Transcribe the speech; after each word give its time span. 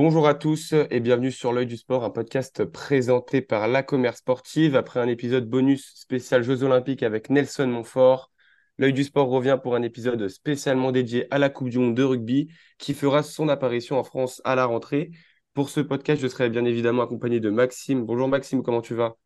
Bonjour 0.00 0.28
à 0.28 0.34
tous 0.34 0.74
et 0.90 1.00
bienvenue 1.00 1.32
sur 1.32 1.52
L'œil 1.52 1.66
du 1.66 1.76
sport, 1.76 2.04
un 2.04 2.10
podcast 2.10 2.64
présenté 2.64 3.42
par 3.42 3.66
La 3.66 3.82
Commerce 3.82 4.18
Sportive 4.18 4.76
après 4.76 5.00
un 5.00 5.08
épisode 5.08 5.50
bonus 5.50 5.92
spécial 5.96 6.44
Jeux 6.44 6.62
Olympiques 6.62 7.02
avec 7.02 7.30
Nelson 7.30 7.66
Montfort. 7.66 8.30
L'œil 8.78 8.92
du 8.92 9.02
sport 9.02 9.28
revient 9.28 9.58
pour 9.60 9.74
un 9.74 9.82
épisode 9.82 10.28
spécialement 10.28 10.92
dédié 10.92 11.26
à 11.34 11.38
la 11.38 11.50
Coupe 11.50 11.70
du 11.70 11.80
Monde 11.80 11.96
de 11.96 12.04
rugby 12.04 12.46
qui 12.78 12.94
fera 12.94 13.24
son 13.24 13.48
apparition 13.48 13.98
en 13.98 14.04
France 14.04 14.40
à 14.44 14.54
la 14.54 14.66
rentrée. 14.66 15.10
Pour 15.52 15.68
ce 15.68 15.80
podcast, 15.80 16.22
je 16.22 16.28
serai 16.28 16.48
bien 16.48 16.64
évidemment 16.64 17.02
accompagné 17.02 17.40
de 17.40 17.50
Maxime. 17.50 18.04
Bonjour 18.04 18.28
Maxime, 18.28 18.62
comment 18.62 18.82
tu 18.82 18.94
vas? 18.94 19.16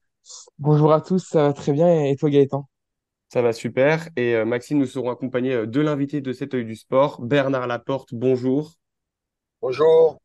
Bonjour 0.58 0.94
à 0.94 1.02
tous, 1.02 1.18
ça 1.18 1.48
va 1.48 1.52
très 1.52 1.72
bien 1.72 2.06
et 2.06 2.16
toi 2.16 2.30
Gaëtan? 2.30 2.66
Ça 3.28 3.42
va 3.42 3.52
super. 3.52 4.08
Et 4.16 4.36
euh, 4.36 4.46
Maxime, 4.46 4.78
nous 4.78 4.86
serons 4.86 5.10
accompagnés 5.10 5.52
euh, 5.52 5.66
de 5.66 5.82
l'invité 5.82 6.22
de 6.22 6.32
cet 6.32 6.54
œil 6.54 6.64
du 6.64 6.76
sport, 6.76 7.20
Bernard 7.20 7.66
Laporte. 7.66 8.14
Bonjour. 8.14 8.72
Bonjour. 9.60 10.18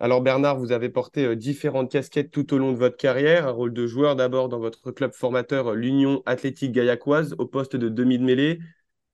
Alors 0.00 0.22
Bernard, 0.22 0.58
vous 0.58 0.72
avez 0.72 0.88
porté 0.88 1.24
euh, 1.24 1.36
différentes 1.36 1.90
casquettes 1.90 2.30
tout 2.30 2.52
au 2.52 2.58
long 2.58 2.72
de 2.72 2.76
votre 2.76 2.96
carrière, 2.96 3.46
un 3.46 3.52
rôle 3.52 3.72
de 3.72 3.86
joueur 3.86 4.16
d'abord 4.16 4.48
dans 4.48 4.58
votre 4.58 4.90
club 4.90 5.12
formateur, 5.12 5.68
euh, 5.68 5.74
l'Union 5.74 6.22
Athlétique 6.26 6.72
Gaillacoise, 6.72 7.34
au 7.38 7.46
poste 7.46 7.76
de 7.76 7.88
demi 7.88 8.18
de 8.18 8.24
mêlée, 8.24 8.58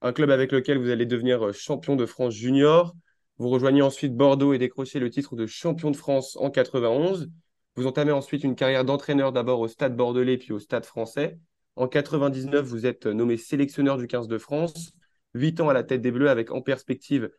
un 0.01 0.13
club 0.13 0.31
avec 0.31 0.53
lequel 0.53 0.79
vous 0.79 0.89
allez 0.89 1.05
devenir 1.05 1.49
euh, 1.49 1.53
champion 1.53 1.97
de 1.97 2.07
France 2.07 2.33
junior. 2.33 2.95
Vous 3.37 3.51
rejoignez 3.51 3.83
ensuite 3.83 4.17
Bordeaux 4.17 4.55
et 4.55 4.59
décrochez 4.59 5.01
le 5.01 5.11
titre 5.11 5.37
de 5.37 5.47
champion 5.47 5.91
de 5.91 5.97
France 5.97 6.37
en 6.41 6.51
91. 6.51 7.31
Vous 7.77 7.87
entamez 7.87 8.13
ensuite 8.13 8.43
une 8.43 8.55
carrière 8.55 8.85
d'entraîneur 8.85 9.33
d'abord 9.33 9.61
au 9.61 9.69
Stade 9.69 9.95
Bordelais 9.95 10.39
puis 10.39 10.53
au 10.53 10.59
Stade 10.59 10.87
Français. 10.87 11.39
En 11.77 11.89
99, 11.89 12.65
vous 12.65 12.87
êtes 12.87 13.07
nommé 13.07 13.37
sélectionneur 13.37 13.99
du 13.99 14.07
15 14.07 14.29
de 14.29 14.39
France. 14.39 14.93
Huit 15.35 15.61
ans 15.61 15.69
à 15.69 15.75
la 15.75 15.85
tête 15.85 16.01
des 16.01 16.11
Bleus 16.11 16.29
avec 16.29 16.51
en 16.51 16.63
perspective 16.63 17.31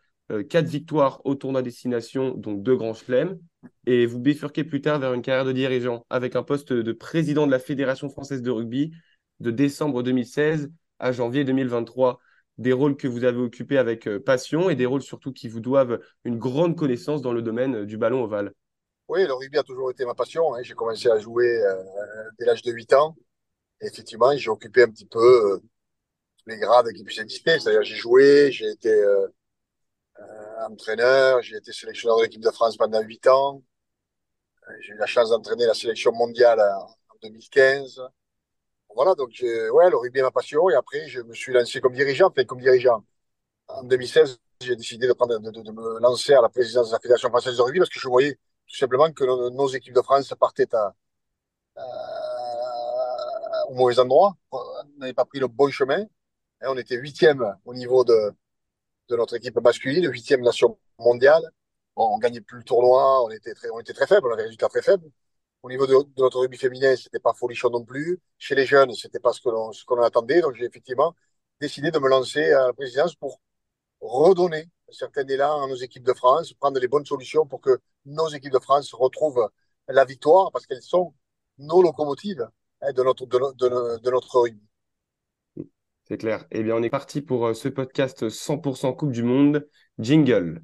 quatre 0.49 0.67
victoires 0.67 1.21
au 1.25 1.35
tournoi 1.35 1.61
destination, 1.61 2.33
donc 2.35 2.63
deux 2.63 2.75
grands 2.75 2.93
chelems. 2.93 3.37
Et 3.85 4.05
vous 4.05 4.19
bifurquez 4.19 4.63
plus 4.63 4.81
tard 4.81 4.99
vers 4.99 5.13
une 5.13 5.21
carrière 5.21 5.45
de 5.45 5.51
dirigeant 5.51 6.05
avec 6.09 6.35
un 6.35 6.43
poste 6.43 6.73
de 6.73 6.91
président 6.91 7.45
de 7.45 7.51
la 7.51 7.59
Fédération 7.59 8.09
française 8.09 8.41
de 8.41 8.49
rugby 8.49 8.91
de 9.39 9.51
décembre 9.51 10.03
2016 10.03 10.71
à 10.99 11.11
janvier 11.11 11.43
2023. 11.43 12.19
Des 12.57 12.73
rôles 12.73 12.95
que 12.95 13.07
vous 13.07 13.23
avez 13.23 13.39
occupés 13.39 13.77
avec 13.77 14.07
euh, 14.07 14.19
passion 14.19 14.69
et 14.69 14.75
des 14.75 14.85
rôles 14.85 15.01
surtout 15.01 15.31
qui 15.31 15.47
vous 15.47 15.61
doivent 15.61 15.99
une 16.25 16.37
grande 16.37 16.77
connaissance 16.77 17.21
dans 17.21 17.33
le 17.33 17.41
domaine 17.41 17.75
euh, 17.75 17.85
du 17.85 17.97
ballon 17.97 18.23
ovale. 18.23 18.53
Oui, 19.07 19.25
le 19.25 19.33
rugby 19.33 19.57
a 19.57 19.63
toujours 19.63 19.89
été 19.89 20.05
ma 20.05 20.13
passion. 20.13 20.53
Hein. 20.53 20.59
J'ai 20.61 20.73
commencé 20.73 21.09
à 21.09 21.19
jouer 21.19 21.61
dès 22.39 22.45
l'âge 22.45 22.61
de 22.61 22.71
8 22.71 22.93
ans. 22.93 23.15
Effectivement, 23.81 24.35
j'ai 24.37 24.49
occupé 24.49 24.83
un 24.83 24.89
petit 24.89 25.07
peu 25.07 25.59
les 26.45 26.57
grades 26.57 26.93
qui 26.93 27.03
puissent 27.03 27.19
exister. 27.19 27.59
C'est-à-dire, 27.59 27.83
j'ai 27.83 27.95
joué, 27.95 28.51
j'ai 28.51 28.69
été 28.69 29.03
entraîneur, 30.67 31.41
j'ai 31.41 31.57
été 31.57 31.71
sélectionneur 31.71 32.17
de 32.17 32.23
l'équipe 32.23 32.41
de 32.41 32.51
France 32.51 32.77
pendant 32.77 33.01
8 33.01 33.27
ans. 33.27 33.61
Euh, 34.67 34.73
j'ai 34.81 34.93
eu 34.93 34.97
la 34.97 35.05
chance 35.05 35.29
d'entraîner 35.29 35.65
la 35.65 35.73
sélection 35.73 36.11
mondiale 36.13 36.59
en 36.59 37.15
2015. 37.23 38.01
Voilà, 38.95 39.15
donc 39.15 39.29
ouais, 39.41 39.89
le 39.89 39.97
rugby 39.97 40.19
est 40.19 40.23
ma 40.23 40.31
passion. 40.31 40.69
Et 40.69 40.75
après, 40.75 41.07
je 41.07 41.21
me 41.21 41.33
suis 41.33 41.53
lancé 41.53 41.81
comme 41.81 41.93
dirigeant. 41.93 42.27
Enfin, 42.27 42.43
comme 42.45 42.59
dirigeant. 42.61 43.03
En 43.67 43.83
2016, 43.83 44.39
j'ai 44.61 44.75
décidé 44.75 45.07
de, 45.07 45.13
prendre, 45.13 45.39
de, 45.39 45.71
me 45.71 45.99
lancer 45.99 46.33
à 46.33 46.41
la 46.41 46.49
présidence 46.49 46.89
de 46.89 46.93
la 46.93 46.99
Fédération 46.99 47.29
française 47.29 47.57
de 47.57 47.61
rugby 47.61 47.79
parce 47.79 47.89
que 47.89 47.99
je 47.99 48.07
voyais 48.07 48.35
tout 48.67 48.75
simplement 48.75 49.11
que 49.11 49.23
nos, 49.23 49.67
équipes 49.69 49.95
de 49.95 50.01
France 50.01 50.33
partaient 50.39 50.73
à, 50.75 50.93
au 53.69 53.73
mauvais 53.75 53.99
endroit. 53.99 54.35
On 54.51 54.59
n'avait 54.97 55.13
pas 55.13 55.25
pris 55.25 55.39
le 55.39 55.47
bon 55.47 55.69
chemin. 55.69 56.01
Et 56.63 56.67
on 56.67 56.77
était 56.77 56.97
huitième 56.97 57.55
au 57.65 57.73
niveau 57.73 58.03
de, 58.03 58.33
de 59.11 59.17
notre 59.17 59.35
équipe 59.35 59.59
masculine, 59.61 60.09
huitième 60.09 60.41
nation 60.41 60.77
mondiale. 60.99 61.43
Bon, 61.95 62.15
on 62.15 62.19
gagnait 62.19 62.41
plus 62.41 62.59
le 62.59 62.63
tournoi, 62.63 63.23
on 63.23 63.29
était 63.29 63.53
très, 63.53 63.69
on 63.71 63.79
était 63.79 63.93
très 63.93 64.07
faible, 64.07 64.27
on 64.27 64.31
avait 64.31 64.43
des 64.43 64.47
résultats 64.47 64.69
très 64.69 64.81
faibles. 64.81 65.09
Au 65.63 65.69
niveau 65.69 65.87
de, 65.87 65.95
notre 66.17 66.39
rugby 66.39 66.57
féminin, 66.57 66.95
c'était 66.95 67.19
pas 67.19 67.33
folichon 67.33 67.69
non 67.69 67.85
plus. 67.85 68.19
Chez 68.37 68.55
les 68.55 68.65
jeunes, 68.65 68.93
c'était 68.95 69.19
pas 69.19 69.33
ce 69.33 69.41
que 69.41 69.49
l'on, 69.49 69.71
ce 69.73 69.85
qu'on 69.85 70.01
attendait. 70.01 70.41
Donc, 70.41 70.55
j'ai 70.55 70.65
effectivement 70.65 71.13
décidé 71.59 71.91
de 71.91 71.99
me 71.99 72.09
lancer 72.09 72.51
à 72.51 72.67
la 72.67 72.73
présidence 72.73 73.15
pour 73.15 73.39
redonner 74.01 74.69
un 74.89 74.93
certain 74.93 75.25
élan 75.27 75.63
à 75.63 75.67
nos 75.67 75.75
équipes 75.75 76.03
de 76.05 76.13
France, 76.13 76.53
prendre 76.53 76.79
les 76.79 76.87
bonnes 76.87 77.05
solutions 77.05 77.45
pour 77.45 77.61
que 77.61 77.79
nos 78.05 78.29
équipes 78.29 78.53
de 78.53 78.59
France 78.59 78.93
retrouvent 78.93 79.49
la 79.87 80.05
victoire 80.05 80.51
parce 80.51 80.65
qu'elles 80.65 80.81
sont 80.81 81.13
nos 81.59 81.81
locomotives 81.83 82.47
hein, 82.81 82.93
de 82.93 83.03
notre, 83.03 83.25
de, 83.25 83.99
de 83.99 84.11
notre 84.11 84.39
rugby. 84.39 84.70
C'est 86.11 86.17
clair. 86.17 86.45
Eh 86.51 86.61
bien, 86.61 86.75
on 86.75 86.83
est 86.83 86.89
parti 86.89 87.21
pour 87.21 87.45
euh, 87.45 87.53
ce 87.53 87.69
podcast 87.69 88.27
100% 88.27 88.91
Coupe 88.91 89.13
du 89.13 89.23
Monde. 89.23 89.65
Jingle. 89.97 90.61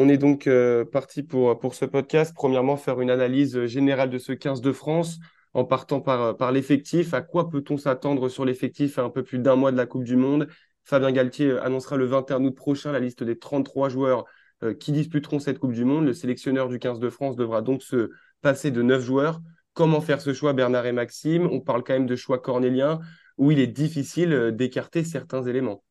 On 0.00 0.08
est 0.08 0.16
donc 0.16 0.46
euh, 0.46 0.84
parti 0.84 1.24
pour, 1.24 1.74
ce 1.74 1.84
podcast. 1.84 2.32
Premièrement, 2.32 2.76
faire 2.76 3.00
une 3.00 3.10
analyse 3.10 3.64
générale 3.64 4.10
de 4.10 4.18
ce 4.18 4.30
15 4.30 4.60
de 4.60 4.70
France 4.70 5.18
en 5.54 5.64
partant 5.64 6.00
par, 6.00 6.52
l'effectif. 6.52 7.14
À 7.14 7.20
quoi 7.20 7.50
peut-on 7.50 7.76
s'attendre 7.76 8.28
sur 8.28 8.44
l'effectif 8.44 9.00
à 9.00 9.02
un 9.02 9.10
peu 9.10 9.24
plus 9.24 9.40
d'un 9.40 9.56
mois 9.56 9.72
de 9.72 9.76
la 9.76 9.86
Coupe 9.86 10.04
du 10.04 10.14
Monde? 10.14 10.46
Fabien 10.84 11.10
Galtier 11.10 11.58
annoncera 11.58 11.96
le 11.96 12.04
21 12.04 12.44
août 12.44 12.54
prochain 12.54 12.92
la 12.92 13.00
liste 13.00 13.24
des 13.24 13.40
33 13.40 13.88
joueurs 13.88 14.24
euh, 14.62 14.72
qui 14.72 14.92
disputeront 14.92 15.40
cette 15.40 15.58
Coupe 15.58 15.72
du 15.72 15.84
Monde. 15.84 16.04
Le 16.04 16.14
sélectionneur 16.14 16.68
du 16.68 16.78
15 16.78 17.00
de 17.00 17.10
France 17.10 17.34
devra 17.34 17.60
donc 17.60 17.82
se 17.82 18.10
passer 18.40 18.70
de 18.70 18.82
9 18.82 19.02
joueurs. 19.02 19.40
Comment 19.72 20.00
faire 20.00 20.20
ce 20.20 20.32
choix, 20.32 20.52
Bernard 20.52 20.86
et 20.86 20.92
Maxime? 20.92 21.48
On 21.50 21.58
parle 21.60 21.82
quand 21.82 21.94
même 21.94 22.06
de 22.06 22.14
choix 22.14 22.38
cornélien 22.38 23.00
où 23.36 23.50
il 23.50 23.58
est 23.58 23.66
difficile 23.66 24.32
euh, 24.32 24.52
d'écarter 24.52 25.02
certains 25.02 25.42
éléments. 25.42 25.82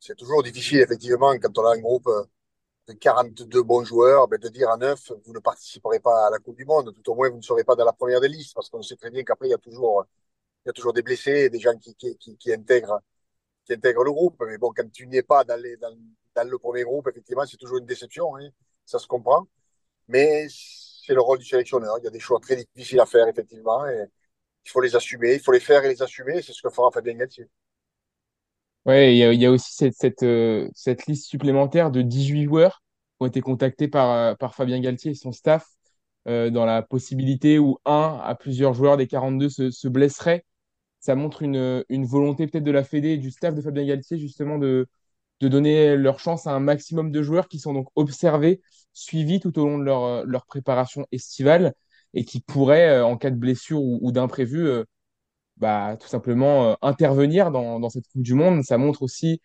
C'est 0.00 0.18
toujours 0.18 0.42
difficile, 0.42 0.80
effectivement, 0.80 1.32
quand 1.38 1.56
on 1.56 1.64
a 1.64 1.76
un 1.76 1.80
groupe 1.80 2.10
42 2.98 3.62
bons 3.62 3.84
joueurs, 3.84 4.28
ben 4.28 4.38
de 4.38 4.48
dire 4.48 4.70
à 4.70 4.76
9, 4.76 5.12
vous 5.24 5.32
ne 5.32 5.38
participerez 5.38 6.00
pas 6.00 6.26
à 6.26 6.30
la 6.30 6.38
Coupe 6.38 6.56
du 6.56 6.64
Monde. 6.64 6.94
Tout 6.94 7.12
au 7.12 7.14
moins, 7.14 7.30
vous 7.30 7.36
ne 7.36 7.42
serez 7.42 7.64
pas 7.64 7.74
dans 7.76 7.84
la 7.84 7.92
première 7.92 8.20
des 8.20 8.28
listes, 8.28 8.54
parce 8.54 8.68
qu'on 8.68 8.82
sait 8.82 8.96
très 8.96 9.10
bien 9.10 9.24
qu'après, 9.24 9.48
il 9.48 9.50
y 9.50 9.54
a 9.54 9.58
toujours, 9.58 10.06
il 10.64 10.68
y 10.68 10.70
a 10.70 10.72
toujours 10.72 10.92
des 10.92 11.02
blessés, 11.02 11.50
des 11.50 11.60
gens 11.60 11.76
qui, 11.78 11.94
qui, 11.94 12.16
qui, 12.36 12.52
intègrent, 12.52 13.00
qui 13.64 13.74
intègrent 13.74 14.04
le 14.04 14.12
groupe. 14.12 14.42
Mais 14.46 14.58
bon, 14.58 14.72
quand 14.74 14.90
tu 14.92 15.06
n'es 15.06 15.22
pas 15.22 15.44
dans, 15.44 15.60
dans, 16.34 16.48
le 16.48 16.58
premier 16.58 16.84
groupe, 16.84 17.08
effectivement, 17.08 17.46
c'est 17.46 17.56
toujours 17.56 17.78
une 17.78 17.86
déception. 17.86 18.36
Hein. 18.36 18.48
Ça 18.86 18.98
se 18.98 19.06
comprend. 19.06 19.46
Mais 20.08 20.46
c'est 20.48 21.14
le 21.14 21.20
rôle 21.20 21.38
du 21.38 21.44
sélectionneur. 21.46 21.98
Il 21.98 22.04
y 22.04 22.08
a 22.08 22.10
des 22.10 22.20
choix 22.20 22.40
très 22.40 22.56
difficiles 22.56 23.00
à 23.00 23.06
faire, 23.06 23.28
effectivement. 23.28 23.86
Et 23.86 24.06
il 24.64 24.70
faut 24.70 24.80
les 24.80 24.96
assumer. 24.96 25.34
Il 25.34 25.40
faut 25.40 25.52
les 25.52 25.60
faire 25.60 25.84
et 25.84 25.88
les 25.88 26.02
assumer. 26.02 26.42
C'est 26.42 26.52
ce 26.52 26.62
que 26.62 26.70
fera 26.70 26.90
Fabien 26.90 27.14
Galtier. 27.14 27.48
Ouais, 28.86 29.14
il 29.14 29.18
y 29.18 29.24
a, 29.24 29.32
y 29.34 29.44
a, 29.46 29.50
aussi 29.50 29.74
cette, 29.74 29.94
cette, 29.94 30.22
euh, 30.22 30.68
cette, 30.74 31.06
liste 31.06 31.26
supplémentaire 31.28 31.90
de 31.90 32.00
18 32.02 32.44
joueurs 32.44 32.82
qui 33.18 33.24
ont 33.24 33.26
été 33.26 33.40
contactés 33.42 33.88
par, 33.88 34.10
euh, 34.10 34.34
par 34.34 34.54
Fabien 34.54 34.80
Galtier 34.80 35.10
et 35.12 35.14
son 35.14 35.32
staff 35.32 35.66
euh, 36.28 36.48
dans 36.50 36.64
la 36.64 36.80
possibilité 36.82 37.58
où 37.58 37.78
un 37.84 38.18
à 38.22 38.34
plusieurs 38.34 38.72
joueurs 38.74 38.96
des 38.96 39.06
42 39.06 39.50
se, 39.50 39.70
se 39.70 39.86
blesserait. 39.88 40.46
Ça 41.00 41.14
montre 41.16 41.42
une, 41.42 41.84
une 41.90 42.06
volonté 42.06 42.46
peut-être 42.46 42.64
de 42.64 42.70
la 42.72 42.84
Fédé 42.84 43.10
et 43.10 43.18
du 43.18 43.30
staff 43.30 43.54
de 43.54 43.62
Fabien 43.62 43.84
Galtier 43.86 44.18
justement 44.18 44.58
de, 44.58 44.88
de 45.40 45.48
donner 45.48 45.96
leur 45.96 46.20
chance 46.20 46.46
à 46.46 46.52
un 46.52 46.60
maximum 46.60 47.12
de 47.12 47.22
joueurs 47.22 47.48
qui 47.48 47.58
sont 47.60 47.74
donc 47.74 47.88
observés, 47.96 48.62
suivis 48.94 49.40
tout 49.40 49.58
au 49.58 49.66
long 49.66 49.78
de 49.78 49.84
leur, 49.84 50.26
leur 50.26 50.46
préparation 50.46 51.06
estivale 51.12 51.74
et 52.14 52.24
qui 52.24 52.40
pourraient, 52.40 53.00
en 53.02 53.16
cas 53.18 53.30
de 53.30 53.36
blessure 53.36 53.82
ou, 53.82 53.98
ou 54.02 54.12
d'imprévu, 54.12 54.68
bah, 55.60 55.96
tout 56.00 56.08
simplement 56.08 56.70
euh, 56.70 56.74
intervenir 56.82 57.50
dans, 57.50 57.80
dans, 57.80 57.90
cette 57.90 58.08
Coupe 58.08 58.22
du 58.22 58.34
Monde. 58.34 58.62
Ça 58.64 58.78
montre 58.78 59.02
aussi 59.02 59.40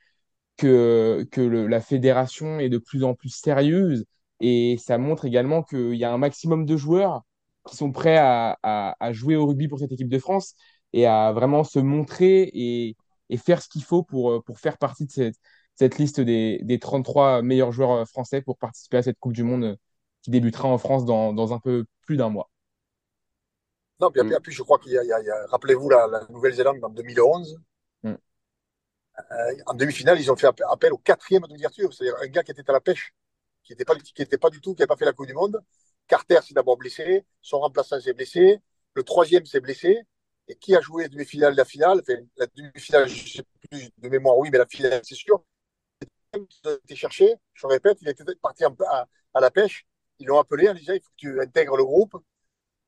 que, 0.58 1.28
que 1.32 1.42
la 1.42 1.82
fédération 1.82 2.60
est 2.60 2.70
de 2.70 2.78
plus 2.78 3.04
en 3.04 3.14
plus 3.16 3.30
sérieuse 3.30 4.06
et 4.40 4.78
ça 4.80 4.98
montre 4.98 5.26
également 5.26 5.64
qu'il 5.64 5.96
y 5.96 6.04
a 6.06 6.14
un 6.14 6.18
maximum 6.18 6.66
de 6.66 6.78
joueurs 6.78 7.24
qui 7.68 7.76
sont 7.76 7.92
prêts 7.92 8.18
à, 8.18 8.58
à, 8.64 8.96
à, 9.00 9.14
jouer 9.14 9.36
au 9.36 9.46
rugby 9.48 9.68
pour 9.68 9.80
cette 9.80 9.92
équipe 9.92 10.10
de 10.10 10.20
France 10.20 10.56
et 10.94 11.06
à 11.08 11.32
vraiment 11.34 11.64
se 11.64 11.80
montrer 11.80 12.44
et, 12.54 12.96
et 13.30 13.38
faire 13.38 13.62
ce 13.62 13.70
qu'il 13.70 13.84
faut 13.84 14.04
pour, 14.04 14.32
euh, 14.32 14.42
pour 14.42 14.60
faire 14.60 14.78
partie 14.78 15.06
de 15.06 15.12
cette, 15.12 15.36
cette 15.76 15.98
liste 15.98 16.22
des, 16.22 16.60
des 16.64 16.80
33 16.80 17.42
meilleurs 17.42 17.72
joueurs 17.72 17.92
euh, 17.92 18.06
français 18.06 18.42
pour 18.42 18.58
participer 18.58 18.98
à 18.98 19.04
cette 19.04 19.20
Coupe 19.20 19.34
du 19.34 19.44
Monde 19.44 19.78
qui 20.22 20.32
débutera 20.32 20.68
en 20.70 20.78
France 20.78 21.06
dans, 21.06 21.34
dans 21.34 21.54
un 21.54 21.60
peu 21.60 21.86
plus 22.06 22.18
d'un 22.18 22.30
mois. 22.30 22.50
Non, 24.00 24.12
puis, 24.12 24.22
mm. 24.22 24.40
puis, 24.42 24.52
je 24.54 24.64
crois 24.64 24.80
qu'il 24.80 24.92
y 24.94 24.98
a, 24.98 25.02
a 25.02 25.48
rappelez-vous 25.48 25.90
la, 25.90 26.08
la 26.08 26.26
Nouvelle-Zélande 26.30 26.84
en 26.84 26.90
2011. 26.90 27.60
Mm. 28.04 28.14
Euh, 29.32 29.56
en 29.68 29.74
demi-finale, 29.74 30.20
ils 30.20 30.32
ont 30.32 30.36
fait 30.36 30.48
appel 30.70 30.94
au 30.94 30.98
quatrième 30.98 31.44
d'ouverture, 31.44 31.94
c'est-à-dire 31.94 32.16
un 32.22 32.28
gars 32.28 32.44
qui 32.44 32.52
était 32.52 32.70
à 32.70 32.74
la 32.74 32.82
pêche, 32.82 33.14
qui 33.64 33.74
n'était 33.74 33.86
pas, 33.86 33.96
qui 33.96 34.22
était 34.22 34.38
pas 34.38 34.50
du 34.50 34.62
tout, 34.62 34.74
qui 34.74 34.82
n'avait 34.82 34.88
pas 34.88 34.98
fait 34.98 35.06
la 35.06 35.14
Coupe 35.14 35.28
du 35.28 35.34
Monde. 35.34 35.62
Carter 36.08 36.40
s'est 36.44 36.54
d'abord 36.54 36.78
blessé, 36.78 37.26
son 37.42 37.60
remplaçant 37.60 38.00
s'est 38.00 38.14
blessé, 38.14 38.60
le 38.94 39.04
troisième 39.04 39.46
s'est 39.46 39.62
blessé, 39.62 40.02
Et 40.48 40.56
qui 40.56 40.76
a 40.76 40.82
joué 40.82 41.04
la 41.04 41.10
demi-finale 41.10 41.56
la 41.56 41.66
finale? 41.66 42.02
Enfin, 42.02 42.22
La 42.38 42.48
demi-finale, 42.48 43.08
je 43.08 43.24
ne 43.24 43.30
sais 43.30 43.44
plus 43.70 43.90
de 43.98 44.10
mémoire, 44.10 44.38
oui, 44.38 44.50
mais 44.52 44.58
la 44.60 44.68
finale, 44.68 45.02
c'est 45.04 45.16
sûr. 45.16 45.44
Il 46.34 46.70
a 46.70 46.74
été 46.74 46.96
cherché, 46.96 47.36
je 47.54 47.68
répète, 47.68 47.98
il 48.02 48.10
était 48.10 48.24
parti 48.42 48.64
à, 48.66 49.08
à 49.34 49.40
la 49.42 49.52
pêche. 49.52 49.86
Ils 50.20 50.28
l'ont 50.28 50.40
appelé 50.40 50.70
en 50.70 50.74
disant 50.74 50.94
il 50.94 51.02
faut 51.02 51.10
que 51.10 51.16
tu 51.18 51.42
intègres 51.42 51.78
le 51.78 51.84
groupe. 51.86 52.16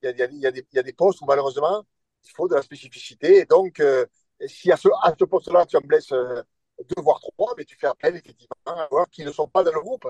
Il 0.04 0.16
y 0.18 0.46
a, 0.46 0.84
des, 0.84 0.94
postes 0.94 1.22
où 1.22 1.26
malheureusement, 1.26 1.84
il 2.24 2.32
faut 2.32 2.48
de 2.48 2.56
la 2.56 2.62
spécificité. 2.62 3.40
Et 3.40 3.46
donc, 3.46 3.80
euh, 3.80 4.06
si 4.46 4.72
à 4.72 4.78
ce, 4.78 5.24
poste-là, 5.26 5.66
tu 5.66 5.78
en 5.78 5.82
blesses 5.82 6.12
euh, 6.12 6.42
deux 6.80 7.02
voire 7.02 7.20
trois, 7.20 7.54
mais 7.58 7.66
tu 7.66 7.76
fais 7.76 7.88
appel 7.88 8.16
effectivement 8.16 8.56
à 8.66 8.88
joueurs 8.90 9.10
qui 9.10 9.26
ne 9.26 9.32
sont 9.32 9.48
pas 9.48 9.64
dans 9.64 9.74
le 9.74 9.80
groupe. 9.80 10.08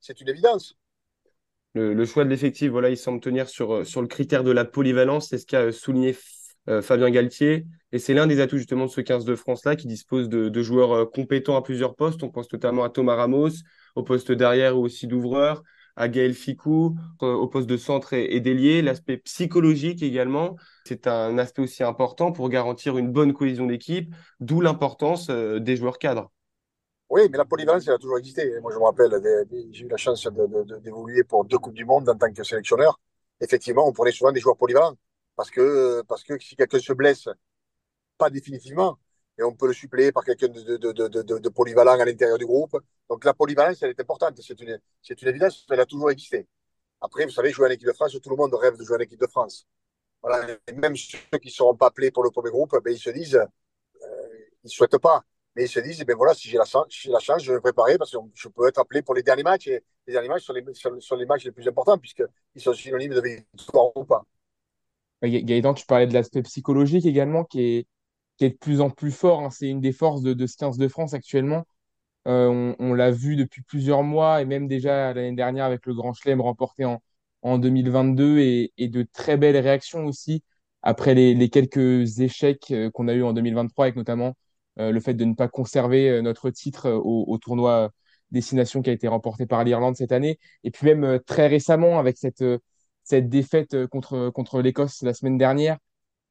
C'est 0.00 0.20
une 0.20 0.28
évidence. 0.28 0.74
Le, 1.74 2.04
choix 2.04 2.24
de 2.24 2.28
l'effectif, 2.28 2.72
voilà, 2.72 2.90
il 2.90 2.96
semble 2.96 3.20
tenir 3.20 3.48
sur, 3.48 3.72
euh, 3.72 3.84
sur 3.84 4.02
le 4.02 4.08
critère 4.08 4.42
de 4.42 4.50
la 4.50 4.64
polyvalence. 4.64 5.28
C'est 5.28 5.38
ce 5.38 5.46
qu'a 5.46 5.72
souligné 5.72 6.16
Fabien 6.82 7.10
Galtier. 7.10 7.66
Et 7.90 7.98
c'est 7.98 8.14
l'un 8.14 8.28
des 8.28 8.40
atouts 8.40 8.58
justement 8.58 8.84
de 8.84 8.90
ce 8.90 9.00
15 9.00 9.24
de 9.24 9.34
France-là 9.34 9.74
qui 9.74 9.88
dispose 9.88 10.28
de, 10.28 10.48
de 10.48 10.62
joueurs 10.62 11.10
compétents 11.10 11.56
à 11.56 11.62
plusieurs 11.62 11.96
postes. 11.96 12.22
On 12.22 12.30
pense 12.30 12.52
notamment 12.52 12.84
à 12.84 12.90
Thomas 12.90 13.16
Ramos, 13.16 13.50
au 13.96 14.04
poste 14.04 14.30
derrière 14.30 14.78
ou 14.78 14.84
aussi 14.84 15.08
d'ouvreur, 15.08 15.64
à 15.96 16.08
Gaël 16.08 16.34
Ficou, 16.34 16.96
au 17.20 17.46
poste 17.48 17.68
de 17.68 17.76
centre 17.76 18.12
et, 18.12 18.40
d'ailier. 18.40 18.82
L'aspect 18.82 19.18
psychologique 19.18 20.02
également, 20.02 20.56
c'est 20.84 21.06
un 21.06 21.38
aspect 21.38 21.62
aussi 21.62 21.82
important 21.82 22.32
pour 22.32 22.48
garantir 22.48 22.98
une 22.98 23.10
bonne 23.10 23.32
cohésion 23.32 23.66
d'équipe, 23.66 24.14
d'où 24.40 24.60
l'importance 24.60 25.28
des 25.30 25.76
joueurs 25.76 25.98
cadres. 25.98 26.30
Oui, 27.10 27.22
mais 27.28 27.38
la 27.38 27.44
polyvalence, 27.44 27.88
elle 27.88 27.94
a 27.94 27.98
toujours 27.98 28.18
existé. 28.18 28.60
Moi, 28.60 28.72
je 28.72 28.78
me 28.78 28.84
rappelle, 28.84 29.10
j'ai 29.72 29.84
eu 29.84 29.88
la 29.88 29.96
chance 29.96 30.28
d'évoluer 30.82 31.24
pour 31.24 31.44
deux 31.44 31.58
Coupes 31.58 31.74
du 31.74 31.84
Monde 31.84 32.08
en 32.08 32.14
tant 32.14 32.32
que 32.32 32.44
sélectionneur. 32.44 33.00
Effectivement, 33.40 33.86
on 33.88 33.92
prenait 33.92 34.12
souvent 34.12 34.30
des 34.30 34.40
joueurs 34.40 34.56
polyvalents. 34.56 34.94
Parce 35.34 35.50
que, 35.50 36.02
parce 36.02 36.22
que 36.22 36.38
si 36.38 36.54
quelqu'un 36.54 36.78
se 36.78 36.92
blesse, 36.92 37.28
pas 38.18 38.30
définitivement, 38.30 38.98
et 39.40 39.42
on 39.42 39.54
peut 39.54 39.66
le 39.66 39.72
suppléer 39.72 40.12
par 40.12 40.24
quelqu'un 40.24 40.48
de, 40.48 41.48
polyvalent 41.48 41.98
à 41.98 42.04
l'intérieur 42.04 42.36
du 42.38 42.44
groupe. 42.44 42.76
Donc 43.08 43.24
la 43.24 43.32
polyvalence, 43.32 43.82
elle 43.82 43.90
est 43.90 44.00
importante. 44.00 44.38
C'est 44.42 44.60
une, 44.60 44.78
une 45.08 45.28
évidence, 45.28 45.66
elle 45.70 45.80
a 45.80 45.86
toujours 45.86 46.10
existé. 46.10 46.46
Après, 47.00 47.24
vous 47.24 47.30
savez, 47.30 47.50
jouer 47.50 47.68
en 47.68 47.70
équipe 47.70 47.88
de 47.88 47.94
France, 47.94 48.16
tout 48.22 48.30
le 48.30 48.36
monde 48.36 48.54
rêve 48.54 48.76
de 48.76 48.84
jouer 48.84 48.98
en 48.98 49.00
équipe 49.00 49.20
de 49.20 49.26
France. 49.26 49.66
Voilà. 50.22 50.46
Même 50.74 50.94
ceux 50.94 51.38
qui 51.40 51.48
ne 51.48 51.52
seront 51.52 51.74
pas 51.74 51.86
appelés 51.86 52.10
pour 52.10 52.22
le 52.22 52.30
premier 52.30 52.50
groupe, 52.50 52.76
ben, 52.84 52.92
ils 52.92 52.98
se 52.98 53.08
disent, 53.08 53.36
euh, 53.36 53.46
ils 54.62 54.66
ne 54.66 54.70
souhaitent 54.70 54.98
pas 54.98 55.24
mais 55.56 55.64
ils 55.64 55.68
se 55.68 55.80
disent, 55.80 56.04
ben 56.04 56.16
voilà, 56.16 56.32
si 56.34 56.48
j'ai 56.48 56.58
la, 56.58 56.64
la, 56.64 57.18
chance, 57.18 57.42
je 57.42 57.50
vais 57.50 57.56
me 57.56 57.60
préparer 57.60 57.98
parce 57.98 58.12
que 58.12 58.18
je 58.34 58.48
peux 58.48 58.68
être 58.68 58.78
appelé 58.78 59.02
pour 59.02 59.14
les 59.14 59.22
derniers 59.22 59.42
matchs. 59.42 59.66
Et 59.66 59.82
les 60.06 60.12
derniers 60.12 60.28
matchs 60.28 60.44
sont 60.44 60.52
les, 60.52 60.64
sont, 60.74 61.16
les 61.16 61.26
matchs 61.26 61.44
les 61.44 61.50
plus 61.50 61.66
importants 61.66 61.98
puisqu'ils 61.98 62.62
sont 62.62 62.72
synonymes 62.72 63.14
de 63.14 63.20
victoire 63.20 63.96
ou 63.96 64.04
pas. 64.04 64.24
Gaëtan, 65.22 65.74
tu 65.74 65.84
parlais 65.86 66.06
de 66.06 66.14
l'aspect 66.14 66.42
psychologique 66.42 67.04
également 67.04 67.44
qui 67.44 67.62
est, 67.62 67.86
qui 68.40 68.46
est 68.46 68.50
de 68.50 68.56
plus 68.56 68.80
en 68.80 68.90
plus 68.90 69.12
fort. 69.12 69.42
Hein. 69.42 69.50
C'est 69.50 69.68
une 69.68 69.80
des 69.82 69.92
forces 69.92 70.22
de, 70.22 70.32
de 70.34 70.46
ce 70.46 70.56
15 70.56 70.78
de 70.78 70.88
France 70.88 71.14
actuellement. 71.14 71.66
Euh, 72.28 72.74
on, 72.78 72.94
l'a 72.94 73.10
vu 73.10 73.36
depuis 73.36 73.62
plusieurs 73.62 74.02
mois 74.02 74.42
et 74.42 74.46
même 74.46 74.66
déjà 74.68 75.12
l'année 75.14 75.34
dernière 75.36 75.64
avec 75.66 75.86
le 75.86 75.94
Grand 75.94 76.12
Chelem 76.14 76.40
remporté 76.40 76.84
en, 76.84 77.02
en 77.42 77.58
2022 77.58 78.38
et, 78.40 78.72
et, 78.78 78.88
de 78.88 79.06
très 79.12 79.36
belles 79.38 79.56
réactions 79.56 80.04
aussi 80.06 80.42
après 80.82 81.14
les, 81.14 81.48
quelques 81.50 82.20
échecs 82.20 82.70
euh, 82.70 82.90
qu'on 82.90 83.08
a 83.08 83.14
eu 83.14 83.22
en 83.22 83.32
2023 83.32 83.86
avec 83.86 83.96
notamment 83.96 84.34
euh, 84.78 84.90
le 84.90 85.00
fait 85.00 85.14
de 85.14 85.24
ne 85.24 85.34
pas 85.34 85.48
conserver 85.48 86.22
notre 86.22 86.50
titre 86.50 86.86
euh, 86.86 86.98
au, 86.98 87.38
tournoi 87.38 87.90
Destination 88.30 88.80
qui 88.82 88.90
a 88.90 88.92
été 88.92 89.08
remporté 89.08 89.46
par 89.46 89.64
l'Irlande 89.64 89.96
cette 89.96 90.12
année. 90.12 90.38
Et 90.64 90.70
puis 90.70 90.86
même 90.86 91.20
très 91.26 91.48
récemment, 91.48 91.98
avec 91.98 92.16
cette, 92.16 92.44
cette 93.02 93.28
défaite 93.28 93.86
contre, 93.88 94.30
contre 94.30 94.62
l'Écosse 94.62 95.02
la 95.02 95.14
semaine 95.14 95.36
dernière, 95.36 95.78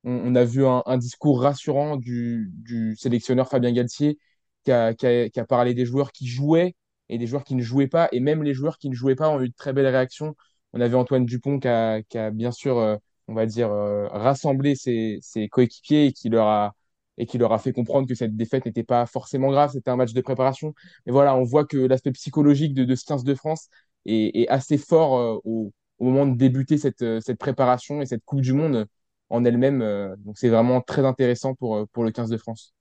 on, 0.03 0.35
a 0.35 0.43
vu 0.43 0.65
un, 0.65 0.97
discours 0.97 1.41
rassurant 1.41 1.97
du, 1.97 2.95
sélectionneur 2.97 3.49
Fabien 3.49 3.71
Galtier 3.71 4.17
qui 4.63 4.71
a, 4.71 5.45
parlé 5.47 5.73
des 5.73 5.85
joueurs 5.85 6.11
qui 6.11 6.27
jouaient 6.27 6.75
et 7.09 7.17
des 7.17 7.27
joueurs 7.27 7.43
qui 7.43 7.55
ne 7.55 7.61
jouaient 7.61 7.87
pas. 7.87 8.07
Et 8.11 8.19
même 8.19 8.43
les 8.43 8.53
joueurs 8.53 8.77
qui 8.77 8.89
ne 8.89 8.95
jouaient 8.95 9.15
pas 9.15 9.29
ont 9.29 9.41
eu 9.41 9.49
de 9.49 9.55
très 9.55 9.73
belles 9.73 9.87
réactions. 9.87 10.35
On 10.73 10.81
avait 10.81 10.95
Antoine 10.95 11.25
Dupont 11.25 11.59
qui 11.59 11.67
a, 11.67 12.31
bien 12.31 12.51
sûr, 12.51 12.99
on 13.27 13.33
va 13.33 13.45
dire, 13.45 13.69
rassemblé 14.11 14.75
ses, 14.75 15.19
coéquipiers 15.51 16.07
et 16.07 16.13
qui 16.13 16.29
leur 16.29 16.47
a 16.47 16.73
et 17.19 17.25
qui 17.25 17.37
leur 17.37 17.51
a 17.51 17.59
fait 17.59 17.73
comprendre 17.73 18.07
que 18.07 18.15
cette 18.15 18.35
défaite 18.35 18.65
n'était 18.65 18.83
pas 18.83 19.05
forcément 19.05 19.51
grave, 19.51 19.71
c'était 19.73 19.91
un 19.91 19.97
match 19.97 20.13
de 20.13 20.21
préparation. 20.21 20.73
Mais 21.05 21.11
voilà, 21.11 21.35
on 21.35 21.43
voit 21.43 21.65
que 21.65 21.77
l'aspect 21.77 22.11
psychologique 22.13 22.73
de, 22.73 22.85
de, 22.85 22.95
ce 22.95 23.03
15 23.05 23.23
de 23.25 23.35
France 23.35 23.67
est, 24.05 24.47
assez 24.47 24.77
fort 24.77 25.17
euh, 25.17 25.37
au, 25.43 25.73
moment 25.99 26.25
de 26.25 26.37
débuter 26.37 26.77
euh, 27.01 27.19
cette 27.19 27.37
préparation 27.37 28.01
et 28.01 28.05
cette 28.05 28.23
Coupe 28.23 28.41
du 28.41 28.53
Monde 28.53 28.87
en 29.29 29.45
elle-même. 29.45 29.81
Euh, 29.81 30.15
donc 30.17 30.37
c'est 30.37 30.49
vraiment 30.49 30.81
très 30.81 31.05
intéressant 31.05 31.55
pour, 31.55 31.87
pour 31.89 32.03
le 32.03 32.11
15 32.11 32.29
de 32.29 32.37
France. 32.37 32.73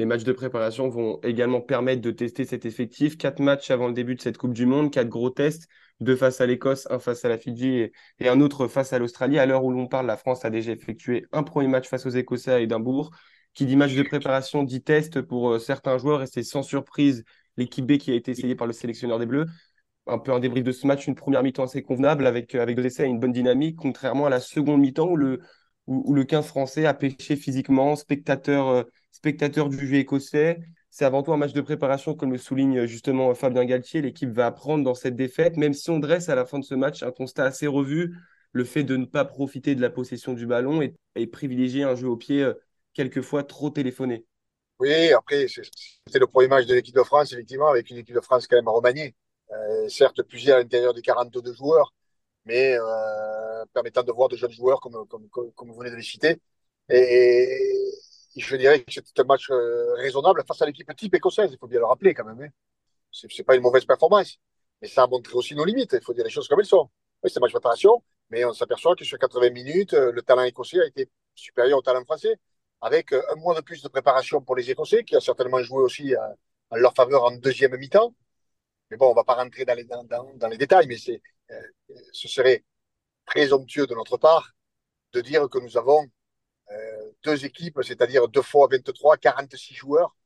Les 0.00 0.06
matchs 0.06 0.24
de 0.24 0.32
préparation 0.32 0.88
vont 0.88 1.20
également 1.22 1.60
permettre 1.60 2.00
de 2.00 2.10
tester 2.10 2.46
cet 2.46 2.64
effectif. 2.64 3.18
Quatre 3.18 3.38
matchs 3.38 3.70
avant 3.70 3.86
le 3.86 3.92
début 3.92 4.14
de 4.14 4.22
cette 4.22 4.38
Coupe 4.38 4.54
du 4.54 4.64
Monde, 4.64 4.90
quatre 4.90 5.10
gros 5.10 5.28
tests, 5.28 5.68
deux 6.00 6.16
face 6.16 6.40
à 6.40 6.46
l'Écosse, 6.46 6.86
un 6.88 6.98
face 6.98 7.22
à 7.26 7.28
la 7.28 7.36
Fidji 7.36 7.90
et, 8.18 8.28
un 8.28 8.40
autre 8.40 8.66
face 8.66 8.94
à 8.94 8.98
l'Australie. 8.98 9.38
À 9.38 9.44
l'heure 9.44 9.62
où 9.62 9.70
l'on 9.70 9.88
parle, 9.88 10.06
la 10.06 10.16
France 10.16 10.46
a 10.46 10.48
déjà 10.48 10.72
effectué 10.72 11.26
un 11.32 11.42
premier 11.42 11.68
match 11.68 11.86
face 11.86 12.06
aux 12.06 12.10
Écossais 12.10 12.50
à 12.50 12.60
Édimbourg, 12.60 13.10
qui 13.52 13.66
dit 13.66 13.76
match 13.76 13.94
de 13.94 14.02
préparation 14.02 14.62
dit 14.62 14.82
test 14.82 15.20
pour 15.20 15.50
euh, 15.50 15.58
certains 15.58 15.98
joueurs 15.98 16.22
et 16.22 16.26
c'est 16.26 16.44
sans 16.44 16.62
surprise 16.62 17.22
l'équipe 17.58 17.84
B 17.84 17.98
qui 17.98 18.10
a 18.10 18.14
été 18.14 18.30
essayée 18.30 18.54
par 18.54 18.66
le 18.66 18.72
sélectionneur 18.72 19.18
des 19.18 19.26
Bleus. 19.26 19.44
Un 20.06 20.18
peu 20.18 20.32
un 20.32 20.40
débrief 20.40 20.64
de 20.64 20.72
ce 20.72 20.86
match, 20.86 21.08
une 21.08 21.14
première 21.14 21.42
mi-temps 21.42 21.64
assez 21.64 21.82
convenable 21.82 22.26
avec, 22.26 22.54
euh, 22.54 22.62
avec 22.62 22.74
deux 22.74 22.86
essais 22.86 23.04
et 23.04 23.06
une 23.10 23.20
bonne 23.20 23.32
dynamique, 23.32 23.76
contrairement 23.76 24.24
à 24.24 24.30
la 24.30 24.40
seconde 24.40 24.80
mi-temps 24.80 25.10
où 25.10 25.16
le, 25.16 25.40
où, 25.90 26.14
le 26.14 26.24
15 26.24 26.46
français 26.46 26.86
a 26.86 26.94
pêché 26.94 27.36
physiquement, 27.36 27.96
spectateur, 27.96 28.68
euh, 28.68 28.82
spectateur 29.10 29.68
du 29.68 29.86
jeu 29.86 29.96
écossais. 29.96 30.58
C'est 30.90 31.04
avant 31.04 31.22
tout 31.22 31.32
un 31.32 31.36
match 31.36 31.52
de 31.52 31.60
préparation, 31.60 32.14
comme 32.14 32.32
le 32.32 32.38
souligne 32.38 32.86
justement 32.86 33.34
Fabien 33.34 33.64
Galtier. 33.64 34.00
L'équipe 34.00 34.30
va 34.30 34.46
apprendre 34.46 34.84
dans 34.84 34.94
cette 34.94 35.16
défaite, 35.16 35.56
même 35.56 35.74
si 35.74 35.90
on 35.90 35.98
dresse 35.98 36.28
à 36.28 36.34
la 36.34 36.46
fin 36.46 36.58
de 36.58 36.64
ce 36.64 36.74
match 36.74 37.02
un 37.02 37.12
constat 37.12 37.44
assez 37.44 37.66
revu, 37.66 38.16
le 38.52 38.64
fait 38.64 38.84
de 38.84 38.96
ne 38.96 39.04
pas 39.04 39.24
profiter 39.24 39.74
de 39.74 39.80
la 39.80 39.90
possession 39.90 40.32
du 40.32 40.46
ballon 40.46 40.80
et, 40.82 41.26
privilégier 41.26 41.84
un 41.84 41.94
jeu 41.94 42.08
au 42.08 42.16
pied 42.16 42.50
quelquefois 42.94 43.44
trop 43.44 43.70
téléphoné. 43.70 44.24
Oui, 44.80 45.12
après, 45.12 45.46
c'était 45.46 46.18
le 46.18 46.26
premier 46.26 46.48
match 46.48 46.66
de 46.66 46.74
l'équipe 46.74 46.94
de 46.94 47.02
France, 47.02 47.32
effectivement, 47.32 47.68
avec 47.68 47.90
une 47.90 47.98
équipe 47.98 48.14
de 48.14 48.20
France 48.20 48.46
quand 48.46 48.56
même 48.56 48.68
remaniée. 48.68 49.14
Euh, 49.52 49.88
certes, 49.88 50.22
plusieurs 50.22 50.56
à 50.56 50.60
l'intérieur 50.60 50.94
des 50.94 51.02
42 51.02 51.52
joueurs, 51.52 51.92
mais 52.50 52.76
euh, 52.76 53.64
permettant 53.72 54.02
de 54.02 54.10
voir 54.12 54.28
de 54.28 54.36
jeunes 54.36 54.50
joueurs 54.50 54.80
comme, 54.80 54.94
vous 54.94 55.74
venez 55.78 55.90
de 55.90 55.96
les 55.96 56.02
citer. 56.02 56.40
Et, 56.88 57.46
je 58.36 58.56
dirais 58.56 58.82
que 58.82 58.92
c'était 58.92 59.20
un 59.20 59.24
match 59.24 59.50
euh, 59.50 59.94
raisonnable 59.94 60.42
face 60.46 60.62
à 60.62 60.66
l'équipe 60.66 60.94
type 60.96 61.14
écossaise, 61.14 61.50
il 61.52 61.58
faut 61.58 61.68
bien 61.68 61.78
le 61.78 61.86
rappeler 61.86 62.12
quand 62.14 62.24
même. 62.24 62.40
Hein. 62.42 62.50
C'est 63.12 63.44
pas 63.44 63.54
une 63.54 63.62
mauvaise 63.62 63.84
performance, 63.84 64.38
mais 64.82 64.88
ça 64.88 65.04
a 65.04 65.06
montré 65.06 65.34
aussi 65.34 65.54
nos 65.54 65.64
limites, 65.64 65.92
il 65.92 66.02
faut 66.02 66.14
dire 66.14 66.24
les 66.24 66.30
choses 66.30 66.48
comme 66.48 66.60
elles 66.60 66.66
sont. 66.66 66.88
Oui, 67.22 67.30
c'est 67.30 67.38
un 67.38 67.40
match 67.40 67.52
de 67.52 67.58
préparation, 67.58 68.02
mais 68.30 68.44
on 68.44 68.52
s'aperçoit 68.52 68.96
que 68.96 69.04
sur 69.04 69.18
80 69.18 69.50
minutes, 69.50 69.94
euh, 69.94 70.10
le 70.12 70.22
talent 70.22 70.42
écossais 70.42 70.80
a 70.80 70.86
été 70.86 71.08
supérieur 71.34 71.78
au 71.78 71.82
talent 71.82 72.04
français 72.04 72.36
avec 72.80 73.12
un 73.12 73.36
mois 73.36 73.54
de 73.54 73.60
plus 73.60 73.82
de 73.82 73.88
préparation 73.88 74.40
pour 74.40 74.56
les 74.56 74.70
Écossais, 74.70 75.04
qui 75.04 75.14
a 75.14 75.20
certainement 75.20 75.62
joué 75.62 75.82
aussi 75.82 76.14
en 76.70 76.76
leur 76.76 76.94
faveur 76.94 77.24
en 77.24 77.32
deuxième 77.32 77.76
mi-temps. 77.76 78.14
Mais 78.90 78.96
bon, 78.96 79.06
on 79.06 79.10
ne 79.10 79.14
va 79.16 79.24
pas 79.24 79.34
rentrer 79.34 79.64
dans 79.64 79.74
les, 79.74 80.56
détails, 80.56 80.86
mais 80.86 80.96
euh, 81.50 81.60
ce 82.12 82.28
serait 82.28 82.64
présomptueux 83.24 83.86
de 83.86 83.94
notre 83.94 84.16
part 84.16 84.52
de 85.12 85.20
dire 85.20 85.48
que 85.48 85.58
nous 85.58 85.76
avons 85.76 86.06
euh, 86.70 87.12
deux 87.24 87.44
équipes, 87.44 87.80
c'est-à-dire 87.82 88.28
deux 88.28 88.42
fois 88.42 88.68
23, 88.70 89.16
46 89.18 89.74
joueurs 89.74 90.16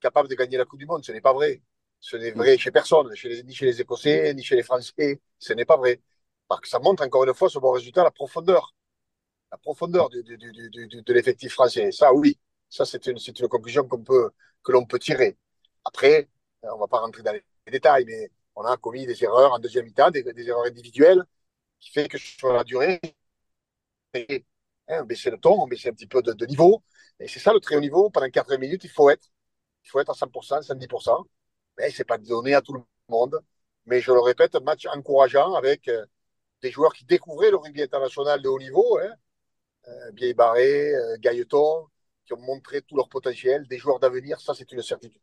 capables 0.00 0.28
de 0.28 0.34
gagner 0.34 0.56
la 0.56 0.64
Coupe 0.64 0.78
du 0.78 0.86
Monde. 0.86 1.04
Ce 1.04 1.12
n'est 1.12 1.20
pas 1.20 1.32
vrai. 1.32 1.62
Ce 2.00 2.16
n'est 2.16 2.30
vrai 2.30 2.58
chez 2.58 2.70
personne, 2.70 3.08
ni 3.44 3.54
chez 3.54 3.66
les 3.66 3.80
Écossais, 3.80 4.32
ni 4.34 4.42
chez 4.42 4.56
les 4.56 4.62
Français. 4.62 5.20
Ce 5.38 5.52
n'est 5.52 5.64
pas 5.64 5.76
vrai. 5.76 6.00
Parce 6.46 6.60
que 6.60 6.68
ça 6.68 6.78
montre 6.78 7.04
encore 7.04 7.24
une 7.24 7.34
fois 7.34 7.50
ce 7.50 7.58
bon 7.58 7.72
résultat, 7.72 8.04
la 8.04 8.10
profondeur 8.10 8.74
la 9.50 9.58
profondeur 9.58 10.08
de 10.10 11.12
l'effectif 11.12 11.52
français. 11.52 11.92
Ça, 11.92 12.12
oui, 12.12 12.38
ça 12.68 12.84
c'est 12.84 13.06
une, 13.06 13.18
conclusion 13.48 13.86
que 13.88 14.72
l'on 14.72 14.84
peut 14.84 14.98
tirer. 14.98 15.36
Après, 15.84 16.28
euh, 16.64 16.68
on 16.72 16.76
ne 16.76 16.80
va 16.80 16.88
pas 16.88 16.98
rentrer 16.98 17.22
dans 17.22 17.32
les 17.32 17.44
détails, 17.70 18.04
mais 18.06 18.30
on 18.54 18.62
a 18.62 18.76
commis 18.76 19.06
des 19.06 19.22
erreurs 19.24 19.52
en 19.52 19.58
deuxième 19.58 19.84
mi-temps, 19.84 20.10
des, 20.10 20.24
erreurs 20.48 20.66
individuelles, 20.66 21.24
qui 21.80 21.90
fait 21.90 22.08
que 22.08 22.18
sur 22.18 22.52
la 22.52 22.64
durée, 22.64 23.00
hein, 24.14 25.00
on 25.02 25.04
baissait 25.04 25.30
le 25.30 25.38
ton, 25.38 25.62
on 25.62 25.66
baissait 25.66 25.90
un 25.90 25.92
petit 25.92 26.06
peu 26.06 26.22
de, 26.22 26.46
niveau. 26.46 26.82
Et 27.20 27.28
c'est 27.28 27.40
ça 27.40 27.52
le 27.52 27.60
très 27.60 27.76
haut 27.76 27.80
niveau. 27.80 28.10
Pendant 28.10 28.30
4 28.30 28.56
minutes, 28.56 28.84
il 28.84 28.90
faut 28.90 29.10
être. 29.10 29.28
Il 29.84 29.90
faut 29.90 30.00
être 30.00 30.10
à 30.10 30.14
100%, 30.14 30.62
110%. 30.62 31.26
Mais 31.78 31.90
ce 31.90 32.00
n'est 32.02 32.04
pas 32.04 32.18
donné 32.18 32.54
à 32.54 32.62
tout 32.62 32.74
le 32.74 32.82
monde. 33.08 33.40
Mais 33.86 34.00
je 34.00 34.12
le 34.12 34.20
répète, 34.20 34.54
un 34.54 34.60
match 34.60 34.86
encourageant 34.86 35.54
avec 35.54 35.88
euh, 35.88 36.04
des 36.62 36.70
joueurs 36.70 36.92
qui 36.94 37.04
découvraient 37.04 37.50
le 37.50 37.56
rugby 37.56 37.82
international 37.82 38.42
de 38.42 38.48
haut 38.48 38.58
niveau. 38.58 38.98
Hein, 38.98 39.14
euh, 39.88 40.34
Barré, 40.34 40.94
euh, 40.94 41.16
Gailleton, 41.18 41.86
qui 42.26 42.34
ont 42.34 42.40
montré 42.40 42.82
tout 42.82 42.96
leur 42.96 43.08
potentiel, 43.08 43.66
des 43.68 43.78
joueurs 43.78 44.00
d'avenir, 44.00 44.40
ça 44.40 44.54
c'est 44.54 44.70
une 44.72 44.82
certitude. 44.82 45.20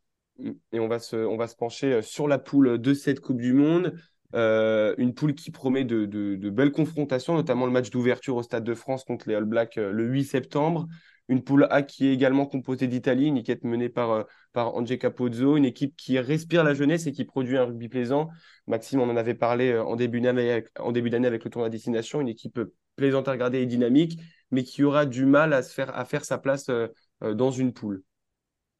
Et 0.72 0.80
on 0.80 0.88
va, 0.88 0.98
se, 0.98 1.16
on 1.16 1.36
va 1.36 1.48
se 1.48 1.56
pencher 1.56 1.94
euh, 1.94 2.02
sur 2.02 2.28
la 2.28 2.38
poule 2.38 2.78
de 2.78 2.94
cette 2.94 3.20
Coupe 3.20 3.40
du 3.40 3.52
Monde. 3.52 3.94
Euh, 4.34 4.94
une 4.98 5.14
poule 5.14 5.34
qui 5.34 5.50
promet 5.50 5.84
de, 5.84 6.04
de, 6.04 6.50
belles 6.50 6.72
confrontations, 6.72 7.34
notamment 7.34 7.64
le 7.64 7.72
match 7.72 7.90
d'ouverture 7.90 8.36
au 8.36 8.42
Stade 8.42 8.64
de 8.64 8.74
France 8.74 9.04
contre 9.04 9.28
les 9.28 9.34
All 9.34 9.44
Blacks 9.44 9.76
le 9.76 10.04
8 10.04 10.24
septembre. 10.24 10.88
Une 11.28 11.42
poule 11.42 11.66
A 11.70 11.82
qui 11.82 12.06
est 12.06 12.12
également 12.12 12.46
composée 12.46 12.86
d'Italie, 12.86 13.26
une 13.26 13.36
équipe 13.36 13.64
menée 13.64 13.88
par, 13.88 14.10
euh, 14.12 14.22
par 14.52 14.74
Ange 14.76 14.96
Capozzo, 14.96 15.56
une 15.56 15.64
équipe 15.64 15.96
qui 15.96 16.18
respire 16.18 16.62
la 16.62 16.72
jeunesse 16.72 17.06
et 17.06 17.12
qui 17.12 17.24
produit 17.24 17.56
un 17.56 17.64
rugby 17.64 17.88
plaisant. 17.88 18.28
Maxime, 18.68 19.00
on 19.00 19.10
en 19.10 19.16
avait 19.16 19.34
parlé 19.34 19.72
euh, 19.72 19.84
en 19.84 19.96
début 19.96 20.20
d'année 20.20 20.50
avec, 20.50 21.44
le 21.44 21.50
tournoi 21.50 21.68
destination, 21.68 22.20
une 22.20 22.28
équipe 22.28 22.60
plaisante 22.94 23.26
à 23.28 23.32
regarder 23.32 23.60
et 23.60 23.66
dynamique, 23.66 24.20
mais 24.52 24.62
qui 24.62 24.84
aura 24.84 25.04
du 25.04 25.26
mal 25.26 25.52
à, 25.52 25.62
se 25.62 25.72
faire, 25.74 25.96
à 25.98 26.04
faire 26.04 26.24
sa 26.24 26.38
place 26.38 26.68
euh, 26.68 26.88
dans 27.34 27.50
une 27.50 27.72
poule. 27.72 28.02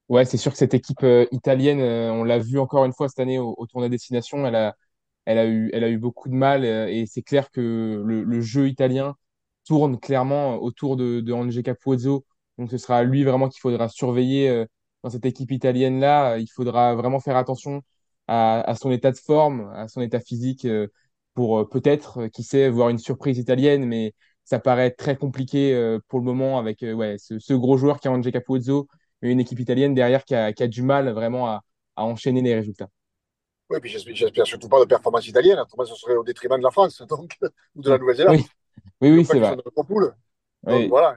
Ouais, 0.08 0.24
c'est 0.24 0.36
sûr 0.36 0.52
que 0.52 0.58
cette 0.58 0.74
équipe 0.74 1.04
italienne, 1.32 1.80
on 1.80 2.22
l'a 2.24 2.38
vu 2.38 2.58
encore 2.60 2.84
une 2.84 2.92
fois 2.92 3.08
cette 3.08 3.18
année 3.18 3.38
au, 3.38 3.66
tournoi 3.66 3.88
destination, 3.88 4.46
elle 4.46 4.54
a, 4.54 4.76
elle 5.24 5.38
a 5.38 5.46
eu, 5.46 5.70
elle 5.72 5.84
a 5.84 5.88
eu 5.88 5.98
beaucoup 5.98 6.28
de 6.28 6.34
mal 6.34 6.64
et 6.64 7.06
c'est 7.06 7.22
clair 7.22 7.50
que 7.50 8.02
le, 8.04 8.22
le, 8.22 8.40
jeu 8.40 8.68
italien 8.68 9.16
tourne 9.66 9.98
clairement 9.98 10.56
autour 10.62 10.96
de, 10.96 11.20
de 11.20 11.32
Ange 11.32 11.60
Capozzo 11.62 12.24
donc 12.58 12.70
ce 12.70 12.78
sera 12.78 13.02
lui 13.02 13.24
vraiment 13.24 13.48
qu'il 13.48 13.60
faudra 13.60 13.88
surveiller 13.88 14.48
euh, 14.48 14.66
dans 15.02 15.10
cette 15.10 15.26
équipe 15.26 15.50
italienne-là. 15.50 16.38
Il 16.38 16.48
faudra 16.48 16.94
vraiment 16.94 17.20
faire 17.20 17.36
attention 17.36 17.82
à, 18.28 18.74
son 18.80 18.90
état 18.90 19.12
de 19.12 19.18
forme, 19.18 19.70
à 19.74 19.88
son 19.88 20.00
état 20.00 20.20
physique 20.20 20.64
euh, 20.64 20.88
pour 21.34 21.58
euh, 21.60 21.68
peut-être, 21.68 22.28
qui 22.28 22.42
sait, 22.42 22.68
voir 22.70 22.88
une 22.88 22.98
surprise 22.98 23.38
italienne, 23.38 23.84
mais 23.84 24.14
ça 24.44 24.58
paraît 24.58 24.90
très 24.92 25.16
compliqué 25.16 25.98
pour 26.08 26.20
le 26.20 26.24
moment 26.24 26.58
avec 26.58 26.82
ouais, 26.82 27.16
ce, 27.18 27.52
gros 27.54 27.76
joueur 27.78 27.98
qui 27.98 28.06
est 28.06 28.10
Angelo 28.10 28.30
Capozzo 28.30 28.86
et 28.86 28.86
une 29.22 29.40
équipe 29.40 29.60
italienne 29.60 29.94
derrière 29.94 30.24
qui 30.24 30.34
a, 30.34 30.52
du 30.52 30.82
mal 30.82 31.10
vraiment 31.10 31.48
à, 31.48 31.62
enchaîner 31.96 32.42
les 32.42 32.54
résultats. 32.54 32.88
Oui, 33.70 33.78
puis 33.80 33.90
j'espère 33.90 34.46
surtout 34.46 34.68
pas 34.68 34.78
de 34.80 34.84
performance 34.84 35.26
italienne, 35.26 35.58
autrement 35.58 35.84
ce 35.84 35.94
serait 35.96 36.14
au 36.14 36.22
détriment 36.22 36.58
de 36.58 36.62
la 36.62 36.70
France 36.70 37.02
donc, 37.02 37.36
ou 37.74 37.82
de 37.82 37.90
la 37.90 37.98
Nouvelle-Zélande. 37.98 38.36
Oui, 38.36 38.46
oui, 39.00 39.10
oui 39.10 39.24
c'est 39.24 39.38
vrai. 39.38 39.56
Donc 40.62 40.88
voilà, 40.88 41.16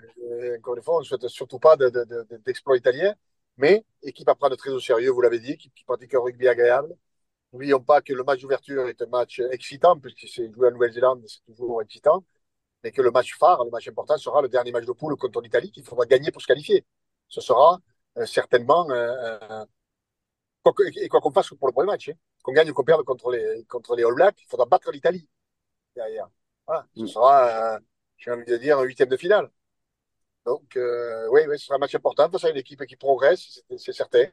encore 0.57 0.75
une 0.75 0.81
fois, 0.81 0.97
on 0.97 0.99
ne 0.99 1.05
souhaite 1.05 1.27
surtout 1.27 1.59
pas 1.59 1.75
d'exploit 1.75 2.75
de, 2.75 2.79
italien, 2.79 3.13
mais 3.57 3.83
équipe 4.03 4.29
à 4.29 4.35
prendre 4.35 4.55
très 4.55 4.69
au 4.71 4.79
sérieux, 4.79 5.11
vous 5.11 5.21
l'avez 5.21 5.39
dit, 5.39 5.57
qui 5.57 5.71
pratique 5.85 6.13
un 6.13 6.19
rugby 6.19 6.47
agréable. 6.47 6.95
N'oublions 7.51 7.79
pas 7.79 8.01
que 8.01 8.13
le 8.13 8.23
match 8.23 8.41
d'ouverture 8.41 8.87
est 8.87 9.01
un 9.01 9.07
match 9.07 9.41
excitant, 9.51 9.99
puisque 9.99 10.27
c'est 10.31 10.51
joué 10.53 10.67
à 10.67 10.71
Nouvelle-Zélande, 10.71 11.23
c'est 11.27 11.43
toujours 11.45 11.81
excitant, 11.81 12.23
mais 12.83 12.91
que 12.91 13.01
le 13.01 13.11
match 13.11 13.35
phare, 13.37 13.63
le 13.63 13.71
match 13.71 13.87
important, 13.87 14.17
sera 14.17 14.41
le 14.41 14.49
dernier 14.49 14.71
match 14.71 14.85
de 14.85 14.91
poule 14.91 15.15
contre 15.15 15.41
l'Italie 15.41 15.71
qu'il 15.71 15.83
faudra 15.83 16.05
gagner 16.05 16.31
pour 16.31 16.41
se 16.41 16.47
qualifier. 16.47 16.85
Ce 17.27 17.41
sera 17.41 17.79
certainement, 18.25 18.89
euh, 18.89 19.39
euh, 19.49 19.65
et 21.01 21.07
quoi 21.07 21.21
qu'on 21.21 21.31
fasse 21.31 21.49
pour 21.49 21.67
le 21.67 21.73
premier 21.73 21.87
match, 21.87 22.09
hein. 22.09 22.13
qu'on 22.43 22.51
gagne 22.53 22.69
ou 22.69 22.73
qu'on 22.73 22.83
perde 22.83 23.03
contre 23.03 23.31
les, 23.31 23.63
contre 23.65 23.95
les 23.95 24.03
All 24.03 24.13
Blacks, 24.13 24.41
il 24.41 24.47
faudra 24.47 24.65
battre 24.65 24.91
l'Italie 24.91 25.27
derrière. 25.95 26.29
Voilà, 26.67 26.85
ce 26.95 27.03
mm. 27.03 27.07
sera 27.07 27.79
j'ai 28.19 28.31
envie 28.31 28.45
de 28.45 28.57
dire, 28.57 28.77
un 28.79 28.83
huitième 28.83 29.09
de 29.09 29.17
finale. 29.17 29.49
Donc, 30.45 30.75
euh, 30.77 31.27
oui, 31.31 31.41
ce 31.53 31.65
sera 31.65 31.75
un 31.75 31.79
match 31.79 31.95
important 31.95 32.29
face 32.29 32.45
à 32.45 32.49
une 32.49 32.57
équipe 32.57 32.85
qui 32.85 32.95
progresse, 32.95 33.61
c'est 33.77 33.93
certain. 33.93 34.25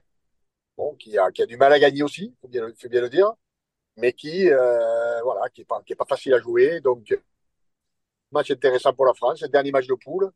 Bon, 0.77 0.95
qui 0.97 1.17
a, 1.19 1.31
qui 1.31 1.43
a 1.43 1.47
du 1.47 1.57
mal 1.57 1.73
à 1.73 1.79
gagner 1.79 2.03
aussi, 2.03 2.25
il 2.27 2.37
faut 2.41 2.49
bien, 2.49 2.69
faut 2.79 2.89
bien 2.89 3.01
le 3.01 3.09
dire, 3.09 3.33
mais 3.97 4.13
qui, 4.13 4.51
euh, 4.51 5.23
voilà, 5.23 5.49
qui 5.51 5.63
n'est 5.63 5.65
pas, 5.67 5.83
qui 5.83 5.93
est 5.95 5.97
pas 5.97 6.07
facile 6.07 6.35
à 6.35 6.41
jouer. 6.41 6.81
Donc, 6.81 7.17
match 8.33 8.51
intéressant 8.51 8.93
pour 8.93 9.07
la 9.07 9.15
France, 9.15 9.43
dernier 9.45 9.73
match 9.73 9.87
de 9.87 9.95
poule. 9.95 10.33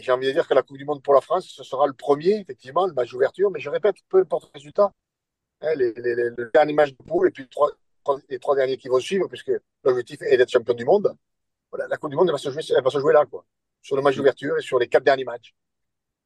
J'ai 0.00 0.12
envie 0.12 0.26
de 0.26 0.32
dire 0.32 0.46
que 0.46 0.54
la 0.54 0.62
Coupe 0.62 0.78
du 0.78 0.84
Monde 0.84 1.02
pour 1.02 1.14
la 1.14 1.20
France, 1.20 1.48
ce 1.48 1.64
sera 1.64 1.86
le 1.86 1.92
premier, 1.92 2.40
effectivement, 2.40 2.86
le 2.86 2.92
match 2.92 3.10
d'ouverture. 3.10 3.50
Mais 3.50 3.60
je 3.60 3.70
répète, 3.70 3.96
peu 4.08 4.20
importe 4.20 4.44
le 4.44 4.50
résultat, 4.54 4.92
hein, 5.62 5.74
les, 5.76 5.92
les, 5.94 6.14
le 6.14 6.50
dernier 6.52 6.72
match 6.72 6.90
de 6.90 7.02
poule 7.04 7.28
et 7.28 7.30
puis 7.30 7.48
les 8.28 8.38
trois 8.38 8.56
derniers 8.56 8.76
qui 8.76 8.88
vont 8.88 9.00
suivre, 9.00 9.28
puisque 9.28 9.52
l'objectif 9.84 10.20
est 10.22 10.36
d'être 10.36 10.50
champion 10.50 10.74
du 10.74 10.84
monde 10.84 11.16
la 11.88 11.96
Coupe 11.96 12.10
du 12.10 12.16
Monde, 12.16 12.28
elle 12.28 12.32
va 12.32 12.38
se 12.90 12.98
jouer, 12.98 13.12
là, 13.12 13.24
quoi, 13.26 13.44
sur 13.80 13.96
le 13.96 14.02
match 14.02 14.16
d'ouverture 14.16 14.56
et 14.58 14.62
sur 14.62 14.78
les 14.78 14.88
quatre 14.88 15.04
derniers 15.04 15.24
matchs. 15.24 15.54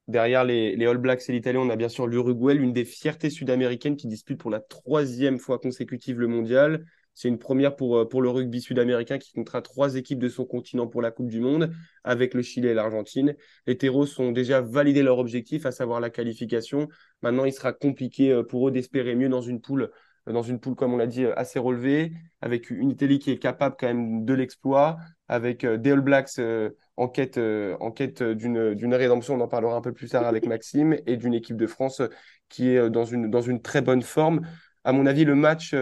Derrière 0.07 0.45
les, 0.45 0.75
les 0.75 0.85
All 0.85 0.97
Blacks 0.97 1.27
et 1.27 1.33
l'Italie, 1.33 1.57
on 1.57 1.69
a 1.69 1.75
bien 1.75 1.89
sûr 1.89 2.07
l'Uruguay, 2.07 2.53
l'une 2.53 2.71
des 2.71 2.85
fiertés 2.85 3.29
sud-américaines 3.29 3.97
qui 3.97 4.07
dispute 4.07 4.39
pour 4.39 4.51
la 4.51 4.61
troisième 4.61 5.37
fois 5.37 5.59
consécutive 5.59 6.19
le 6.19 6.27
mondial. 6.27 6.85
C'est 7.17 7.29
une 7.29 7.39
première 7.39 7.75
pour, 7.75 7.97
euh, 7.97 8.07
pour 8.07 8.21
le 8.21 8.29
rugby 8.29 8.61
sud-américain 8.61 9.17
qui 9.17 9.33
comptera 9.33 9.63
trois 9.63 9.95
équipes 9.95 10.19
de 10.19 10.29
son 10.29 10.45
continent 10.45 10.85
pour 10.85 11.01
la 11.01 11.09
Coupe 11.09 11.29
du 11.29 11.39
Monde, 11.39 11.71
avec 12.03 12.35
le 12.35 12.43
Chili 12.43 12.67
et 12.67 12.75
l'Argentine. 12.75 13.35
Les 13.65 13.75
Terros 13.75 14.05
ont 14.19 14.31
déjà 14.31 14.61
validé 14.61 15.01
leur 15.01 15.17
objectif, 15.17 15.65
à 15.65 15.71
savoir 15.71 15.99
la 15.99 16.11
qualification. 16.11 16.87
Maintenant, 17.23 17.45
il 17.45 17.53
sera 17.53 17.73
compliqué 17.73 18.31
euh, 18.31 18.43
pour 18.43 18.67
eux 18.67 18.71
d'espérer 18.71 19.15
mieux 19.15 19.29
dans 19.29 19.41
une 19.41 19.61
poule 19.61 19.89
dans 20.31 20.41
une 20.41 20.59
poule, 20.59 20.75
comme 20.75 20.93
on 20.93 20.97
l'a 20.97 21.07
dit, 21.07 21.25
assez 21.25 21.59
relevée, 21.59 22.11
avec 22.41 22.69
une 22.69 22.89
Italie 22.89 23.19
qui 23.19 23.31
est 23.31 23.37
capable 23.37 23.75
quand 23.79 23.87
même 23.87 24.25
de 24.25 24.33
l'exploit, 24.33 24.97
avec 25.27 25.63
euh, 25.63 25.77
des 25.77 25.91
All 25.91 26.01
Blacks 26.01 26.39
euh, 26.39 26.69
en 26.95 27.07
quête, 27.07 27.37
euh, 27.37 27.75
en 27.79 27.91
quête 27.91 28.23
d'une, 28.23 28.73
d'une 28.73 28.93
rédemption, 28.93 29.35
on 29.35 29.41
en 29.41 29.47
parlera 29.47 29.75
un 29.75 29.81
peu 29.81 29.93
plus 29.93 30.09
tard 30.09 30.25
avec 30.25 30.45
Maxime, 30.45 30.97
et 31.05 31.17
d'une 31.17 31.33
équipe 31.33 31.57
de 31.57 31.67
France 31.67 32.01
qui 32.49 32.69
est 32.69 32.89
dans 32.89 33.05
une, 33.05 33.29
dans 33.29 33.41
une 33.41 33.61
très 33.61 33.81
bonne 33.81 34.01
forme. 34.01 34.41
À 34.87 34.93
mon 34.93 35.05
avis, 35.05 35.25
le 35.25 35.35
match 35.35 35.75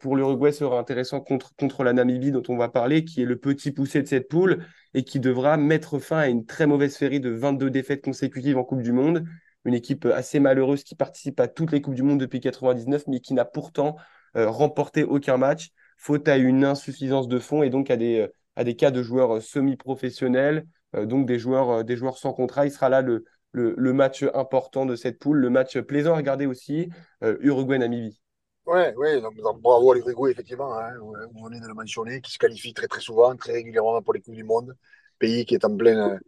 pour 0.00 0.16
l'Uruguay 0.16 0.52
sera 0.52 0.78
intéressant 0.78 1.20
contre, 1.20 1.54
contre 1.56 1.82
la 1.82 1.94
Namibie 1.94 2.30
dont 2.30 2.42
on 2.48 2.58
va 2.58 2.68
parler, 2.68 3.06
qui 3.06 3.22
est 3.22 3.24
le 3.24 3.36
petit 3.36 3.70
poussé 3.70 4.02
de 4.02 4.06
cette 4.06 4.28
poule 4.28 4.66
et 4.92 5.02
qui 5.02 5.18
devra 5.18 5.56
mettre 5.56 5.98
fin 5.98 6.18
à 6.18 6.28
une 6.28 6.44
très 6.44 6.66
mauvaise 6.66 6.94
série 6.94 7.20
de 7.20 7.30
22 7.30 7.70
défaites 7.70 8.04
consécutives 8.04 8.58
en 8.58 8.64
Coupe 8.64 8.82
du 8.82 8.92
Monde 8.92 9.24
une 9.64 9.74
équipe 9.74 10.06
assez 10.06 10.40
malheureuse 10.40 10.84
qui 10.84 10.94
participe 10.94 11.40
à 11.40 11.48
toutes 11.48 11.72
les 11.72 11.80
Coupes 11.80 11.94
du 11.94 12.02
Monde 12.02 12.20
depuis 12.20 12.40
99, 12.40 13.04
mais 13.06 13.20
qui 13.20 13.34
n'a 13.34 13.44
pourtant 13.44 13.96
euh, 14.36 14.48
remporté 14.48 15.04
aucun 15.04 15.36
match, 15.36 15.70
faute 15.98 16.28
à 16.28 16.36
une 16.36 16.64
insuffisance 16.64 17.28
de 17.28 17.38
fonds 17.38 17.62
et 17.62 17.70
donc 17.70 17.90
à 17.90 17.96
des, 17.96 18.20
euh, 18.20 18.28
à 18.56 18.64
des 18.64 18.76
cas 18.76 18.90
de 18.90 19.02
joueurs 19.02 19.36
euh, 19.36 19.40
semi-professionnels, 19.40 20.66
donc 21.04 21.24
des 21.24 21.38
joueurs, 21.38 21.84
des 21.84 21.96
joueurs 21.96 22.18
sans 22.18 22.32
contrat. 22.32 22.66
Il 22.66 22.72
sera 22.72 22.88
là 22.88 23.00
le, 23.00 23.24
le, 23.52 23.92
match 23.92 24.24
important 24.34 24.86
de 24.86 24.96
cette 24.96 25.20
poule, 25.20 25.38
le 25.38 25.48
match 25.48 25.78
plaisant 25.78 26.14
à 26.14 26.16
regarder 26.16 26.46
aussi, 26.46 26.88
Uruguay-Namibie. 27.22 28.20
Oui, 28.66 28.78
ouais, 28.96 29.20
bravo 29.60 29.92
à 29.92 29.94
l'Uruguay, 29.96 30.30
effectivement, 30.30 30.72
hein, 30.78 30.94
on 31.34 31.50
est 31.52 31.60
de 31.60 31.66
le 31.66 31.74
mentionner, 31.74 32.20
qui 32.20 32.30
se 32.30 32.38
qualifie 32.38 32.72
très 32.72 32.86
très 32.86 33.00
souvent, 33.00 33.34
très 33.36 33.52
régulièrement 33.54 34.00
pour 34.02 34.12
les 34.14 34.20
Coupes 34.20 34.34
du 34.34 34.44
Monde, 34.44 34.76
pays 35.18 35.44
qui 35.44 35.54
est 35.54 35.64
en 35.64 35.76
pleine 35.76 36.20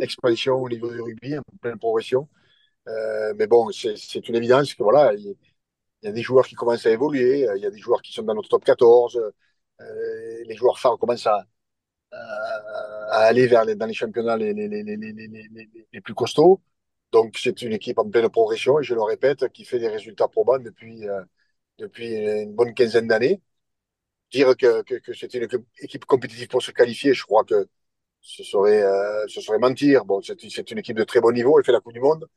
expansion 0.00 0.56
au 0.62 0.68
niveau 0.68 0.90
du 0.92 1.00
rugby, 1.00 1.38
en 1.38 1.42
pleine 1.60 1.78
progression. 1.78 2.28
Euh, 2.88 3.34
mais 3.38 3.46
bon, 3.48 3.70
c'est 3.72 4.28
une 4.28 4.36
évidence 4.36 4.74
que 4.74 4.82
voilà, 4.84 5.14
il 5.14 5.36
y, 6.02 6.08
a 6.08 6.12
des 6.12 6.22
joueurs 6.22 6.46
qui 6.46 6.56
commencent 6.56 6.86
à 6.86 6.90
évoluer, 6.92 7.46
il 7.56 7.62
y 7.62 7.66
a 7.66 7.70
des 7.70 7.78
joueurs 7.80 8.02
qui 8.02 8.12
sont 8.12 8.22
dans 8.24 8.34
notre 8.34 8.48
top 8.50 8.64
14, 8.64 9.16
euh, 9.80 10.44
les 10.46 10.56
joueurs 10.56 10.78
phares 10.80 10.98
commencent 10.98 11.26
à, 11.28 11.46
à 13.10 13.18
aller 13.26 13.46
vers 13.46 13.64
les, 13.64 13.74
dans 13.74 13.86
les 13.86 13.94
championnats 13.94 14.36
les, 14.36 14.52
les, 14.54 14.68
les, 14.68 14.82
les 15.92 16.00
plus 16.00 16.14
costauds. 16.14 16.60
Donc 17.12 17.36
c'est 17.38 17.62
une 17.62 17.72
équipe 17.72 17.98
en 17.98 18.08
pleine 18.08 18.28
progression 18.28 18.80
et 18.80 18.82
je 18.84 18.94
le 18.94 19.02
répète, 19.02 19.48
qui 19.52 19.64
fait 19.64 19.78
des 19.78 19.88
résultats 19.88 20.28
probants 20.28 20.58
depuis, 20.58 21.08
euh, 21.08 21.22
depuis 21.78 22.14
une 22.14 22.54
bonne 22.54 22.74
quinzaine 22.74 23.08
d'années. 23.08 23.40
Dire 24.32 24.56
que, 24.56 24.82
que, 24.82 24.96
que 24.96 25.14
c'est 25.14 25.32
une 25.34 25.48
équipe 25.80 26.04
compétitive 26.04 26.48
pour 26.48 26.62
se 26.62 26.70
qualifier, 26.70 27.14
je 27.14 27.24
crois 27.24 27.44
que 27.44 27.68
ce 28.20 28.44
serait, 28.44 28.82
ce 29.28 29.40
serait 29.40 29.58
mentir. 29.58 30.04
Bon, 30.04 30.20
c'est 30.22 30.70
une 30.70 30.78
équipe 30.78 30.96
de 30.96 31.04
très 31.04 31.20
bon 31.20 31.32
niveau, 31.32 31.58
elle 31.58 31.64
fait 31.64 31.72
la 31.72 31.80
Coupe 31.80 31.94
du 31.94 32.00
Monde. 32.00 32.28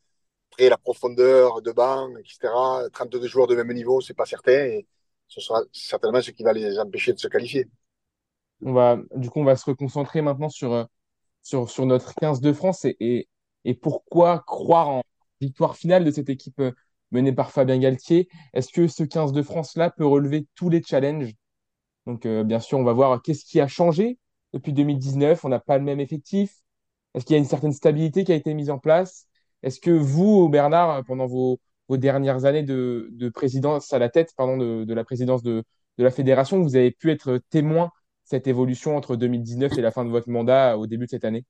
Après, 0.52 0.70
la 0.70 0.78
profondeur 0.78 1.62
de 1.62 1.72
banc, 1.72 2.10
etc., 2.18 2.54
32 2.92 3.28
joueurs 3.28 3.48
de 3.48 3.56
même 3.56 3.72
niveau, 3.74 4.02
c'est 4.02 4.14
pas 4.14 4.26
certain. 4.26 4.66
Et 4.66 4.88
ce 5.28 5.40
sera 5.40 5.62
certainement 5.72 6.22
ce 6.22 6.32
qui 6.32 6.44
va 6.44 6.52
les 6.52 6.78
empêcher 6.78 7.14
de 7.14 7.20
se 7.20 7.30
qualifier. 7.30 7.70
On 8.62 8.74
va, 8.74 8.98
du 9.16 9.30
coup, 9.30 9.40
on 9.40 9.46
va 9.46 9.56
se 9.56 9.66
reconcentrer 9.66 10.22
maintenant 10.22 10.50
sur, 10.50 10.74
euh, 10.74 10.84
sur, 11.42 11.70
sur 11.70 11.86
notre 11.86 12.14
15 12.16 12.42
de 12.42 12.52
France 12.52 12.84
et, 12.86 13.30
et, 13.64 13.74
pourquoi 13.74 14.44
croire 14.46 14.90
en 14.90 15.04
victoire 15.40 15.78
finale 15.78 16.04
de 16.04 16.12
cette 16.12 16.30
équipe 16.30 16.60
euh, 16.60 16.74
menée 17.12 17.34
par 17.34 17.52
Fabien 17.52 17.78
Galtier. 17.78 18.30
Est-ce 18.54 18.72
que 18.72 18.88
ce 18.88 19.04
15 19.04 19.32
de 19.32 19.42
France-là 19.42 19.90
peut 19.92 20.06
relever 20.06 20.48
tous 20.56 20.70
les 20.70 20.82
challenges? 20.82 21.34
Donc, 22.06 22.26
euh, 22.26 22.44
bien 22.44 22.60
sûr, 22.60 22.80
on 22.80 22.84
va 22.84 22.94
voir 22.94 23.22
qu'est-ce 23.22 23.46
qui 23.46 23.60
a 23.60 23.68
changé 23.68 24.18
depuis 24.54 24.74
2019. 24.74 25.46
On 25.46 25.50
n'a 25.50 25.60
pas 25.60 25.78
le 25.78 25.84
même 25.84 26.00
effectif. 26.00 26.56
Est-ce 27.14 27.26
qu'il 27.26 27.36
y 27.36 27.38
a 27.38 27.40
une 27.40 27.46
certaine 27.46 27.74
stabilité 27.74 28.24
qui 28.24 28.32
a 28.32 28.36
été 28.36 28.54
mise 28.54 28.70
en 28.70 28.80
place? 28.80 29.28
Est-ce 29.64 29.80
que 29.80 29.92
vous, 29.92 30.50
Bernard, 30.50 31.04
pendant 31.06 31.28
vos, 31.28 31.60
dernières 31.90 32.46
années 32.46 32.64
de, 32.64 33.30
présidence 33.34 33.92
à 33.92 34.00
la 34.00 34.08
tête 34.08 34.34
pardon, 34.38 34.56
de, 34.58 34.94
la 34.94 35.04
présidence 35.04 35.44
de, 35.44 35.64
la 35.98 36.10
fédération, 36.10 36.62
vous 36.62 36.78
avez 36.78 36.92
pu 36.92 37.12
être 37.12 37.40
témoin 37.50 37.92
cette 38.24 38.48
évolution 38.48 38.96
entre 38.96 39.18
2019 39.18 39.78
et 39.78 39.82
la 39.82 39.92
fin 39.92 40.06
de 40.06 40.10
votre 40.10 40.30
mandat 40.30 40.78
au 40.78 40.88
début 40.88 41.06
de 41.06 41.10
cette 41.10 41.26
année? 41.26 41.44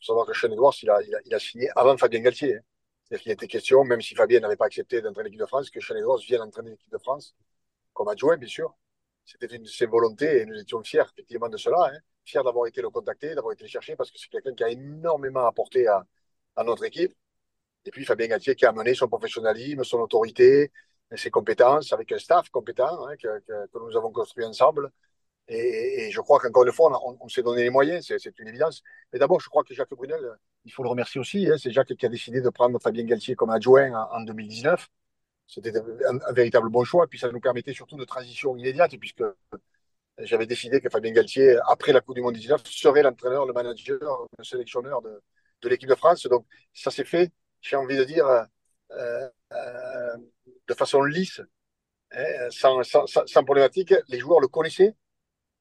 Il 0.00 0.04
faut 0.04 0.12
savoir 0.12 0.26
que 0.26 0.34
Sean 0.36 0.52
Edwards, 0.52 0.74
il 0.82 0.90
a, 0.90 0.98
il 1.24 1.34
a, 1.34 1.38
signé 1.38 1.70
avant 1.76 1.96
Fabien 1.96 2.20
Galtier. 2.20 2.56
Hein. 2.56 2.60
C'est-à-dire 3.04 3.22
qu'il 3.22 3.32
était 3.32 3.46
question, 3.46 3.84
même 3.84 4.00
si 4.00 4.14
Fabien 4.14 4.40
n'avait 4.40 4.56
pas 4.56 4.66
accepté 4.66 5.02
d'entraîner 5.02 5.28
l'équipe 5.28 5.40
de 5.40 5.46
France, 5.46 5.70
que 5.70 5.78
Edwards 5.96 6.20
vienne 6.26 6.40
entraîner 6.40 6.70
l'équipe 6.70 6.90
de 6.90 6.98
France 6.98 7.34
comme 7.94 8.08
adjoint, 8.08 8.36
bien 8.36 8.48
sûr. 8.48 8.74
C'était 9.24 9.54
une 9.56 9.62
de 9.62 9.68
ses 9.68 9.86
volontés 9.86 10.40
et 10.42 10.46
nous 10.46 10.58
étions 10.58 10.82
fiers 10.82 11.04
effectivement 11.12 11.48
de 11.48 11.56
cela, 11.56 11.92
hein. 11.92 11.98
fiers 12.24 12.42
d'avoir 12.44 12.66
été 12.66 12.82
le 12.82 12.90
contacter, 12.90 13.34
d'avoir 13.34 13.54
été 13.54 13.64
le 13.64 13.68
chercher 13.68 13.96
parce 13.96 14.10
que 14.10 14.18
c'est 14.18 14.28
quelqu'un 14.28 14.54
qui 14.54 14.64
a 14.64 14.68
énormément 14.68 15.46
apporté 15.46 15.86
à, 15.86 16.04
notre 16.64 16.84
équipe. 16.84 17.14
Et 17.84 17.90
puis 17.90 18.04
Fabien 18.04 18.28
Galtier 18.28 18.54
qui 18.54 18.66
a 18.66 18.70
amené 18.70 18.94
son 18.94 19.08
professionnalisme, 19.08 19.84
son 19.84 19.98
autorité, 20.00 20.72
ses 21.16 21.30
compétences, 21.30 21.92
avec 21.92 22.12
un 22.12 22.18
staff 22.18 22.48
compétent 22.50 23.06
hein, 23.06 23.16
que, 23.16 23.78
nous 23.78 23.96
avons 23.96 24.12
construit 24.12 24.44
ensemble. 24.44 24.90
Et, 25.48 26.10
je 26.10 26.20
crois 26.20 26.38
qu'encore 26.40 26.64
une 26.64 26.72
fois, 26.72 26.90
on, 27.20 27.28
s'est 27.28 27.42
donné 27.42 27.62
les 27.62 27.70
moyens, 27.70 28.06
c'est 28.06 28.38
une 28.38 28.48
évidence. 28.48 28.82
Mais 29.12 29.18
d'abord, 29.18 29.40
je 29.40 29.48
crois 29.48 29.64
que 29.64 29.74
Jacques 29.74 29.94
Brunel, 29.94 30.20
il 30.64 30.72
faut 30.72 30.82
le 30.82 30.88
remercier 30.88 31.20
aussi. 31.20 31.50
Hein, 31.50 31.56
c'est 31.58 31.70
Jacques 31.70 31.94
qui 31.94 32.06
a 32.06 32.08
décidé 32.08 32.40
de 32.40 32.48
prendre 32.48 32.80
Fabien 32.80 33.04
Galtier 33.04 33.34
comme 33.34 33.50
adjoint 33.50 33.92
en, 33.92 34.20
en 34.20 34.20
2019. 34.22 34.88
C'était 35.46 35.72
un, 35.76 36.32
véritable 36.32 36.70
bon 36.70 36.84
choix. 36.84 37.04
Et 37.04 37.08
puis 37.08 37.18
ça 37.18 37.30
nous 37.30 37.40
permettait 37.40 37.72
surtout 37.74 37.96
de 37.96 38.04
transition 38.04 38.56
immédiate, 38.56 38.96
puisque 38.98 39.24
j'avais 40.18 40.46
décidé 40.46 40.80
que 40.80 40.88
Fabien 40.88 41.12
Galtier, 41.12 41.58
après 41.68 41.92
la 41.92 42.00
Coupe 42.00 42.14
du 42.14 42.22
Monde 42.22 42.34
19, 42.34 42.62
serait 42.66 43.02
l'entraîneur, 43.02 43.46
le 43.46 43.52
manager, 43.52 44.26
le 44.38 44.44
sélectionneur 44.44 45.02
de, 45.02 45.20
l'équipe 45.68 45.88
de 45.88 45.94
France. 45.94 46.26
Donc 46.26 46.46
ça 46.72 46.90
s'est 46.90 47.04
fait, 47.04 47.32
j'ai 47.60 47.76
envie 47.76 47.96
de 47.96 48.04
dire, 48.04 48.26
euh, 48.26 49.28
euh, 49.52 50.16
de 50.68 50.74
façon 50.74 51.02
lisse, 51.02 51.40
hein, 52.12 52.48
sans, 52.50 53.44
problématique. 53.44 53.94
Les 54.08 54.18
joueurs 54.18 54.40
le 54.40 54.48
connaissaient, 54.48 54.94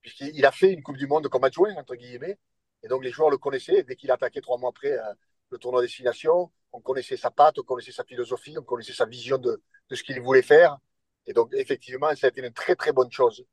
puisqu'il 0.04 0.46
a 0.46 0.52
fait 0.52 0.72
une 0.72 0.84
Coupe 0.84 0.98
du 0.98 1.08
Monde 1.08 1.28
comme 1.30 1.44
adjoint, 1.44 1.74
entre 1.76 1.96
guillemets. 1.96 2.38
Et 2.84 2.88
donc 2.88 3.04
les 3.04 3.12
joueurs 3.12 3.32
le 3.32 3.38
connaissaient. 3.38 3.84
Dès 3.84 3.96
qu'il 3.96 4.12
a 4.12 4.16
attaqué 4.16 4.42
trois 4.42 4.58
mois 4.58 4.70
après 4.70 4.92
euh, 4.92 5.14
le 5.50 5.58
tournoi 5.58 5.82
destination, 5.82 6.52
on 6.74 6.82
connaissait 6.82 7.18
sa 7.18 7.32
patte, 7.32 7.58
on 7.60 7.64
connaissait 7.64 7.92
sa 7.92 8.04
philosophie, 8.04 8.56
on 8.58 8.64
connaissait 8.64 8.94
sa 8.94 9.06
vision 9.06 9.38
de, 9.38 9.62
ce 9.92 10.04
qu'il 10.04 10.20
voulait 10.22 10.42
faire. 10.44 10.78
Et 11.26 11.34
donc 11.34 11.50
effectivement, 11.54 12.14
ça 12.16 12.28
a 12.28 12.30
été 12.30 12.42
une 12.46 12.54
très 12.54 12.76
très 12.76 12.92
bonne 12.92 13.12
chose 13.12 13.46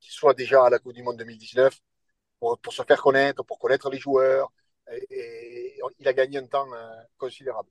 qu'il 0.00 0.12
soit 0.12 0.34
déjà 0.34 0.64
à 0.66 0.70
la 0.70 0.78
Coupe 0.78 0.94
du 0.94 1.02
Monde 1.02 1.16
2019 1.18 1.80
pour, 2.40 2.58
se 2.72 2.82
faire 2.82 3.00
connaître, 3.00 3.44
pour 3.44 3.58
connaître 3.58 3.88
les 3.90 3.98
joueurs. 3.98 4.52
Et, 4.90 5.06
et 5.10 5.80
il 6.00 6.08
a 6.08 6.12
gagné 6.12 6.38
un 6.38 6.46
temps 6.46 6.66
euh, 6.74 6.90
considérable 7.16 7.70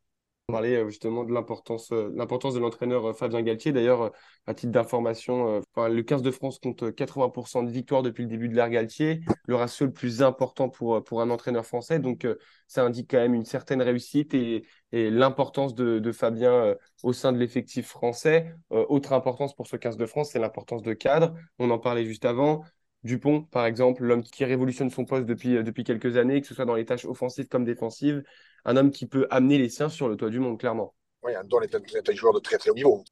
parler 0.51 0.75
euh, 0.75 0.89
justement 0.89 1.24
de 1.24 1.34
l'importance 1.34 1.91
euh, 1.91 2.10
de 2.10 2.60
l'entraîneur 2.60 3.05
euh, 3.05 3.13
Fabien 3.13 3.41
Galtier. 3.41 3.72
D'ailleurs, 3.72 4.12
à 4.48 4.53
titre 4.53 4.72
d'information, 4.72 5.62
le 5.77 6.01
15 6.01 6.22
de 6.22 6.31
France 6.31 6.60
compte 6.60 6.84
80% 6.84 7.65
de 7.65 7.72
victoires 7.72 8.03
depuis 8.03 8.24
le 8.24 8.29
début 8.29 8.50
de 8.50 8.55
l'ère 8.55 8.70
Galtier, 8.70 9.22
le 9.48 9.55
ratio 9.55 9.86
le 9.86 9.93
plus 9.93 10.22
important 10.22 10.70
pour, 10.70 11.22
un 11.22 11.29
entraîneur 11.29 11.65
français. 11.65 12.00
Donc, 12.00 12.27
ça 12.67 12.84
indique 12.84 13.12
quand 13.12 13.17
même 13.17 13.34
une 13.34 13.46
certaine 13.46 13.81
réussite 13.81 14.34
et, 14.34 14.65
l'importance 14.91 15.75
de, 15.75 16.12
Fabien 16.12 16.75
au 17.03 17.13
sein 17.13 17.31
de 17.31 17.38
l'effectif 17.38 17.88
français. 17.88 18.53
autre 18.72 19.13
importance 19.13 19.55
pour 19.55 19.67
ce 19.67 19.77
15 19.77 19.98
de 19.98 20.05
France, 20.05 20.31
c'est 20.31 20.39
l'importance 20.39 20.81
de 20.81 20.93
cadre. 20.93 21.34
On 21.60 21.70
en 21.70 21.79
parlait 21.79 22.05
juste 22.05 22.25
avant. 22.25 22.63
Dupont, 23.03 23.43
par 23.43 23.65
exemple, 23.65 24.03
l'homme 24.03 24.24
qui 24.24 24.46
révolutionne 24.46 24.89
son 24.89 25.05
poste 25.05 25.25
depuis 25.25 25.84
quelques 25.84 26.17
années, 26.17 26.41
que 26.41 26.48
ce 26.48 26.53
soit 26.53 26.65
dans 26.65 26.75
les 26.75 26.86
tâches 26.86 27.05
offensives 27.05 27.48
comme 27.48 27.63
défensives, 27.63 28.24
un 28.65 28.77
homme 28.77 28.91
qui 28.91 29.05
peut 29.05 29.27
amener 29.29 29.57
les 29.57 29.69
siens 29.69 29.89
sur 29.89 30.07
le 30.07 30.15
toit 30.15 30.29
du 30.29 30.39
monde, 30.39 30.59
clairement. 30.59 30.93
Oui, 31.23 31.35
Antoine 31.37 31.63
est 31.63 32.09
un, 32.09 32.13
joueur 32.13 32.33
de 32.33 32.39
très 32.39 32.57
très 32.57 32.69
haut 32.69 32.75
niveau. 32.75 33.03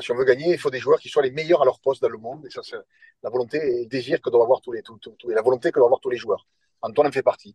Si 0.00 0.10
on 0.10 0.14
veut 0.14 0.24
gagner, 0.24 0.52
il 0.52 0.58
faut 0.58 0.70
des 0.70 0.78
joueurs 0.78 1.00
qui 1.00 1.08
soient 1.08 1.22
les 1.22 1.32
meilleurs 1.32 1.60
à 1.60 1.64
leur 1.64 1.80
poste 1.80 2.00
dans 2.00 2.08
le 2.08 2.18
monde. 2.18 2.46
Et 2.46 2.50
ça, 2.50 2.62
c'est 2.62 2.76
la 3.22 3.30
volonté 3.30 3.58
et 3.58 3.82
le 3.82 3.86
désir 3.86 4.20
que 4.22 4.30
doivent 4.30 4.44
avoir 4.44 4.60
tous 4.60 4.72
les, 4.72 4.82
tout, 4.82 4.96
tout, 4.98 5.14
tout, 5.18 5.30
et 5.30 5.34
la 5.34 5.42
volonté 5.42 5.70
que 5.70 5.78
doivent 5.78 5.88
avoir 5.88 6.00
tous 6.00 6.10
les 6.10 6.16
joueurs. 6.16 6.46
Antoine 6.80 7.08
en 7.08 7.12
fait 7.12 7.22
partie. 7.22 7.54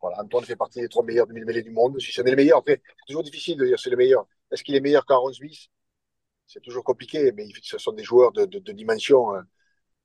Voilà, 0.00 0.20
Antoine 0.20 0.44
fait 0.44 0.56
partie 0.56 0.80
des 0.80 0.88
trois 0.88 1.04
meilleurs 1.04 1.26
demi 1.26 1.40
mêlées 1.40 1.62
du 1.62 1.70
monde. 1.70 1.98
Si 2.00 2.12
c'est 2.12 2.22
le 2.22 2.36
meilleur, 2.36 2.58
après, 2.58 2.82
c'est 2.84 3.06
toujours 3.06 3.22
difficile 3.22 3.56
de 3.56 3.64
dire 3.64 3.78
c'est 3.78 3.90
le 3.90 3.96
meilleur. 3.96 4.26
Est-ce 4.50 4.62
qu'il 4.62 4.74
est 4.74 4.80
meilleur 4.80 5.06
qu'Aaron 5.06 5.32
Smith? 5.32 5.68
C'est 6.46 6.60
toujours 6.60 6.84
compliqué, 6.84 7.32
mais 7.32 7.46
ce 7.62 7.78
sont 7.78 7.92
des 7.92 8.04
joueurs 8.04 8.32
de, 8.32 8.44
de, 8.44 8.58
de 8.58 8.72
dimension 8.72 9.34
euh, 9.34 9.42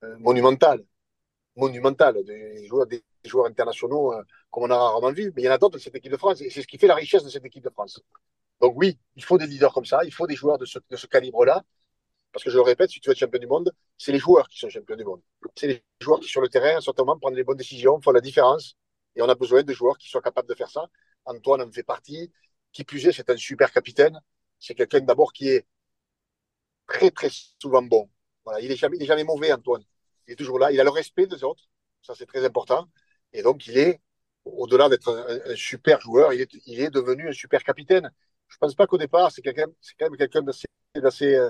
euh 0.03 0.17
monumentale 0.19 0.83
monumentale, 1.55 2.23
des 2.23 2.67
joueurs, 2.67 3.45
internationaux 3.45 4.13
euh, 4.13 4.23
comme 4.51 4.63
on 4.63 4.69
a 4.69 4.77
rarement 4.77 5.11
vu. 5.11 5.31
Mais 5.35 5.43
il 5.43 5.45
y 5.45 5.49
en 5.49 5.51
a 5.53 5.57
d'autres 5.57 5.77
dans 5.77 5.83
cette 5.83 5.95
équipe 5.95 6.11
de 6.11 6.17
France 6.17 6.41
et 6.41 6.49
c'est 6.49 6.61
ce 6.61 6.67
qui 6.67 6.77
fait 6.77 6.87
la 6.87 6.95
richesse 6.95 7.23
de 7.23 7.29
cette 7.29 7.45
équipe 7.45 7.63
de 7.63 7.69
France. 7.69 8.01
Donc 8.61 8.73
oui, 8.77 8.99
il 9.15 9.23
faut 9.23 9.37
des 9.37 9.47
leaders 9.47 9.73
comme 9.73 9.85
ça, 9.85 10.03
il 10.05 10.13
faut 10.13 10.27
des 10.27 10.35
joueurs 10.35 10.57
de 10.57 10.65
ce, 10.65 10.79
de 10.79 11.07
calibre-là. 11.07 11.63
Parce 12.31 12.43
que 12.43 12.49
je 12.49 12.55
le 12.55 12.63
répète, 12.63 12.89
si 12.89 12.99
tu 12.99 13.09
veux 13.09 13.13
être 13.13 13.19
champion 13.19 13.39
du 13.39 13.47
monde, 13.47 13.71
c'est 13.97 14.11
les 14.11 14.19
joueurs 14.19 14.47
qui 14.49 14.57
sont 14.59 14.69
champions 14.69 14.95
du 14.95 15.05
monde. 15.05 15.21
C'est 15.55 15.67
les 15.67 15.83
joueurs 15.99 16.19
qui, 16.19 16.27
sur 16.27 16.41
le 16.41 16.49
terrain, 16.49 16.81
certainement, 16.81 17.17
prennent 17.19 17.35
les 17.35 17.43
bonnes 17.43 17.57
décisions, 17.57 18.01
font 18.01 18.11
la 18.11 18.21
différence. 18.21 18.75
Et 19.15 19.21
on 19.21 19.29
a 19.29 19.35
besoin 19.35 19.61
de 19.63 19.73
joueurs 19.73 19.97
qui 19.99 20.09
soient 20.09 20.21
capables 20.21 20.49
de 20.49 20.55
faire 20.55 20.69
ça. 20.69 20.87
Antoine 21.25 21.61
en 21.61 21.71
fait 21.71 21.83
partie. 21.83 22.31
Qui 22.71 22.83
plus 22.83 23.05
est, 23.07 23.11
c'est 23.11 23.29
un 23.29 23.37
super 23.37 23.71
capitaine. 23.71 24.19
C'est 24.59 24.73
quelqu'un 24.73 25.01
d'abord 25.01 25.31
qui 25.31 25.49
est 25.49 25.67
très, 26.87 27.11
très 27.11 27.29
souvent 27.59 27.83
bon. 27.83 28.09
Voilà, 28.45 28.61
il 28.61 28.71
est 28.71 28.75
jamais, 28.75 29.03
jamais 29.05 29.23
mauvais, 29.23 29.53
Antoine 29.53 29.83
il 30.27 30.33
est 30.33 30.35
toujours 30.35 30.59
là. 30.59 30.71
Il 30.71 30.79
a 30.79 30.83
le 30.83 30.89
respect 30.89 31.27
des 31.27 31.43
autres. 31.43 31.63
Ça, 32.01 32.13
c'est 32.15 32.25
très 32.25 32.45
important. 32.45 32.87
Et 33.33 33.41
donc, 33.43 33.67
il 33.67 33.77
est, 33.77 34.01
au-delà 34.45 34.89
d'être 34.89 35.09
un, 35.09 35.55
super 35.55 36.01
joueur, 36.01 36.33
il 36.33 36.41
est, 36.41 36.89
devenu 36.89 37.29
un 37.29 37.33
super 37.33 37.63
capitaine. 37.63 38.11
Je 38.47 38.57
pense 38.57 38.75
pas 38.75 38.87
qu'au 38.87 38.97
départ, 38.97 39.31
c'est 39.31 39.41
quelqu'un, 39.41 39.67
quand 39.99 40.09
même 40.09 40.17
quelqu'un 40.17 40.41
d'assez, 40.41 40.67
d'assez, 40.95 41.35
euh, 41.35 41.49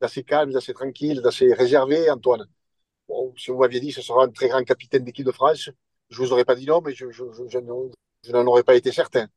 d'assez 0.00 0.24
calme, 0.24 0.52
d'assez 0.52 0.74
tranquille, 0.74 1.20
d'assez 1.22 1.52
réservé, 1.54 2.10
Antoine. 2.10 2.46
Bon, 3.08 3.34
si 3.36 3.50
vous 3.50 3.58
m'aviez 3.58 3.80
dit 3.80 3.92
ce 3.92 4.02
sera 4.02 4.24
un 4.24 4.30
très 4.30 4.48
grand 4.48 4.64
capitaine 4.64 5.04
d'équipe 5.04 5.26
de 5.26 5.32
France, 5.32 5.70
je 6.10 6.18
vous 6.18 6.32
aurais 6.32 6.44
pas 6.44 6.54
dit 6.56 6.66
non, 6.66 6.80
mais 6.80 6.94
je, 6.94 7.10
je, 7.10 7.24
je, 7.32 7.58
je 8.24 8.32
n'en 8.32 8.46
aurais 8.46 8.62
pas 8.64 8.74
été 8.76 8.92
certain. 8.92 9.28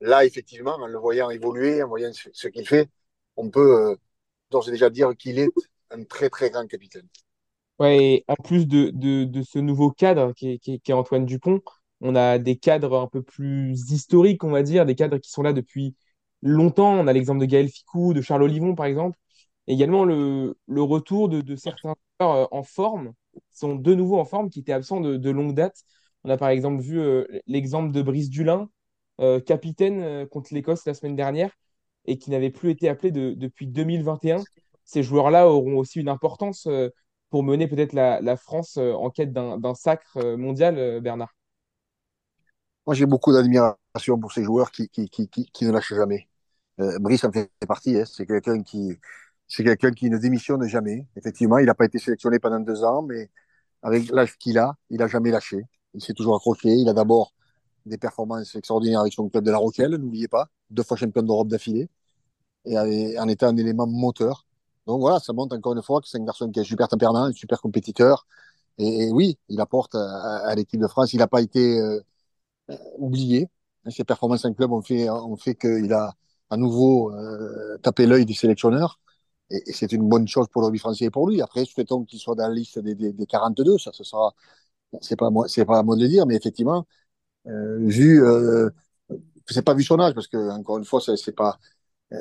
Là, 0.00 0.24
effectivement, 0.24 0.74
en 0.74 0.86
le 0.86 0.98
voyant 0.98 1.30
évoluer, 1.30 1.82
en 1.82 1.88
voyant 1.88 2.12
ce, 2.12 2.30
ce 2.32 2.48
qu'il 2.48 2.66
fait, 2.68 2.88
on 3.36 3.50
peut 3.50 3.90
euh, 3.92 3.96
d'ores 4.50 4.68
et 4.68 4.72
déjà 4.72 4.90
dire 4.90 5.16
qu'il 5.16 5.38
est 5.38 5.50
un 5.90 6.04
très, 6.04 6.30
très 6.30 6.50
grand 6.50 6.66
capitaine. 6.66 7.08
Ouais, 7.80 8.24
en 8.28 8.34
plus 8.36 8.66
de, 8.68 8.90
de, 8.90 9.24
de, 9.24 9.42
ce 9.42 9.58
nouveau 9.58 9.90
cadre 9.90 10.34
qui 10.34 10.50
est, 10.50 10.58
qui, 10.58 10.74
est, 10.74 10.78
qui 10.80 10.92
Antoine 10.92 11.24
Dupont, 11.24 11.60
on 12.02 12.14
a 12.14 12.38
des 12.38 12.56
cadres 12.58 12.98
un 13.00 13.06
peu 13.06 13.22
plus 13.22 13.72
historiques, 13.90 14.44
on 14.44 14.50
va 14.50 14.62
dire, 14.62 14.84
des 14.84 14.94
cadres 14.94 15.16
qui 15.16 15.30
sont 15.30 15.42
là 15.42 15.54
depuis 15.54 15.96
longtemps. 16.42 16.92
On 16.92 17.06
a 17.06 17.12
l'exemple 17.14 17.40
de 17.40 17.46
Gaël 17.46 17.68
Ficou, 17.70 18.12
de 18.12 18.20
Charles 18.20 18.42
Olivon, 18.42 18.74
par 18.74 18.84
exemple. 18.86 19.16
Et 19.66 19.72
également 19.74 20.04
le, 20.04 20.58
le 20.66 20.82
retour 20.82 21.28
de, 21.30 21.40
de 21.40 21.56
certains 21.56 21.94
joueurs 22.20 22.32
euh, 22.36 22.46
en 22.50 22.62
forme, 22.62 23.14
sont 23.52 23.76
de 23.76 23.94
nouveau 23.94 24.18
en 24.18 24.24
forme, 24.26 24.50
qui 24.50 24.60
étaient 24.60 24.72
absents 24.72 25.00
de, 25.00 25.16
de 25.16 25.30
longue 25.30 25.54
date. 25.54 25.82
On 26.24 26.30
a 26.30 26.36
par 26.36 26.50
exemple 26.50 26.82
vu 26.82 27.00
euh, 27.00 27.24
l'exemple 27.46 27.92
de 27.92 28.02
Brice 28.02 28.28
Dulin, 28.30 28.68
euh, 29.22 29.40
capitaine 29.40 30.26
contre 30.28 30.52
l'Écosse 30.54 30.84
la 30.86 30.92
semaine 30.94 31.16
dernière, 31.16 31.50
et 32.04 32.18
qui 32.18 32.30
n'avait 32.30 32.50
plus 32.50 32.70
été 32.70 32.88
appelé 32.90 33.10
de, 33.10 33.32
depuis 33.34 33.66
2021. 33.66 34.44
Ces 34.84 35.02
joueurs-là 35.02 35.48
auront 35.48 35.76
aussi 35.78 36.00
une 36.00 36.08
importance 36.10 36.66
pour 37.30 37.44
mener 37.44 37.68
peut-être 37.68 37.92
la, 37.92 38.36
France 38.36 38.76
euh, 38.76 38.92
en 38.92 39.10
quête 39.10 39.32
d'un 39.32 39.74
sacre 39.74 40.16
euh, 40.16 40.36
mondial, 40.36 40.76
euh, 40.78 41.00
Bernard? 41.00 41.34
Moi, 42.86 42.94
j'ai 42.94 43.06
beaucoup 43.06 43.32
d'admiration 43.32 44.18
pour 44.20 44.32
ces 44.32 44.42
joueurs 44.42 44.70
qui, 44.72 44.90
ne 45.62 45.70
lâchent 45.70 45.94
jamais. 45.94 46.28
Brice 46.98 47.24
en 47.24 47.30
fait 47.30 47.50
partie. 47.68 47.96
Hein. 47.96 48.04
C'est 48.06 48.26
quelqu'un 48.26 48.62
qui, 48.62 48.98
c'est 49.46 49.62
quelqu'un 49.62 49.92
qui 49.92 50.08
ne 50.10 50.16
démissionne 50.16 50.66
jamais. 50.66 51.06
Effectivement, 51.14 51.58
il 51.58 51.66
n'a 51.66 51.74
pas 51.74 51.84
été 51.84 51.98
sélectionné 51.98 52.38
pendant 52.38 52.58
deux 52.58 52.82
ans, 52.82 53.02
mais 53.02 53.30
avec 53.82 54.10
l'âge 54.10 54.36
qu'il 54.38 54.58
a, 54.58 54.74
il 54.88 54.98
n'a 54.98 55.06
jamais 55.06 55.30
lâché. 55.30 55.62
Il 55.92 56.02
s'est 56.02 56.14
toujours 56.14 56.36
accroché. 56.36 56.70
Il 56.70 56.88
a 56.88 56.94
d'abord 56.94 57.34
des 57.86 57.98
performances 57.98 58.54
extraordinaires 58.56 59.00
avec 59.00 59.12
son 59.12 59.28
club 59.28 59.44
de 59.44 59.50
La 59.50 59.58
Rochelle, 59.58 59.92
n'oubliez 59.92 60.28
pas, 60.28 60.48
deux 60.70 60.82
fois 60.82 60.96
champion 60.96 61.22
d'Europe 61.22 61.48
d'affilée, 61.48 61.88
et 62.64 62.78
en 63.18 63.28
étant 63.28 63.48
un 63.48 63.56
élément 63.56 63.86
moteur. 63.86 64.46
Donc 64.90 65.00
voilà, 65.00 65.20
ça 65.20 65.32
montre 65.32 65.56
encore 65.56 65.74
une 65.74 65.82
fois 65.82 66.00
que 66.00 66.08
c'est 66.08 66.18
un 66.18 66.24
garçon 66.24 66.50
qui 66.50 66.60
est 66.60 66.64
super 66.64 66.88
tempérament, 66.88 67.24
un 67.24 67.32
super 67.32 67.60
compétiteur. 67.60 68.26
Et, 68.78 69.10
oui, 69.12 69.38
il 69.48 69.60
apporte 69.60 69.94
à, 69.94 70.54
l'équipe 70.56 70.80
de 70.80 70.88
France. 70.88 71.12
Il 71.12 71.18
n'a 71.18 71.28
pas 71.28 71.42
été 71.42 71.80
euh, 71.80 72.00
oublié. 72.98 73.48
Ses 73.88 74.04
performances 74.04 74.44
en 74.44 74.52
club 74.54 74.72
ont 74.72 74.82
fait, 74.82 75.54
qu'il 75.54 75.92
a 75.92 76.14
à 76.50 76.56
nouveau 76.56 77.12
euh, 77.14 77.78
tapé 77.78 78.06
l'œil 78.06 78.26
du 78.26 78.34
sélectionneur. 78.34 79.00
Et, 79.50 79.62
c'est 79.72 79.92
une 79.92 80.08
bonne 80.08 80.28
chose 80.28 80.48
pour 80.48 80.68
le 80.68 80.78
français 80.78 81.06
et 81.06 81.10
pour 81.10 81.28
lui. 81.28 81.42
Après, 81.42 81.64
souhaitons 81.64 82.04
qu'il 82.04 82.18
soit 82.20 82.34
dans 82.34 82.48
la 82.48 82.54
liste 82.54 82.78
des, 82.80 82.94
des, 82.94 83.12
des 83.12 83.26
42. 83.26 83.78
Ça, 83.78 83.92
ce 83.94 84.04
sera, 84.04 84.34
c'est 85.00 85.16
pas 85.16 85.30
moi, 85.30 85.48
c'est 85.48 85.64
pas 85.64 85.78
à 85.78 85.82
moi 85.82 85.96
de 85.96 86.02
le 86.02 86.08
dire, 86.08 86.26
mais 86.26 86.36
effectivement, 86.36 86.86
euh, 87.46 87.78
vu, 87.88 88.24
euh, 88.24 88.70
c'est 89.48 89.62
pas 89.64 89.74
vu 89.74 89.82
son 89.84 90.00
âge 90.00 90.14
parce 90.14 90.28
que 90.28 90.50
encore 90.50 90.78
une 90.78 90.84
fois, 90.84 91.00
c'est 91.00 91.32
pas, 91.32 91.58
euh, 92.12 92.16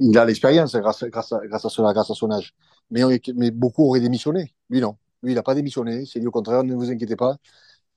il 0.00 0.16
a 0.18 0.24
l'expérience 0.24 0.74
grâce, 0.76 1.02
à, 1.02 1.08
son, 1.22 1.38
grâce 1.38 2.10
à 2.10 2.14
son 2.14 2.30
âge. 2.30 2.54
Mais, 2.90 3.02
beaucoup 3.50 3.84
auraient 3.84 4.00
démissionné. 4.00 4.54
Lui, 4.70 4.80
non. 4.80 4.96
Lui, 5.22 5.32
il 5.32 5.34
n'a 5.34 5.42
pas 5.42 5.54
démissionné. 5.54 6.04
C'est 6.06 6.20
dit 6.20 6.26
au 6.26 6.30
contraire, 6.30 6.64
ne 6.64 6.74
vous 6.74 6.90
inquiétez 6.90 7.16
pas. 7.16 7.36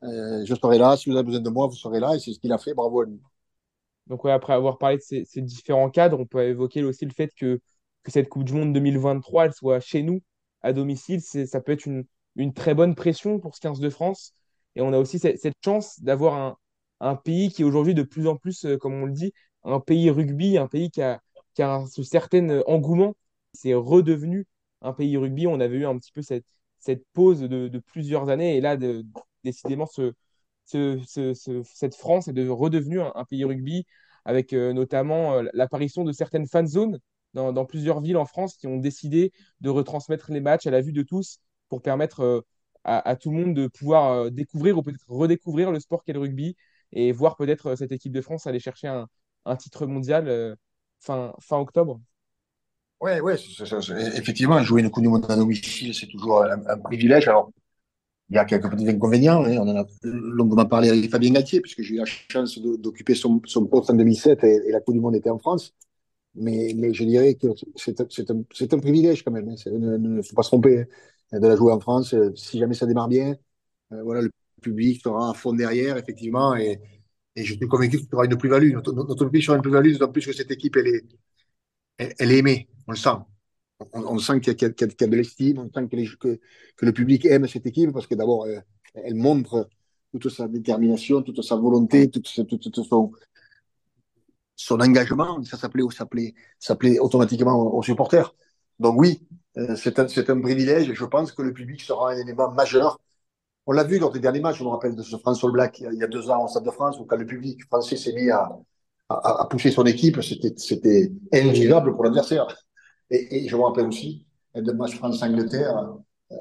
Euh, 0.03 0.45
je 0.45 0.55
serai 0.55 0.77
là. 0.77 0.95
Si 0.97 1.09
vous 1.09 1.15
avez 1.15 1.25
besoin 1.25 1.41
de 1.41 1.49
moi, 1.49 1.67
vous 1.67 1.75
serez 1.75 1.99
là. 1.99 2.15
Et 2.15 2.19
c'est 2.19 2.33
ce 2.33 2.39
qu'il 2.39 2.51
a 2.53 2.57
fait. 2.57 2.73
Bravo 2.73 3.01
à 3.01 3.05
lui. 3.05 3.19
Donc, 4.07 4.23
ouais, 4.23 4.31
après 4.31 4.53
avoir 4.53 4.77
parlé 4.77 4.97
de 4.97 5.01
ces, 5.01 5.41
différents 5.41 5.89
cadres, 5.89 6.19
on 6.19 6.25
peut 6.25 6.43
évoquer 6.43 6.83
aussi 6.83 7.05
le 7.05 7.11
fait 7.11 7.31
que, 7.35 7.59
cette 8.07 8.29
Coupe 8.29 8.45
du 8.45 8.53
Monde 8.53 8.71
2023, 8.71 9.47
elle 9.47 9.53
soit 9.53 9.81
chez 9.81 10.01
nous, 10.01 10.21
à 10.61 10.71
domicile. 10.71 11.21
Ça 11.21 11.59
peut 11.59 11.73
être 11.73 11.85
une, 11.85 12.05
très 12.53 12.73
bonne 12.73 12.95
pression 12.95 13.37
pour 13.39 13.53
ce 13.53 13.59
15 13.59 13.79
de 13.81 13.89
France. 13.89 14.33
Et 14.75 14.81
on 14.81 14.93
a 14.93 14.97
aussi 14.97 15.19
cette, 15.19 15.53
chance 15.61 15.99
d'avoir 16.01 16.35
un, 16.35 16.57
un 17.01 17.15
pays 17.15 17.49
qui 17.51 17.63
est 17.63 17.65
aujourd'hui 17.65 17.93
de 17.93 18.03
plus 18.03 18.27
en 18.27 18.37
plus, 18.37 18.65
euh, 18.65 18.77
comme 18.77 18.93
on 18.93 19.05
le 19.05 19.11
dit, 19.11 19.33
un 19.63 19.79
pays 19.79 20.09
rugby, 20.09 20.57
un 20.57 20.67
pays 20.67 20.89
qui 20.89 21.01
a, 21.01 21.21
qui 21.57 21.63
a 21.63 21.73
un, 21.73 21.87
ce 21.87 22.03
certain 22.03 22.61
engouement. 22.67 23.15
C'est 23.51 23.73
redevenu 23.73 24.45
un 24.83 24.93
pays 24.93 25.17
rugby. 25.17 25.47
On 25.47 25.59
avait 25.59 25.77
eu 25.77 25.85
un 25.87 25.97
petit 25.97 26.11
peu 26.11 26.21
cette, 26.21 26.45
pause 27.13 27.41
de, 27.41 27.79
plusieurs 27.79 28.29
années. 28.29 28.57
Et 28.57 28.61
là, 28.61 28.77
de, 28.77 29.03
décidément, 29.43 29.87
ce, 29.87 30.13
ce, 30.65 31.01
ce, 31.07 31.63
cette 31.63 31.95
France 31.95 32.27
est 32.27 32.33
de, 32.33 32.47
redevenue 32.47 33.01
un, 33.01 33.25
pays 33.25 33.43
rugby 33.43 33.87
avec 34.23 34.53
euh, 34.53 34.71
notamment 34.71 35.33
euh, 35.33 35.43
l'apparition 35.53 36.03
de 36.03 36.11
certaines 36.11 36.45
fan 36.47 36.67
zones 36.67 36.99
dans, 37.33 37.65
plusieurs 37.65 38.01
villes 38.01 38.17
en 38.17 38.25
France 38.25 38.55
qui 38.55 38.67
ont 38.67 38.77
décidé 38.77 39.31
de 39.61 39.69
retransmettre 39.69 40.31
les 40.31 40.41
matchs 40.41 40.67
à 40.67 40.71
la 40.71 40.81
vue 40.81 40.93
de 40.93 41.01
tous 41.01 41.39
pour 41.69 41.81
permettre 41.81 42.19
euh, 42.21 42.41
à, 42.83 43.15
tout 43.15 43.31
le 43.31 43.37
monde 43.37 43.55
de 43.55 43.67
pouvoir 43.67 44.11
euh, 44.11 44.29
découvrir 44.29 44.77
ou 44.77 44.83
peut-être 44.83 45.05
redécouvrir 45.07 45.71
le 45.71 45.79
sport 45.79 46.03
qu'est 46.03 46.13
le 46.13 46.19
rugby 46.19 46.55
et 46.91 47.11
voir 47.11 47.35
peut-être 47.35 47.75
cette 47.75 47.91
équipe 47.91 48.13
de 48.13 48.21
France 48.21 48.45
aller 48.45 48.59
chercher 48.59 48.87
un, 48.87 49.07
titre 49.57 49.87
mondial 49.87 50.57
fin, 50.99 51.33
fin 51.39 51.57
octobre. 51.57 51.99
Oui, 52.99 53.19
ouais, 53.19 53.35
effectivement, 54.15 54.61
jouer 54.63 54.81
une 54.81 54.89
Coupe 54.89 55.03
du 55.03 55.09
Monde 55.09 55.25
à 55.29 55.35
domicile, 55.35 55.93
c'est 55.93 56.07
toujours 56.07 56.43
un, 56.43 56.77
privilège. 56.79 57.27
Alors, 57.27 57.51
il 58.29 58.35
y 58.35 58.39
a 58.39 58.45
quelques 58.45 58.69
petits 58.71 58.89
inconvénients. 58.89 59.43
Hein. 59.45 59.57
On 59.59 59.67
en 59.69 59.75
a 59.83 59.85
longuement 60.03 60.65
parlé 60.65 60.89
avec 60.89 61.09
Fabien 61.11 61.31
Galtier, 61.31 61.61
puisque 61.61 61.83
j'ai 61.83 61.95
eu 61.95 61.97
la 61.97 62.05
chance 62.05 62.59
d'occuper 62.59 63.13
son, 63.13 63.39
poste 63.39 63.91
en 63.91 63.93
2007 63.93 64.43
et, 64.43 64.71
la 64.71 64.81
Coupe 64.81 64.95
du 64.95 64.99
Monde 64.99 65.15
était 65.15 65.29
en 65.29 65.37
France. 65.37 65.75
Mais, 66.35 66.73
mais 66.75 66.93
je 66.93 67.03
dirais 67.03 67.35
que 67.35 67.47
c'est 67.75 67.99
un, 68.01 68.39
un, 68.71 68.79
privilège 68.79 69.23
quand 69.23 69.31
même. 69.31 69.55
Il 69.65 69.71
hein. 69.71 69.97
ne, 69.99 70.21
faut 70.23 70.35
pas 70.35 70.43
se 70.43 70.49
tromper 70.49 70.85
hein, 71.31 71.39
de 71.39 71.47
la 71.47 71.55
jouer 71.55 71.73
en 71.73 71.79
France. 71.79 72.15
Si 72.35 72.57
jamais 72.59 72.73
ça 72.73 72.87
démarre 72.87 73.09
bien, 73.09 73.35
euh, 73.91 74.03
voilà, 74.03 74.21
le 74.21 74.31
public 74.61 75.01
sera 75.03 75.31
à 75.31 75.33
fond 75.33 75.53
derrière, 75.53 75.97
effectivement. 75.97 76.55
Et, 76.55 76.79
et 77.37 77.43
je 77.43 77.53
suis 77.53 77.67
convaincu 77.67 77.99
qu'il 77.99 78.09
y 78.11 78.15
aura 78.15 78.25
une 78.25 78.35
plus-value. 78.35 78.73
Notre, 78.73 78.91
notre, 78.91 79.25
public 79.25 79.43
sera 79.43 79.57
une 79.57 79.61
plus-value, 79.61 79.93
d'autant 79.93 80.11
plus 80.11 80.25
que 80.25 80.33
cette 80.33 80.49
équipe, 80.49 80.75
elle 80.75 80.87
est, 80.87 81.05
elle, 82.17 82.31
est 82.31 82.37
aimée. 82.39 82.67
On 82.87 82.91
le 82.91 82.97
sent. 82.97 83.17
On, 83.93 84.17
sent 84.17 84.39
qu'il 84.39 84.57
y, 84.59 84.65
a 84.65 84.69
de 84.69 85.15
l'estime, 85.15 85.59
on 85.59 85.71
sent 85.71 85.87
que, 85.87 86.39
que, 86.75 86.85
le 86.85 86.91
public 86.91 87.25
aime 87.25 87.47
cette 87.47 87.67
équipe 87.67 87.91
parce 87.91 88.07
que 88.07 88.15
d'abord, 88.15 88.47
elle, 88.95 89.15
montre 89.15 89.69
toute 90.11 90.31
sa 90.31 90.47
détermination, 90.47 91.21
toute 91.21 91.43
sa 91.43 91.57
volonté, 91.57 92.09
tout, 92.09 92.23
son, 92.25 93.11
son 94.55 94.81
engagement. 94.81 95.43
Ça 95.43 95.57
s'appelait 95.57 96.99
automatiquement 96.99 97.75
aux, 97.75 97.83
supporters. 97.83 98.33
Donc 98.79 98.99
oui, 98.99 99.21
euh, 99.57 99.75
c'est 99.75 99.99
un, 99.99 100.07
un, 100.07 100.41
privilège 100.41 100.89
et 100.89 100.95
je 100.95 101.05
pense 101.05 101.31
que 101.31 101.43
le 101.43 101.53
public 101.53 101.81
sera 101.81 102.13
un 102.13 102.17
élément 102.17 102.51
majeur. 102.51 102.99
On 103.69 103.73
l'a 103.73 103.83
vu 103.83 103.99
lors 103.99 104.13
des 104.13 104.21
derniers 104.21 104.39
matchs, 104.39 104.59
je 104.59 104.63
me 104.63 104.69
rappelle 104.69 104.95
de 104.95 105.03
ce 105.03 105.17
France 105.17 105.43
All 105.43 105.51
Black 105.51 105.81
il 105.81 105.99
y 105.99 106.03
a 106.03 106.07
deux 106.07 106.29
ans 106.29 106.45
au 106.45 106.47
Stade 106.47 106.63
de 106.63 106.71
France, 106.71 106.97
où 106.99 107.03
quand 107.03 107.17
le 107.17 107.25
public 107.25 107.61
français 107.65 107.97
s'est 107.97 108.13
mis 108.13 108.29
à, 108.29 108.49
pousser 109.49 109.71
son 109.71 109.85
équipe, 109.85 110.21
c'était 110.21 111.11
invivable 111.33 111.93
pour 111.93 112.05
l'adversaire. 112.05 112.47
Et, 113.09 113.47
je 113.47 113.55
me 113.57 113.61
rappelle 113.61 113.87
aussi 113.87 114.25
de 114.55 114.71
match 114.71 114.95
France-Angleterre 114.95 115.95
euh, 116.31 116.35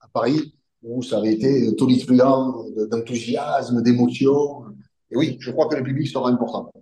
à 0.00 0.08
Paris, 0.08 0.54
où 0.82 1.02
ça 1.02 1.18
avait 1.18 1.34
été 1.34 1.76
tonitruant 1.76 2.64
d'enthousiasme, 2.90 3.82
d'émotion. 3.82 4.64
Et 5.10 5.16
oui, 5.16 5.36
je 5.38 5.50
crois 5.50 5.68
que 5.68 5.76
le 5.76 5.82
public 5.82 6.08
sera 6.08 6.30
important. 6.30 6.72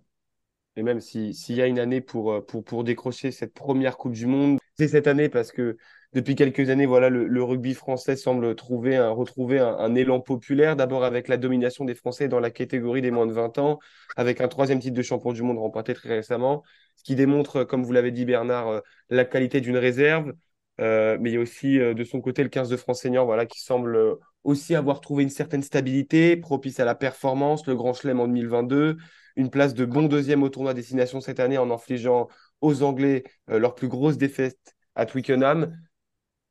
Et 0.76 0.82
même 0.82 1.00
s'il 1.00 1.34
y 1.56 1.60
a 1.60 1.66
une 1.66 1.80
année 1.80 2.00
pour, 2.00 2.44
pour, 2.46 2.62
pour 2.62 2.84
décrocher 2.84 3.32
cette 3.32 3.52
première 3.52 3.96
Coupe 3.96 4.12
du 4.12 4.26
Monde, 4.26 4.58
c'est 4.76 4.88
cette 4.88 5.06
année 5.06 5.28
parce 5.28 5.52
que 5.52 5.76
depuis 6.14 6.36
quelques 6.36 6.70
années, 6.70 6.86
voilà, 6.86 7.10
le, 7.10 7.42
rugby 7.42 7.74
français 7.74 8.14
semble 8.14 8.54
trouver 8.54 8.96
un, 8.96 9.10
retrouver 9.10 9.58
un, 9.58 9.94
élan 9.96 10.20
populaire, 10.20 10.76
d'abord 10.76 11.02
avec 11.02 11.26
la 11.26 11.36
domination 11.36 11.84
des 11.84 11.96
Français 11.96 12.28
dans 12.28 12.38
la 12.38 12.52
catégorie 12.52 13.02
des 13.02 13.10
moins 13.10 13.26
de 13.26 13.32
20 13.32 13.58
ans, 13.58 13.80
avec 14.16 14.40
un 14.40 14.46
troisième 14.46 14.78
titre 14.78 14.96
de 14.96 15.02
champion 15.02 15.32
du 15.32 15.42
monde 15.42 15.58
remporté 15.58 15.92
très 15.92 16.10
récemment, 16.10 16.62
ce 16.94 17.02
qui 17.02 17.16
démontre, 17.16 17.64
comme 17.64 17.82
vous 17.82 17.92
l'avez 17.92 18.12
dit 18.12 18.24
Bernard, 18.24 18.68
euh, 18.68 18.80
la 19.10 19.24
qualité 19.24 19.60
d'une 19.60 19.76
réserve. 19.76 20.32
Euh, 20.80 21.18
mais 21.20 21.30
il 21.30 21.34
y 21.34 21.36
a 21.36 21.40
aussi 21.40 21.78
euh, 21.78 21.94
de 21.94 22.02
son 22.04 22.20
côté 22.20 22.42
le 22.42 22.48
15 22.48 22.68
de 22.68 22.76
France 22.76 23.02
senior 23.02 23.26
voilà, 23.26 23.46
qui 23.46 23.60
semble 23.60 24.16
aussi 24.42 24.74
avoir 24.74 25.00
trouvé 25.00 25.22
une 25.24 25.30
certaine 25.30 25.62
stabilité, 25.62 26.36
propice 26.36 26.78
à 26.80 26.84
la 26.84 26.94
performance, 26.94 27.66
le 27.66 27.74
Grand 27.74 27.92
Chelem 27.92 28.20
en 28.20 28.28
2022, 28.28 28.96
une 29.36 29.50
place 29.50 29.74
de 29.74 29.84
bon 29.84 30.02
deuxième 30.02 30.42
au 30.44 30.48
tournoi 30.48 30.74
destination 30.74 31.20
cette 31.20 31.40
année 31.40 31.58
en 31.58 31.70
infligeant 31.70 32.28
aux 32.60 32.82
Anglais 32.82 33.24
leur 33.48 33.74
plus 33.74 33.88
grosse 33.88 34.16
défaite 34.16 34.74
à 34.94 35.06
Twickenham 35.06 35.76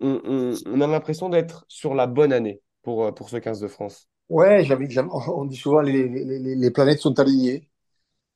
on, 0.03 0.81
a 0.81 0.87
l'impression 0.87 1.29
d'être 1.29 1.65
sur 1.67 1.93
la 1.95 2.07
bonne 2.07 2.33
année 2.33 2.61
pour, 2.81 3.05
euh, 3.05 3.11
pour 3.11 3.29
ce 3.29 3.37
15 3.37 3.59
de 3.61 3.67
France. 3.67 4.07
Ouais, 4.29 4.67
on 5.11 5.45
dit 5.45 5.55
souvent 5.55 5.81
les, 5.81 6.07
les, 6.07 6.55
les, 6.55 6.71
planètes 6.71 6.99
sont 6.99 7.19
alignées. 7.19 7.69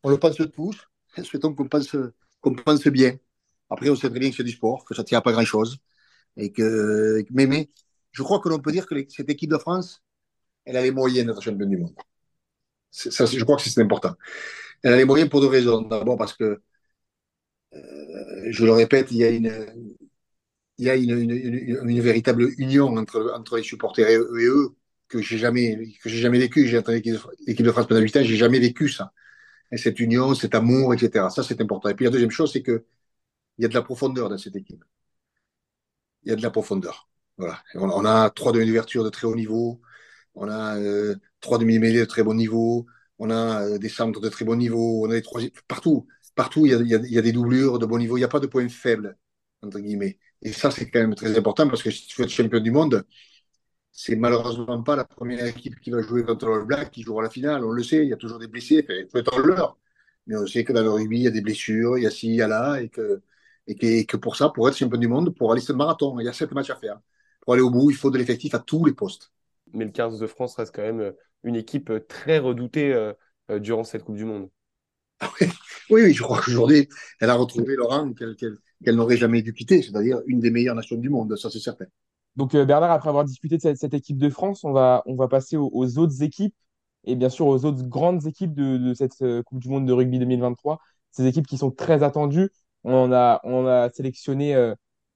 On 0.04 0.10
le 0.10 0.18
pense 0.18 0.38
tous. 0.54 0.78
Souhaitons 1.24 1.54
qu'on 1.54 1.68
pense, 1.68 1.96
qu'on 2.42 2.54
pense 2.54 2.88
bien. 2.88 3.18
Après, 3.70 3.90
on 3.90 3.96
sait 3.96 4.10
très 4.10 4.20
bien 4.20 4.30
que 4.30 4.36
c'est 4.36 4.44
du 4.44 4.52
sport, 4.52 4.86
que 4.86 4.96
ça 4.96 5.02
ne 5.02 5.08
tient 5.08 5.22
pas 5.22 5.32
grand-chose. 5.32 5.78
Et 6.38 6.52
que, 6.52 7.24
mais, 7.32 7.48
mais 7.48 7.70
je 8.12 8.24
crois 8.24 8.40
que 8.40 8.50
l'on 8.50 8.60
peut 8.60 8.72
dire 8.72 8.86
que 8.86 8.96
cette 9.10 9.30
équipe 9.30 9.52
de 9.52 9.58
France, 9.58 10.04
elle 10.66 10.78
a 10.78 10.82
les 10.84 10.92
moyens 10.92 11.28
d'être 11.28 11.42
championne 11.42 11.70
du 11.70 11.78
monde. 11.78 11.96
Ça, 12.92 13.26
je 13.26 13.44
crois 13.44 13.58
que 13.58 13.64
c'est 13.64 13.82
important. 13.82 14.16
Elle 14.84 14.94
a 14.94 14.98
les 14.98 15.06
moyens 15.06 15.30
pour 15.30 15.42
deux 15.42 15.48
raisons. 15.48 15.82
D'abord 15.82 16.18
parce 16.18 16.34
que, 16.34 16.62
euh, 17.74 18.48
je 18.50 18.66
le 18.66 18.72
répète, 18.72 19.12
il 19.12 19.18
y 19.18 19.24
a 19.24 19.30
une, 19.30 19.52
il 20.78 20.86
y 20.86 20.90
a 20.90 20.96
une, 20.96 22.02
véritable 22.02 22.50
union 22.58 22.96
entre, 22.98 23.34
entre 23.36 23.58
les 23.58 23.64
supporters 23.64 24.10
et, 24.10 24.18
eux 24.18 24.76
que 25.08 25.22
j'ai 25.22 25.38
jamais 25.38 25.94
que 26.04 26.10
j'ai 26.10 26.20
jamais 26.20 26.40
vécu. 26.40 26.68
J'ai 26.68 26.78
entraîné 26.78 27.02
l'équipe 27.48 27.66
de 27.66 27.72
France 27.72 27.88
pendant 27.88 28.02
8 28.02 28.18
ans, 28.18 28.24
j'ai 28.24 28.36
jamais 28.38 28.60
vécu 28.60 28.90
ça. 28.90 29.14
Et 29.72 29.78
cette 29.78 30.00
union, 30.00 30.36
cet 30.36 30.56
amour, 30.56 30.94
etc. 30.94 31.30
Ça, 31.30 31.44
c'est 31.44 31.62
important. 31.62 31.90
Et 31.90 31.96
puis 31.96 32.06
la 32.06 32.12
deuxième 32.12 32.32
chose, 32.32 32.54
c'est 32.54 32.64
que 32.64 32.86
il 33.58 33.64
y 33.64 33.66
a 33.66 33.70
de 33.70 33.74
la 33.76 33.82
profondeur 33.84 34.30
dans 34.30 34.38
cette 34.38 34.56
équipe. 34.56 34.84
Il 36.24 36.30
y 36.30 36.34
a 36.34 36.36
de 36.36 36.42
la 36.44 36.52
profondeur. 36.52 37.10
Voilà. 37.38 37.64
On, 37.76 38.06
a 38.06 38.30
trois 38.30 38.52
demi-ouvertures 38.52 39.04
de 39.04 39.10
très 39.10 39.28
haut 39.28 39.36
niveau. 39.36 39.82
On 40.36 40.50
a 40.50 40.78
euh, 40.78 41.16
trois 41.42 41.58
demi-mêlées 41.60 42.00
de 42.02 42.06
très 42.06 42.24
bon 42.24 42.34
niveau. 42.36 42.88
On 43.20 43.30
a 43.32 43.64
euh, 43.66 43.78
des 43.80 43.90
centres 43.90 44.20
de 44.22 44.30
très 44.30 44.46
bon 44.46 44.56
niveau. 44.58 45.06
On 45.06 45.12
a 45.12 45.14
des 45.16 45.22
trois 45.22 45.42
partout. 45.68 46.08
Partout, 46.36 46.66
il, 46.68 46.72
y 46.72 46.76
a, 46.76 47.00
il 47.00 47.12
y 47.14 47.18
a 47.18 47.22
des 47.22 47.32
doublures 47.32 47.80
de 47.80 47.86
bon 47.86 47.98
niveau. 47.98 48.18
Il 48.18 48.22
n'y 48.22 48.26
a 48.26 48.30
pas 48.30 48.40
de 48.40 48.48
point 48.48 48.68
faible 48.70 49.18
entre 49.62 49.80
guillemets. 49.80 50.20
Et 50.42 50.54
ça, 50.54 50.72
c'est 50.72 50.90
quand 50.90 51.00
même 51.00 51.16
très 51.16 51.38
important 51.38 51.68
parce 51.68 51.84
que 51.84 51.92
si 51.92 52.08
tu 52.08 52.22
veux 52.22 52.26
être 52.26 52.34
champion 52.34 52.60
du 52.60 52.72
monde, 52.72 53.06
c'est 53.92 54.16
malheureusement 54.16 54.84
pas 54.84 54.96
la 54.96 55.06
première 55.06 55.46
équipe 55.46 55.80
qui 55.80 55.90
va 55.90 56.02
jouer 56.02 56.24
contre 56.24 56.50
le 56.50 56.66
Black 56.66 56.92
qui 56.92 57.04
jouera 57.04 57.24
la 57.24 57.30
finale. 57.30 57.66
On 57.66 57.72
le 57.72 57.84
sait, 57.84 57.98
il 58.04 58.10
y 58.10 58.14
a 58.14 58.18
toujours 58.18 58.40
des 58.40 58.48
blessés, 58.48 58.86
il 58.88 59.08
faut 59.12 59.18
être 59.18 59.40
l'heure. 59.40 59.78
Mais 60.28 60.36
on 60.38 60.46
sait 60.46 60.64
que 60.64 60.74
dans 60.74 60.84
le 60.84 60.92
rugby, 60.92 61.18
il 61.18 61.24
y 61.24 61.28
a 61.28 61.32
des 61.32 61.42
blessures, 61.42 61.98
il 61.98 62.04
y 62.04 62.08
a 62.08 62.12
ci, 62.12 62.28
il 62.28 62.36
y 62.36 62.42
a 62.42 62.48
là, 62.48 62.80
et 62.82 62.90
que, 62.90 63.22
et 63.68 64.06
que, 64.06 64.18
pour 64.18 64.36
ça, 64.36 64.50
pour 64.50 64.68
être 64.70 64.78
champion 64.78 65.00
du 65.00 65.08
monde, 65.08 65.36
pour 65.36 65.52
aller 65.52 65.62
sur 65.62 65.74
le 65.74 65.78
marathon, 65.78 66.20
il 66.20 66.26
y 66.26 66.30
a 66.30 66.34
sept 66.34 66.52
matchs 66.52 66.70
à 66.70 66.76
faire. 66.76 67.00
Pour 67.42 67.54
aller 67.54 67.64
au 67.64 67.72
bout, 67.72 67.90
il 67.92 67.98
faut 67.98 68.12
de 68.12 68.18
l'effectif 68.18 68.54
à 68.54 68.60
tous 68.60 68.86
les 68.86 68.94
postes. 68.94 69.32
Mais 69.74 69.86
le 69.86 69.92
15 69.92 70.20
de 70.20 70.28
France 70.28 70.56
reste 70.56 70.76
quand 70.76 70.84
même 70.84 71.14
une 71.44 71.56
équipe 71.56 71.92
très 72.08 72.40
redoutée 72.40 72.94
euh, 72.94 73.14
euh, 73.50 73.60
durant 73.60 73.84
cette 73.84 74.04
Coupe 74.04 74.18
du 74.18 74.26
Monde. 74.26 74.50
oui, 75.42 75.48
oui, 75.90 76.14
je 76.14 76.22
crois 76.22 76.42
qu'aujourd'hui, 76.42 76.88
elle 77.20 77.30
a 77.30 77.36
retrouvé 77.36 77.76
le 77.76 77.84
rang 77.84 78.14
qu'elle 78.84 78.96
n'aurait 78.96 79.18
jamais 79.18 79.42
dû 79.42 79.54
quitter, 79.54 79.82
c'est-à-dire 79.82 80.22
une 80.28 80.40
des 80.40 80.52
meilleures 80.52 80.76
nations 80.76 80.98
du 80.98 81.10
monde, 81.10 81.36
ça 81.38 81.50
c'est 81.50 81.60
certain. 81.60 81.86
Donc 82.36 82.54
euh, 82.54 82.66
Bernard, 82.66 82.92
après 82.92 83.10
avoir 83.10 83.26
discuté 83.26 83.58
de 83.58 83.76
cette, 83.76 83.94
équipe 83.94 84.18
de 84.18 84.30
France, 84.30 84.64
on 84.64 84.72
va, 84.72 85.04
on 85.08 85.16
va 85.16 85.28
passer 85.28 85.58
aux, 85.58 85.98
autres 85.98 86.22
équipes 86.22 86.56
et 87.04 87.16
bien 87.16 87.30
sûr 87.30 87.48
aux 87.48 87.66
autres 87.66 87.84
grandes 87.88 88.26
équipes 88.28 88.54
de, 88.54 88.94
cette 88.94 89.22
euh, 89.24 89.42
Coupe 89.44 89.60
du 89.60 89.70
Monde 89.70 89.88
de 89.88 89.94
rugby 89.94 90.20
2023. 90.20 90.80
Ces 91.12 91.26
équipes 91.26 91.48
qui 91.48 91.58
sont 91.58 91.72
très 91.72 92.04
attendues. 92.04 92.52
On 92.84 93.12
a, 93.12 93.42
on 93.44 93.66
a 93.66 93.90
sélectionné 93.90 94.56
euh, 94.56 94.76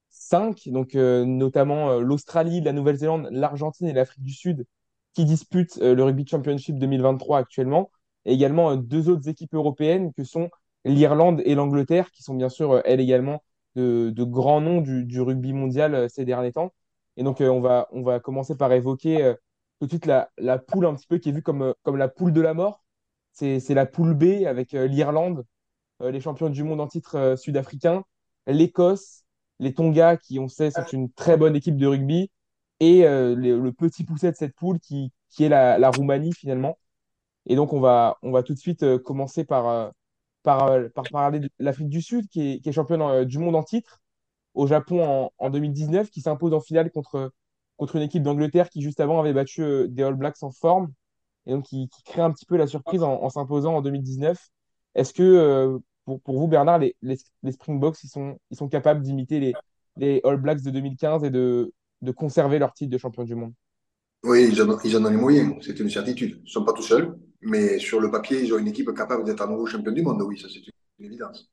cinq, 0.10 0.68
donc 0.68 0.96
notamment 0.96 2.00
l'Australie, 2.00 2.60
la 2.62 2.74
Nouvelle-Zélande, 2.74 3.30
l'Argentine 3.32 3.88
et 3.88 3.94
l'Afrique 3.94 4.24
du 4.24 4.34
Sud 4.34 4.66
qui 5.14 5.26
disputent 5.26 5.78
le 5.78 6.04
Rugby 6.04 6.26
Championship 6.28 6.78
2023 6.80 7.38
actuellement 7.38 7.92
et 8.26 8.34
également 8.34 8.76
deux 8.76 9.10
autres 9.10 9.28
équipes 9.30 9.54
européennes 9.54 10.12
que 10.14 10.24
sont 10.24 10.50
l'Irlande 10.86 11.42
et 11.46 11.56
l'Angleterre, 11.56 12.12
qui 12.12 12.24
sont 12.24 12.34
bien 12.34 12.50
sûr, 12.50 12.82
elles 12.86 13.00
également, 13.00 13.44
de, 13.76 14.24
grands 14.24 14.62
noms 14.62 14.82
du, 14.82 15.22
rugby 15.22 15.54
mondial 15.54 15.96
euh, 15.96 16.08
ces 16.10 16.26
derniers 16.26 16.52
temps. 16.52 16.74
Et 17.18 17.24
donc, 17.24 17.42
euh, 17.42 17.50
on, 17.50 17.62
va, 17.62 17.88
on 17.92 18.02
va 18.02 18.20
commencer 18.20 18.56
par 18.56 18.72
évoquer 18.74 19.34
tout 19.80 19.88
de 19.88 19.92
suite 19.92 20.06
la, 20.06 20.30
poule 20.60 20.86
un 20.86 20.96
petit 20.96 21.08
peu 21.08 21.18
qui 21.18 21.30
est 21.30 21.32
vue 21.32 21.42
comme, 21.44 21.74
comme 21.84 21.98
la 21.98 22.08
poule 22.08 22.34
de 22.34 22.42
la 22.42 22.54
mort. 22.54 22.84
C'est 23.34 23.74
la 23.74 23.86
poule 23.86 24.14
B 24.14 24.46
avec 24.46 24.74
l'Irlande, 24.74 25.46
les 26.02 26.20
champions 26.20 26.50
du 26.50 26.64
monde 26.64 26.82
en 26.82 26.88
titre 26.88 27.36
sud-africain, 27.38 28.04
l'Écosse, 28.46 29.24
les 29.60 29.74
Tonga, 29.74 30.18
qui 30.18 30.38
on 30.38 30.50
sait 30.50 30.70
sont 30.70 30.86
une 30.92 31.12
très 31.12 31.38
bonne 31.38 31.56
équipe 31.56 31.78
de 31.78 31.88
rugby, 31.88 32.30
et 32.82 33.04
le 33.04 33.70
petit 33.72 34.04
pousset 34.04 34.32
de 34.32 34.36
cette 34.36 34.56
poule 34.56 34.80
qui, 34.80 35.12
qui 35.30 35.46
est 35.46 35.50
la, 35.50 35.90
Roumanie 35.90 36.34
finalement. 36.34 36.78
Et 37.48 37.56
donc 37.56 37.74
on 37.74 37.80
va, 37.80 38.18
on 38.22 38.32
va 38.32 38.44
tout 38.44 38.54
de 38.54 38.60
suite 38.60 38.98
commencer 39.00 39.44
par, 39.44 39.68
euh, 39.68 39.90
par 40.44 40.90
parler 41.12 41.40
de 41.40 41.50
l'Afrique 41.60 41.90
du 41.90 42.02
Sud, 42.02 42.28
qui 42.28 42.62
est, 42.64 42.72
championne 42.72 43.02
euh, 43.02 43.26
du 43.26 43.38
monde 43.38 43.56
en 43.56 43.64
titre, 43.64 44.02
au 44.54 44.68
Japon 44.68 45.04
en, 45.04 45.32
en 45.38 45.50
2019, 45.50 46.10
qui 46.10 46.22
s'impose 46.22 46.54
en 46.54 46.60
finale 46.60 46.92
contre, 46.92 47.32
contre 47.78 47.96
une 47.96 48.02
équipe 48.04 48.24
d'Angleterre 48.24 48.70
qui, 48.70 48.82
juste 48.82 49.00
avant, 49.00 49.20
avait 49.20 49.34
battu 49.34 49.62
euh, 49.64 49.88
des 49.88 50.04
All 50.04 50.16
Blacks 50.16 50.42
en 50.42 50.52
forme, 50.52 50.92
et 51.46 51.52
donc 51.52 51.66
qui, 51.66 51.90
crée 52.06 52.22
un 52.22 52.32
petit 52.32 52.46
peu 52.46 52.58
la 52.58 52.68
surprise 52.68 53.04
en, 53.04 53.30
s'imposant 53.30 53.76
en 53.76 53.82
2019. 53.82 54.38
Est-ce 54.96 55.14
que, 55.14 55.80
pour, 56.06 56.22
pour, 56.22 56.38
vous, 56.38 56.48
Bernard, 56.48 56.80
les, 56.80 56.96
les, 57.02 57.52
Springboks, 57.52 58.04
ils 58.04 58.10
sont, 58.10 58.38
ils 58.52 58.58
sont 58.58 58.68
capables 58.68 59.02
d'imiter 59.02 59.40
les, 59.40 59.54
les 59.98 60.22
All 60.24 60.38
Blacks 60.38 60.62
de 60.62 60.70
2015 60.70 61.24
et 61.24 61.30
de, 61.32 61.74
de 62.02 62.12
conserver 62.12 62.60
leur 62.60 62.74
titre 62.74 62.92
de 62.92 62.98
champion 62.98 63.24
du 63.24 63.36
monde? 63.36 63.54
Oui, 64.24 64.50
ils 64.52 64.62
en 64.62 65.06
ont 65.06 65.10
les 65.10 65.18
moyens, 65.18 65.56
c'est 65.62 65.80
une 65.80 65.90
certitude. 65.90 66.38
Ils 66.42 66.44
ne 66.44 66.50
sont 66.50 66.64
pas 66.64 66.74
tout 66.74 66.84
seuls, 66.84 67.18
mais 67.42 67.80
sur 67.80 68.00
le 68.00 68.12
papier, 68.12 68.42
ils 68.42 68.54
ont 68.54 68.60
une 68.60 68.68
équipe 68.68 68.94
capable 68.94 69.24
d'être 69.24 69.42
à 69.42 69.48
nouveau 69.48 69.66
champion 69.66 69.92
du 69.92 70.02
monde. 70.02 70.22
Oui, 70.22 70.40
ça 70.40 70.48
c'est 70.50 70.60
une 71.00 71.06
évidence. 71.06 71.50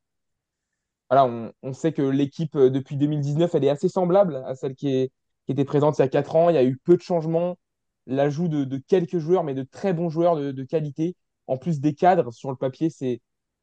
voilà, 1.10 1.52
on, 1.62 1.72
sait 1.72 1.92
que 1.92 2.02
l'équipe 2.02 2.54
euh, 2.56 2.70
depuis 2.70 2.96
2019, 2.96 3.54
elle 3.54 3.64
est 3.64 3.70
assez 3.70 3.88
semblable 3.88 4.36
à 4.46 4.54
celle 4.54 4.74
qui, 4.74 5.10
était 5.48 5.64
présente 5.64 5.98
il 5.98 6.02
y 6.02 6.04
a 6.04 6.08
4 6.08 6.36
ans. 6.36 6.50
Il 6.50 6.54
y 6.54 6.58
a 6.58 6.64
eu 6.64 6.76
peu 6.76 6.96
de 6.96 7.02
changements, 7.02 7.58
l'ajout 8.06 8.48
de, 8.48 8.76
quelques 8.76 9.18
joueurs, 9.18 9.44
mais 9.44 9.54
de 9.54 9.62
très 9.62 9.92
bons 9.94 10.10
joueurs 10.10 10.36
de, 10.36 10.64
qualité. 10.64 11.16
En 11.46 11.56
plus 11.56 11.80
des 11.80 11.94
cadres, 11.94 12.30
sur 12.32 12.50
le 12.50 12.56
papier, 12.56 12.90
c'est, 12.90 13.20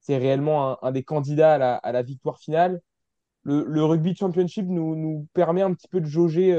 réellement 0.10 0.72
un, 0.72 0.78
un 0.82 0.92
des 0.92 1.04
candidats 1.04 1.76
à 1.76 1.92
la, 1.92 2.02
victoire 2.02 2.40
finale. 2.40 2.82
Le, 3.44 3.84
Rugby 3.84 4.16
Championship 4.16 4.66
nous, 4.68 4.96
nous 4.96 5.28
permet 5.34 5.62
un 5.62 5.74
petit 5.74 5.88
peu 5.88 6.02
de 6.02 6.08
jauger 6.08 6.52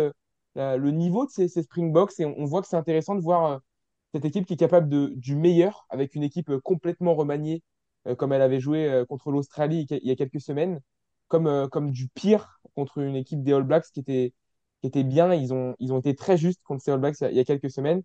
euh, 0.57 0.77
le 0.77 0.91
niveau 0.93 1.27
de 1.27 1.31
ces, 1.31 1.49
ces 1.49 1.63
Springboks 1.65 2.19
et 2.21 2.25
on, 2.25 2.39
on 2.39 2.45
voit 2.45 2.63
que 2.63 2.69
c'est 2.69 2.77
intéressant 2.77 3.17
de 3.17 3.21
voir 3.21 3.45
euh, 3.47 3.59
cette 4.17 4.25
équipe 4.25 4.47
qui 4.47 4.55
est 4.55 4.57
capable 4.57 5.15
du 5.15 5.37
meilleur 5.37 5.87
avec 5.91 6.15
une 6.15 6.23
équipe 6.23 6.49
euh, 6.51 6.61
complètement 6.61 7.15
remaniée 7.15 7.63
euh, 8.07 8.15
comme 8.15 8.33
elle 8.33 8.41
avait 8.41 8.61
joué 8.61 8.89
euh, 8.89 9.05
contre 9.05 9.31
l'Australie 9.31 9.87
il 9.91 10.09
y 10.09 10.11
a 10.11 10.17
quelques 10.17 10.41
semaines, 10.41 10.81
comme, 11.29 11.69
comme 11.71 11.91
du 11.91 12.09
pire 12.09 12.61
contre 12.75 12.99
une 12.99 13.17
équipe 13.17 13.43
des 13.43 13.53
All 13.53 13.65
Blacks 13.65 13.87
qui 13.93 14.01
était, 14.01 14.33
qui 14.81 14.87
était 14.87 15.05
bien. 15.05 15.35
Ils 15.35 15.53
ont, 15.53 15.77
ils 15.81 15.93
ont 15.93 15.99
été 15.99 16.15
très 16.15 16.39
justes 16.39 16.63
contre 16.65 16.83
ces 16.83 16.93
All 16.93 17.01
Blacks 17.01 17.21
il 17.21 17.37
y 17.37 17.41
a, 17.41 17.45
quelques 17.45 17.71
semaines. 17.71 18.03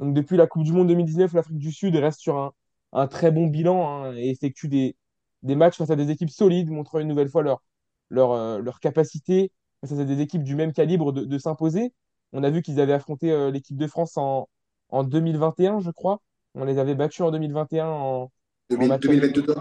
Donc 0.00 0.14
depuis 0.14 0.36
la 0.36 0.46
Coupe 0.46 0.64
du 0.64 0.72
Monde 0.72 0.88
2019, 0.88 1.32
l'Afrique 1.32 1.58
du 1.58 1.72
Sud 1.72 1.96
reste 1.96 2.20
sur 2.20 2.54
un, 2.92 3.06
très 3.08 3.30
bon 3.30 3.46
bilan 3.46 4.04
hein, 4.04 4.16
et 4.16 4.30
effectue 4.30 4.68
des, 4.68 4.96
des 5.42 5.56
matchs 5.56 5.78
face 5.78 5.90
à 5.90 5.96
des 5.96 6.10
équipes 6.10 6.30
solides, 6.30 6.70
montrant 6.70 6.98
une 7.00 7.08
nouvelle 7.08 7.28
fois 7.30 7.42
leur, 7.42 7.62
leur, 8.10 8.60
leur 8.60 8.80
capacité 8.80 9.50
face 9.80 9.98
à 9.98 10.04
des 10.04 10.20
équipes 10.20 10.44
du 10.44 10.56
même 10.56 10.72
calibre 10.72 11.12
de, 11.12 11.38
s'imposer. 11.38 11.92
On 12.32 12.42
a 12.44 12.50
vu 12.50 12.62
qu'ils 12.62 12.80
avaient 12.80 12.92
affronté 12.92 13.50
l'équipe 13.50 13.76
de 13.76 13.86
France 13.86 14.16
en, 14.16 14.48
en 14.88 15.04
2021, 15.04 15.80
je 15.80 15.90
crois. 15.90 16.20
On 16.54 16.64
les 16.64 16.78
avait 16.78 16.94
battus 16.94 17.20
en 17.22 17.30
2021 17.30 17.86
en, 17.88 18.22
en 18.24 18.30
2000 18.70 18.88
match 18.88 19.06
amical. 19.08 19.32
2022, 19.32 19.54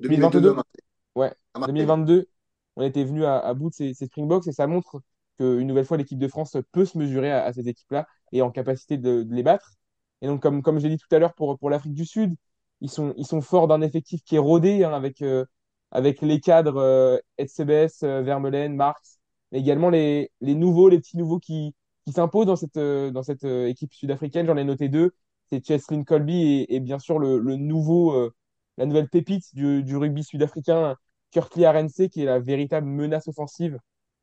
2022 0.00 0.48
à 0.50 0.52
2022? 0.52 0.54
Marseille. 0.54 0.82
Ouais, 1.14 1.34
À 1.54 1.58
Marseille. 1.60 1.74
2022, 1.74 2.28
on 2.76 2.82
était 2.82 3.04
venu 3.04 3.24
à, 3.24 3.38
à 3.38 3.54
bout 3.54 3.70
de 3.70 3.74
ces, 3.74 3.94
ces 3.94 4.06
Springboks 4.06 4.46
et 4.46 4.52
ça 4.52 4.66
montre 4.66 5.02
qu'une 5.38 5.66
nouvelle 5.66 5.84
fois, 5.84 5.96
l'équipe 5.96 6.18
de 6.18 6.28
France 6.28 6.56
peut 6.72 6.84
se 6.84 6.98
mesurer 6.98 7.30
à, 7.32 7.44
à 7.44 7.52
ces 7.52 7.68
équipes-là 7.68 8.06
et 8.32 8.42
en 8.42 8.50
capacité 8.50 8.98
de, 8.98 9.22
de 9.22 9.34
les 9.34 9.42
battre. 9.42 9.72
Et 10.20 10.26
donc, 10.26 10.40
comme, 10.42 10.62
comme 10.62 10.78
j'ai 10.78 10.88
dit 10.88 10.98
tout 10.98 11.12
à 11.14 11.18
l'heure 11.18 11.34
pour, 11.34 11.58
pour 11.58 11.70
l'Afrique 11.70 11.94
du 11.94 12.06
Sud, 12.06 12.34
ils 12.80 12.90
sont, 12.90 13.14
ils 13.16 13.26
sont 13.26 13.40
forts 13.40 13.68
d'un 13.68 13.80
effectif 13.82 14.22
qui 14.24 14.36
est 14.36 14.38
rodé 14.38 14.84
hein, 14.84 14.92
avec, 14.92 15.22
euh, 15.22 15.44
avec 15.90 16.20
les 16.22 16.40
cadres 16.40 16.78
euh, 16.78 17.18
Etsebes, 17.38 17.88
euh, 18.02 18.22
Vermeulen, 18.22 18.74
Marx, 18.74 19.18
mais 19.50 19.60
également 19.60 19.90
les, 19.90 20.30
les 20.40 20.54
nouveaux, 20.54 20.88
les 20.88 20.98
petits 20.98 21.16
nouveaux 21.18 21.38
qui, 21.38 21.74
qui 22.04 22.12
s'imposent 22.12 22.46
dans 22.46 22.56
cette, 22.56 22.76
euh, 22.76 23.10
dans 23.10 23.22
cette 23.22 23.44
euh, 23.44 23.66
équipe 23.66 23.92
sud-africaine. 23.92 24.46
J'en 24.46 24.56
ai 24.56 24.64
noté 24.64 24.88
deux. 24.88 25.12
C'est 25.50 25.64
Cheslin 25.64 26.04
Colby 26.04 26.66
et, 26.68 26.80
bien 26.80 26.98
sûr 26.98 27.18
le, 27.18 27.38
nouveau, 27.56 28.12
euh, 28.12 28.34
la 28.78 28.86
nouvelle 28.86 29.08
pépite 29.08 29.54
du, 29.54 29.96
rugby 29.96 30.24
sud-africain, 30.24 30.96
Kurtley 31.30 31.66
Arendse, 31.66 32.08
qui 32.10 32.22
est 32.22 32.26
la 32.26 32.40
véritable 32.40 32.86
menace 32.86 33.28
offensive 33.28 33.78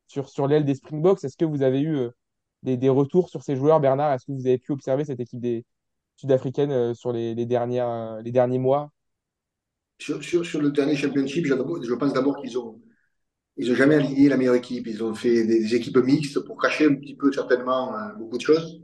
sur, 0.08 0.28
sur 0.28 0.48
l'aile 0.48 0.64
des 0.64 0.74
Springboks. 0.74 1.22
Est-ce 1.22 1.36
que 1.36 1.44
vous 1.44 1.62
avez 1.62 1.82
eu 1.82 2.08
des, 2.64 2.76
des 2.76 2.88
retours 2.88 3.28
sur 3.28 3.44
ces 3.44 3.54
joueurs, 3.54 3.78
Bernard? 3.78 4.12
Est-ce 4.12 4.26
que 4.26 4.32
vous 4.32 4.46
avez 4.46 4.58
pu 4.58 4.72
observer 4.72 5.04
cette 5.04 5.20
équipe 5.20 5.40
des 5.40 5.64
sud-africaine 6.16 6.94
sur 6.94 7.12
les, 7.12 7.36
les 7.36 7.46
les 7.46 8.32
derniers 8.32 8.58
mois? 8.58 8.90
Sur, 10.00 10.24
sur, 10.24 10.44
sur 10.44 10.60
le 10.60 10.72
dernier 10.72 10.96
championship, 10.96 11.46
je 11.46 11.94
pense 11.94 12.12
d'abord 12.12 12.40
qu'ils 12.40 12.58
ont, 12.58 12.80
ils 13.60 13.70
ont 13.70 13.74
jamais 13.74 13.96
aligné 13.96 14.30
la 14.30 14.38
meilleure 14.38 14.54
équipe. 14.54 14.86
Ils 14.86 15.04
ont 15.04 15.14
fait 15.14 15.44
des, 15.44 15.60
des 15.60 15.74
équipes 15.74 15.98
mixtes 15.98 16.40
pour 16.40 16.58
cacher 16.58 16.86
un 16.86 16.94
petit 16.94 17.14
peu 17.14 17.30
certainement 17.30 17.94
euh, 17.94 18.14
beaucoup 18.18 18.38
de 18.38 18.42
choses. 18.42 18.80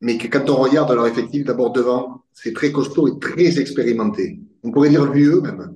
Mais 0.00 0.16
que 0.16 0.28
quand 0.28 0.48
on 0.48 0.56
regarde 0.56 0.90
leur 0.92 1.06
effectif, 1.06 1.44
d'abord 1.44 1.70
devant, 1.70 2.24
c'est 2.32 2.54
très 2.54 2.72
costaud 2.72 3.06
et 3.06 3.18
très 3.20 3.60
expérimenté. 3.60 4.40
On 4.62 4.70
pourrait 4.70 4.88
dire 4.88 5.12
vieux 5.12 5.42
même, 5.42 5.74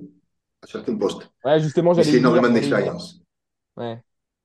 à 0.63 0.67
certains 0.67 0.95
postes. 0.95 1.29
Ouais, 1.43 1.59
justement, 1.59 1.93
j'allais 1.93 2.09
c'est 2.09 2.17
énormément 2.17 2.49
d'expérience. 2.49 3.21
Ouais. 3.77 4.01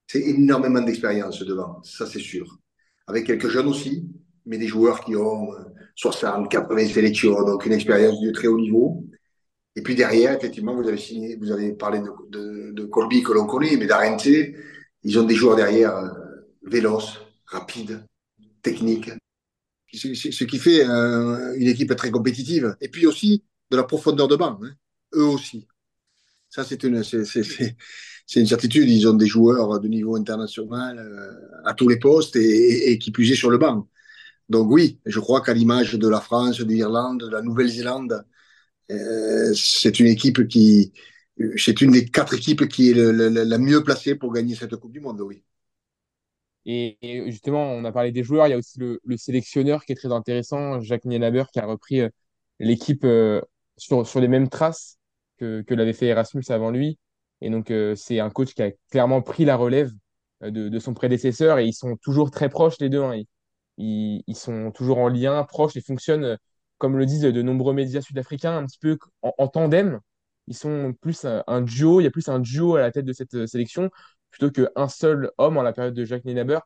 C'est 0.06 0.20
énormément 0.20 0.82
d'expérience 0.82 1.42
devant, 1.42 1.82
ça 1.82 2.04
c'est 2.04 2.20
sûr. 2.20 2.58
Avec 3.06 3.26
quelques 3.26 3.48
jeunes 3.48 3.68
aussi, 3.68 4.06
mais 4.44 4.58
des 4.58 4.66
joueurs 4.66 5.00
qui 5.02 5.16
ont 5.16 5.54
euh, 5.54 5.64
60, 5.94 6.50
80 6.50 6.88
sélections, 6.88 7.42
donc 7.46 7.64
une 7.64 7.72
expérience 7.72 8.20
de 8.20 8.32
très 8.32 8.48
haut 8.48 8.60
niveau. 8.60 9.02
Et 9.76 9.82
puis 9.82 9.94
derrière, 9.94 10.36
effectivement, 10.36 10.74
vous 10.74 10.88
avez 10.88 10.98
signé, 10.98 11.36
vous 11.36 11.52
avez 11.52 11.72
parlé 11.72 12.00
de, 12.00 12.10
de, 12.28 12.72
de 12.72 12.84
Colby 12.86 13.22
que 13.22 13.32
l'on 13.32 13.46
connaît, 13.46 13.76
mais 13.76 13.86
d'Arente, 13.86 14.26
ils 14.26 15.18
ont 15.18 15.24
des 15.24 15.34
joueurs 15.34 15.56
derrière 15.56 15.96
euh, 15.96 16.08
véloces, 16.62 17.20
rapides, 17.46 18.04
techniques. 18.62 19.10
Ce, 19.92 20.44
qui 20.44 20.58
fait 20.58 20.88
euh, 20.88 21.54
une 21.56 21.66
équipe 21.66 21.94
très 21.96 22.10
compétitive. 22.10 22.76
Et 22.80 22.88
puis 22.88 23.06
aussi 23.06 23.44
de 23.70 23.76
la 23.76 23.84
profondeur 23.84 24.28
de 24.28 24.36
banc, 24.36 24.58
hein. 24.62 24.72
eux 25.14 25.24
aussi. 25.24 25.66
Ça, 26.48 26.64
c'est 26.64 26.82
une, 26.82 27.02
c'est 27.04 28.40
une 28.40 28.46
certitude. 28.46 28.88
Ils 28.88 29.08
ont 29.08 29.14
des 29.14 29.26
joueurs 29.26 29.80
de 29.80 29.88
niveau 29.88 30.16
international 30.16 30.98
euh, 30.98 31.62
à 31.64 31.74
tous 31.74 31.88
les 31.88 31.98
postes 31.98 32.36
et, 32.36 32.40
et, 32.40 32.90
et 32.92 32.98
qui 32.98 33.12
puisaient 33.12 33.36
sur 33.36 33.50
le 33.50 33.58
banc. 33.58 33.88
Donc 34.48 34.68
oui, 34.70 34.98
je 35.06 35.20
crois 35.20 35.40
qu'à 35.42 35.54
l'image 35.54 35.94
de 35.94 36.08
la 36.08 36.20
France, 36.20 36.58
de 36.58 36.64
l'Irlande, 36.64 37.20
de 37.20 37.28
la 37.28 37.40
Nouvelle-Zélande, 37.42 38.24
euh, 38.90 39.52
c'est 39.54 40.00
une 40.00 40.06
équipe 40.06 40.46
qui, 40.48 40.92
c'est 41.56 41.80
une 41.80 41.92
des 41.92 42.06
quatre 42.06 42.34
équipes 42.34 42.68
qui 42.68 42.90
est 42.90 42.94
la 42.94 43.58
mieux 43.58 43.82
placée 43.84 44.14
pour 44.14 44.32
gagner 44.32 44.54
cette 44.54 44.76
Coupe 44.76 44.92
du 44.92 45.00
Monde, 45.00 45.20
oui. 45.20 45.42
Et, 46.66 46.98
justement, 47.30 47.72
on 47.72 47.84
a 47.84 47.92
parlé 47.92 48.12
des 48.12 48.22
joueurs, 48.22 48.46
il 48.46 48.50
y 48.50 48.52
a 48.52 48.58
aussi 48.58 48.78
le, 48.78 49.00
le 49.04 49.16
sélectionneur 49.16 49.84
qui 49.84 49.92
est 49.92 49.96
très 49.96 50.12
intéressant, 50.12 50.80
Jacques 50.80 51.04
Nienaber, 51.06 51.44
qui 51.52 51.58
a 51.58 51.66
repris 51.66 52.00
euh, 52.00 52.08
l'équipe 52.58 53.04
euh, 53.04 53.40
sur, 53.76 54.06
sur 54.06 54.20
les 54.20 54.28
mêmes 54.28 54.48
traces 54.48 54.98
que, 55.38 55.62
que 55.62 55.74
l'avait 55.74 55.94
fait 55.94 56.06
Erasmus 56.06 56.44
avant 56.50 56.70
lui. 56.70 56.98
Et 57.40 57.48
donc, 57.48 57.72
c'est 57.96 58.20
un 58.20 58.28
coach 58.28 58.52
qui 58.52 58.62
a 58.62 58.70
clairement 58.90 59.22
pris 59.22 59.46
la 59.46 59.56
relève 59.56 59.90
de, 60.42 60.68
de 60.68 60.78
son 60.78 60.92
prédécesseur 60.92 61.58
et 61.58 61.64
ils 61.66 61.72
sont 61.72 61.96
toujours 61.96 62.30
très 62.30 62.50
proches, 62.50 62.76
les 62.80 62.90
deux. 62.90 63.02
hein. 63.02 63.22
Ils, 63.78 64.22
ils, 64.26 64.36
sont 64.36 64.70
toujours 64.72 64.98
en 64.98 65.08
lien, 65.08 65.42
proches 65.44 65.74
et 65.76 65.80
fonctionnent, 65.80 66.36
comme 66.80 66.96
le 66.96 67.06
disent 67.06 67.20
de 67.20 67.42
nombreux 67.42 67.74
médias 67.74 68.00
sud-africains, 68.00 68.56
un 68.56 68.66
petit 68.66 68.78
peu 68.80 68.98
en, 69.20 69.48
tandem. 69.48 70.00
Ils 70.48 70.56
sont 70.56 70.94
plus 71.00 71.24
un, 71.24 71.60
duo, 71.60 72.00
il 72.00 72.04
y 72.04 72.06
a 72.06 72.10
plus 72.10 72.28
un 72.28 72.40
duo 72.40 72.74
à 72.74 72.80
la 72.80 72.90
tête 72.90 73.04
de 73.04 73.12
cette 73.12 73.34
euh, 73.34 73.46
sélection 73.46 73.90
plutôt 74.30 74.50
qu'un 74.50 74.88
seul 74.88 75.30
homme 75.38 75.58
en 75.58 75.62
la 75.62 75.72
période 75.72 75.94
de 75.94 76.04
Jacques 76.04 76.24
Nienaber. 76.24 76.58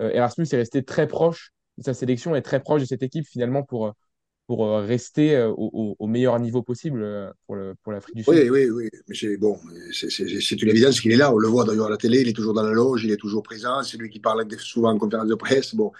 Euh, 0.00 0.10
Erasmus 0.10 0.46
est 0.50 0.56
resté 0.56 0.82
très 0.82 1.06
proche 1.06 1.52
de 1.76 1.82
sa 1.82 1.92
sélection 1.92 2.34
et 2.34 2.42
très 2.42 2.60
proche 2.60 2.80
de 2.80 2.86
cette 2.86 3.02
équipe 3.02 3.26
finalement 3.26 3.62
pour, 3.62 3.88
euh, 3.88 3.92
pour 4.46 4.66
rester 4.80 5.38
au, 5.54 6.06
meilleur 6.06 6.40
niveau 6.40 6.62
possible 6.62 7.34
pour 7.46 7.92
l'Afrique 7.92 8.16
du 8.16 8.24
Sud. 8.24 8.32
Oui, 8.32 8.48
oui, 8.48 8.70
oui. 8.70 8.88
Mais 9.06 9.14
c'est 9.14 9.36
bon, 9.36 9.58
c'est 9.92 10.62
une 10.62 10.70
évidence 10.70 11.00
qu'il 11.00 11.12
est 11.12 11.16
là. 11.16 11.30
On 11.34 11.36
le 11.36 11.48
voit 11.48 11.64
d'ailleurs 11.64 11.88
à 11.88 11.90
la 11.90 11.98
télé, 11.98 12.22
il 12.22 12.28
est 12.28 12.32
toujours 12.32 12.54
dans 12.54 12.62
la 12.62 12.72
loge, 12.72 13.04
il 13.04 13.10
est 13.10 13.18
toujours 13.18 13.42
présent. 13.42 13.82
C'est 13.82 13.98
lui 13.98 14.08
qui 14.08 14.20
parle 14.20 14.48
souvent 14.58 14.90
en 14.90 14.98
conférence 14.98 15.28
de 15.28 15.34
presse. 15.34 15.74
Bon, 15.74 15.92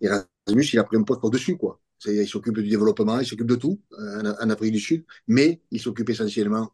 Erasmus, 0.00 0.72
il 0.72 0.78
a 0.78 0.84
pris 0.84 0.96
un 0.96 1.02
poste 1.02 1.20
par-dessus, 1.20 1.56
quoi. 1.56 1.80
Il 2.06 2.26
s'occupe 2.26 2.58
du 2.58 2.68
développement, 2.68 3.20
il 3.20 3.26
s'occupe 3.26 3.46
de 3.46 3.56
tout 3.56 3.80
euh, 3.98 4.22
en, 4.22 4.46
en 4.46 4.50
Afrique 4.50 4.72
du 4.72 4.80
Sud, 4.80 5.04
mais 5.28 5.60
il 5.70 5.80
s'occupe 5.80 6.08
essentiellement 6.10 6.72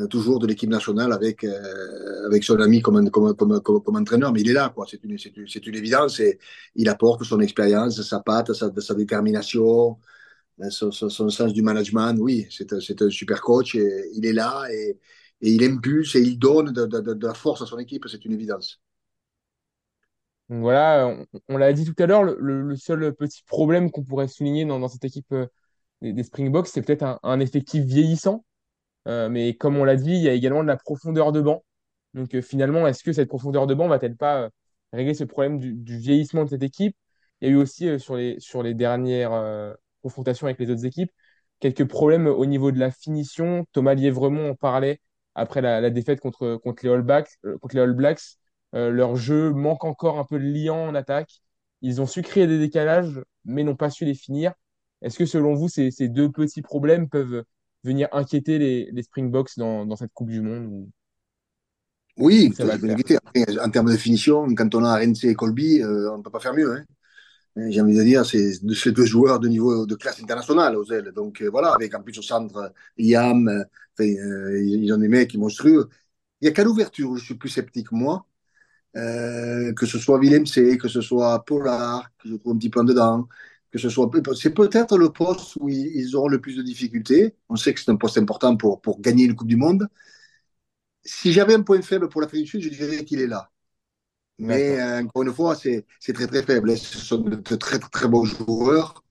euh, 0.00 0.06
toujours 0.08 0.38
de 0.40 0.46
l'équipe 0.46 0.70
nationale 0.70 1.12
avec, 1.12 1.44
euh, 1.44 2.26
avec 2.26 2.44
son 2.44 2.58
ami 2.60 2.82
comme, 2.82 3.10
comme, 3.10 3.34
comme, 3.34 3.60
comme, 3.60 3.96
entraîneur, 3.96 4.32
mais 4.32 4.40
il 4.40 4.50
est 4.50 4.54
là, 4.54 4.70
quoi. 4.74 4.86
C'est 4.90 5.02
une, 5.04 5.18
c'est 5.18 5.36
une, 5.36 5.46
une 5.46 5.74
évidence 5.76 6.20
et 6.20 6.38
il 6.76 6.88
apporte 6.88 7.24
son 7.24 7.40
expérience, 7.40 8.02
sa 8.02 8.20
patte, 8.20 8.52
sa, 8.54 8.70
détermination, 8.94 9.98
son, 10.70 10.90
sens 10.92 11.52
du 11.52 11.62
management. 11.62 12.16
Oui, 12.18 12.46
c'est 12.50 12.72
un, 12.72 12.78
un 12.78 13.10
super 13.10 13.40
coach 13.42 13.74
il 13.74 14.26
est 14.26 14.32
là 14.32 14.66
et, 14.72 14.98
et 15.42 15.52
il 15.52 15.64
impulse 15.64 16.14
et 16.16 16.20
il 16.20 16.38
donne 16.38 16.72
de, 16.72 16.86
de, 16.86 17.00
de, 17.00 17.14
de 17.14 17.26
la 17.26 17.34
force 17.34 17.62
à 17.62 17.66
son 17.66 17.78
équipe, 17.78 18.06
c'est 18.08 18.24
une 18.24 18.32
évidence. 18.32 18.80
Donc 20.50 20.60
voilà, 20.60 21.16
on, 21.48 21.56
l'a 21.56 21.72
dit 21.72 21.84
tout 21.84 21.94
à 22.02 22.06
l'heure, 22.06 22.22
le, 22.22 22.76
seul 22.76 23.14
petit 23.14 23.42
problème 23.46 23.90
qu'on 23.90 24.04
pourrait 24.04 24.28
souligner 24.28 24.64
dans, 24.66 24.88
cette 24.88 25.04
équipe 25.04 25.32
euh, 25.32 25.46
des, 26.02 26.22
Springboks, 26.22 26.66
c'est 26.68 26.82
peut-être 26.82 27.18
un, 27.22 27.40
effectif 27.40 27.84
vieillissant. 27.84 28.44
Euh, 29.08 29.28
mais 29.28 29.54
comme 29.56 29.76
on 29.76 29.84
l'a 29.84 29.96
dit, 29.96 30.12
il 30.12 30.22
y 30.22 30.28
a 30.28 30.34
également 30.34 30.62
de 30.62 30.68
la 30.68 30.76
profondeur 30.76 31.32
de 31.32 31.40
banc. 31.40 31.64
Donc 32.14 32.34
euh, 32.34 32.42
finalement, 32.42 32.86
est-ce 32.86 33.02
que 33.04 33.12
cette 33.12 33.28
profondeur 33.28 33.66
de 33.66 33.74
banc 33.74 33.88
va-t-elle 33.88 34.16
pas 34.16 34.50
régler 34.92 35.14
ce 35.14 35.24
problème 35.24 35.58
du, 35.58 35.98
vieillissement 35.98 36.44
de 36.44 36.50
cette 36.50 36.62
équipe? 36.62 36.96
Il 37.40 37.48
y 37.48 37.50
a 37.50 37.54
eu 37.54 37.56
aussi 37.56 37.98
sur 38.00 38.16
les, 38.16 38.74
dernières 38.74 39.76
confrontations 40.02 40.46
avec 40.46 40.58
les 40.60 40.70
autres 40.70 40.86
équipes 40.86 41.10
quelques 41.60 41.86
problèmes 41.88 42.26
au 42.26 42.46
niveau 42.46 42.72
de 42.72 42.78
la 42.78 42.90
finition. 42.90 43.66
Thomas 43.72 43.94
Lièvremont 43.94 44.50
en 44.50 44.54
parlait 44.54 45.00
après 45.34 45.60
la, 45.62 45.88
défaite 45.90 46.20
contre 46.20 46.60
les 46.82 46.90
All 46.90 47.92
Blacks. 47.92 48.38
Euh, 48.74 48.90
leur 48.90 49.16
jeu 49.16 49.52
manque 49.52 49.84
encore 49.84 50.18
un 50.18 50.24
peu 50.24 50.38
de 50.38 50.44
liant 50.44 50.88
en 50.88 50.94
attaque. 50.94 51.40
Ils 51.82 52.00
ont 52.00 52.06
su 52.06 52.22
créer 52.22 52.46
des 52.46 52.58
décalages, 52.58 53.20
mais 53.44 53.62
n'ont 53.62 53.76
pas 53.76 53.90
su 53.90 54.04
les 54.04 54.14
finir. 54.14 54.52
Est-ce 55.02 55.18
que 55.18 55.26
selon 55.26 55.54
vous, 55.54 55.68
ces, 55.68 55.90
ces 55.90 56.08
deux 56.08 56.30
petits 56.30 56.62
problèmes 56.62 57.08
peuvent 57.08 57.44
venir 57.84 58.08
inquiéter 58.12 58.58
les, 58.58 58.90
les 58.90 59.02
Springboks 59.02 59.56
dans, 59.58 59.86
dans 59.86 59.96
cette 59.96 60.12
Coupe 60.14 60.30
du 60.30 60.40
Monde 60.40 60.66
ou, 60.66 60.90
ou 62.18 62.28
Oui, 62.28 62.52
ça 62.56 62.64
va 62.64 62.74
en 63.62 63.70
termes 63.70 63.90
de 63.90 63.96
finition, 63.96 64.46
quand 64.54 64.74
on 64.74 64.84
a 64.84 64.94
Rennes 64.96 65.16
et 65.24 65.34
Colby, 65.34 65.82
euh, 65.82 66.12
on 66.12 66.18
ne 66.18 66.22
peut 66.22 66.30
pas 66.30 66.40
faire 66.40 66.54
mieux. 66.54 66.72
Hein. 66.76 66.84
J'ai 67.70 67.80
envie 67.80 67.96
de 67.96 68.02
dire, 68.02 68.26
c'est 68.26 68.54
ces 68.74 68.92
deux 68.92 69.04
joueurs 69.06 69.40
de 69.40 69.48
niveau 69.48 69.86
de 69.86 69.94
classe 69.96 70.22
internationale 70.22 70.76
aux 70.76 70.84
ailes. 70.92 71.12
Donc 71.14 71.42
euh, 71.42 71.48
voilà, 71.50 71.72
avec 71.74 71.94
en 71.94 72.02
plus 72.02 72.18
au 72.18 72.22
centre, 72.22 72.72
Yam, 72.98 73.48
euh, 74.00 74.60
ils 74.62 74.92
ont 74.92 74.98
des 74.98 75.08
mecs 75.08 75.34
monstrueux. 75.36 75.88
Il 76.40 76.46
n'y 76.46 76.50
a 76.50 76.52
qu'à 76.52 76.64
l'ouverture, 76.64 77.16
je 77.16 77.24
suis 77.24 77.34
plus 77.36 77.48
sceptique, 77.50 77.92
moi. 77.92 78.26
Euh, 78.96 79.72
que 79.74 79.86
ce 79.86 79.98
soit 79.98 80.18
Willem 80.20 80.46
C, 80.46 80.78
que 80.78 80.88
ce 80.88 81.00
soit 81.00 81.44
Pollard, 81.44 82.10
que 82.18 82.28
je 82.28 82.36
trouve 82.36 82.54
un 82.54 82.58
petit 82.58 82.70
peu 82.70 82.80
en 82.80 82.84
dedans, 82.84 83.28
que 83.72 83.78
ce 83.78 83.88
soit. 83.88 84.08
C'est 84.36 84.54
peut-être 84.54 84.96
le 84.98 85.10
poste 85.10 85.56
où 85.60 85.68
ils 85.68 86.14
auront 86.16 86.28
le 86.28 86.40
plus 86.40 86.56
de 86.56 86.62
difficultés. 86.62 87.34
On 87.48 87.56
sait 87.56 87.74
que 87.74 87.80
c'est 87.80 87.90
un 87.90 87.96
poste 87.96 88.18
important 88.18 88.56
pour, 88.56 88.80
pour 88.80 89.00
gagner 89.00 89.24
une 89.24 89.34
Coupe 89.34 89.48
du 89.48 89.56
Monde. 89.56 89.88
Si 91.04 91.32
j'avais 91.32 91.54
un 91.54 91.62
point 91.62 91.82
faible 91.82 92.08
pour 92.08 92.20
l'Afrique 92.20 92.44
du 92.44 92.50
Sud, 92.50 92.62
je 92.62 92.68
dirais 92.70 93.04
qu'il 93.04 93.20
est 93.20 93.26
là. 93.26 93.50
Mais 94.38 94.80
euh, 94.80 95.02
encore 95.02 95.22
une 95.22 95.32
fois, 95.34 95.54
c'est 95.54 95.86
très 96.12 96.26
très 96.26 96.42
faible. 96.42 96.76
Ce 96.78 96.98
sont 96.98 97.18
de 97.18 97.56
très 97.56 97.78
très 97.78 98.08
bons 98.08 98.24
joueurs, 98.24 99.04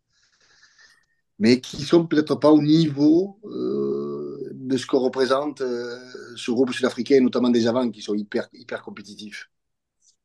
mais 1.39 1.61
qui 1.61 1.83
sont 1.83 2.05
peut-être 2.07 2.35
pas 2.35 2.51
au 2.51 2.61
niveau 2.61 3.39
euh, 3.45 4.49
de 4.53 4.77
ce 4.77 4.85
que 4.85 4.95
représente 4.95 5.61
euh, 5.61 5.97
ce 6.35 6.51
groupe 6.51 6.71
sud-africain, 6.73 7.21
notamment 7.21 7.49
des 7.49 7.67
avants 7.67 7.89
qui 7.89 8.01
sont 8.01 8.15
hyper 8.15 8.47
hyper 8.53 8.81
compétitifs. 8.83 9.49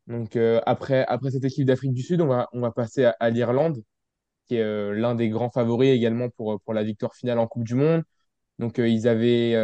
Donc 0.09 0.37
après, 0.67 1.05
après 1.07 1.31
cette 1.31 1.45
équipe 1.45 1.67
d'Afrique 1.67 1.93
du 1.93 2.03
Sud, 2.03 2.21
on 2.21 2.27
va, 2.27 2.71
passer 2.73 3.11
à, 3.21 3.31
l'Irlande, 3.31 3.83
qui 4.47 4.57
est 4.57 4.93
l'un 4.95 5.15
des 5.15 5.29
grands 5.29 5.51
favoris 5.51 5.91
également 5.91 6.29
pour, 6.31 6.61
la 6.73 6.83
victoire 6.83 7.15
finale 7.15 7.39
en 7.39 7.47
Coupe 7.47 7.65
du 7.65 7.75
Monde. 7.75 8.03
Donc 8.59 8.79
ils 8.79 9.07
avaient 9.07 9.55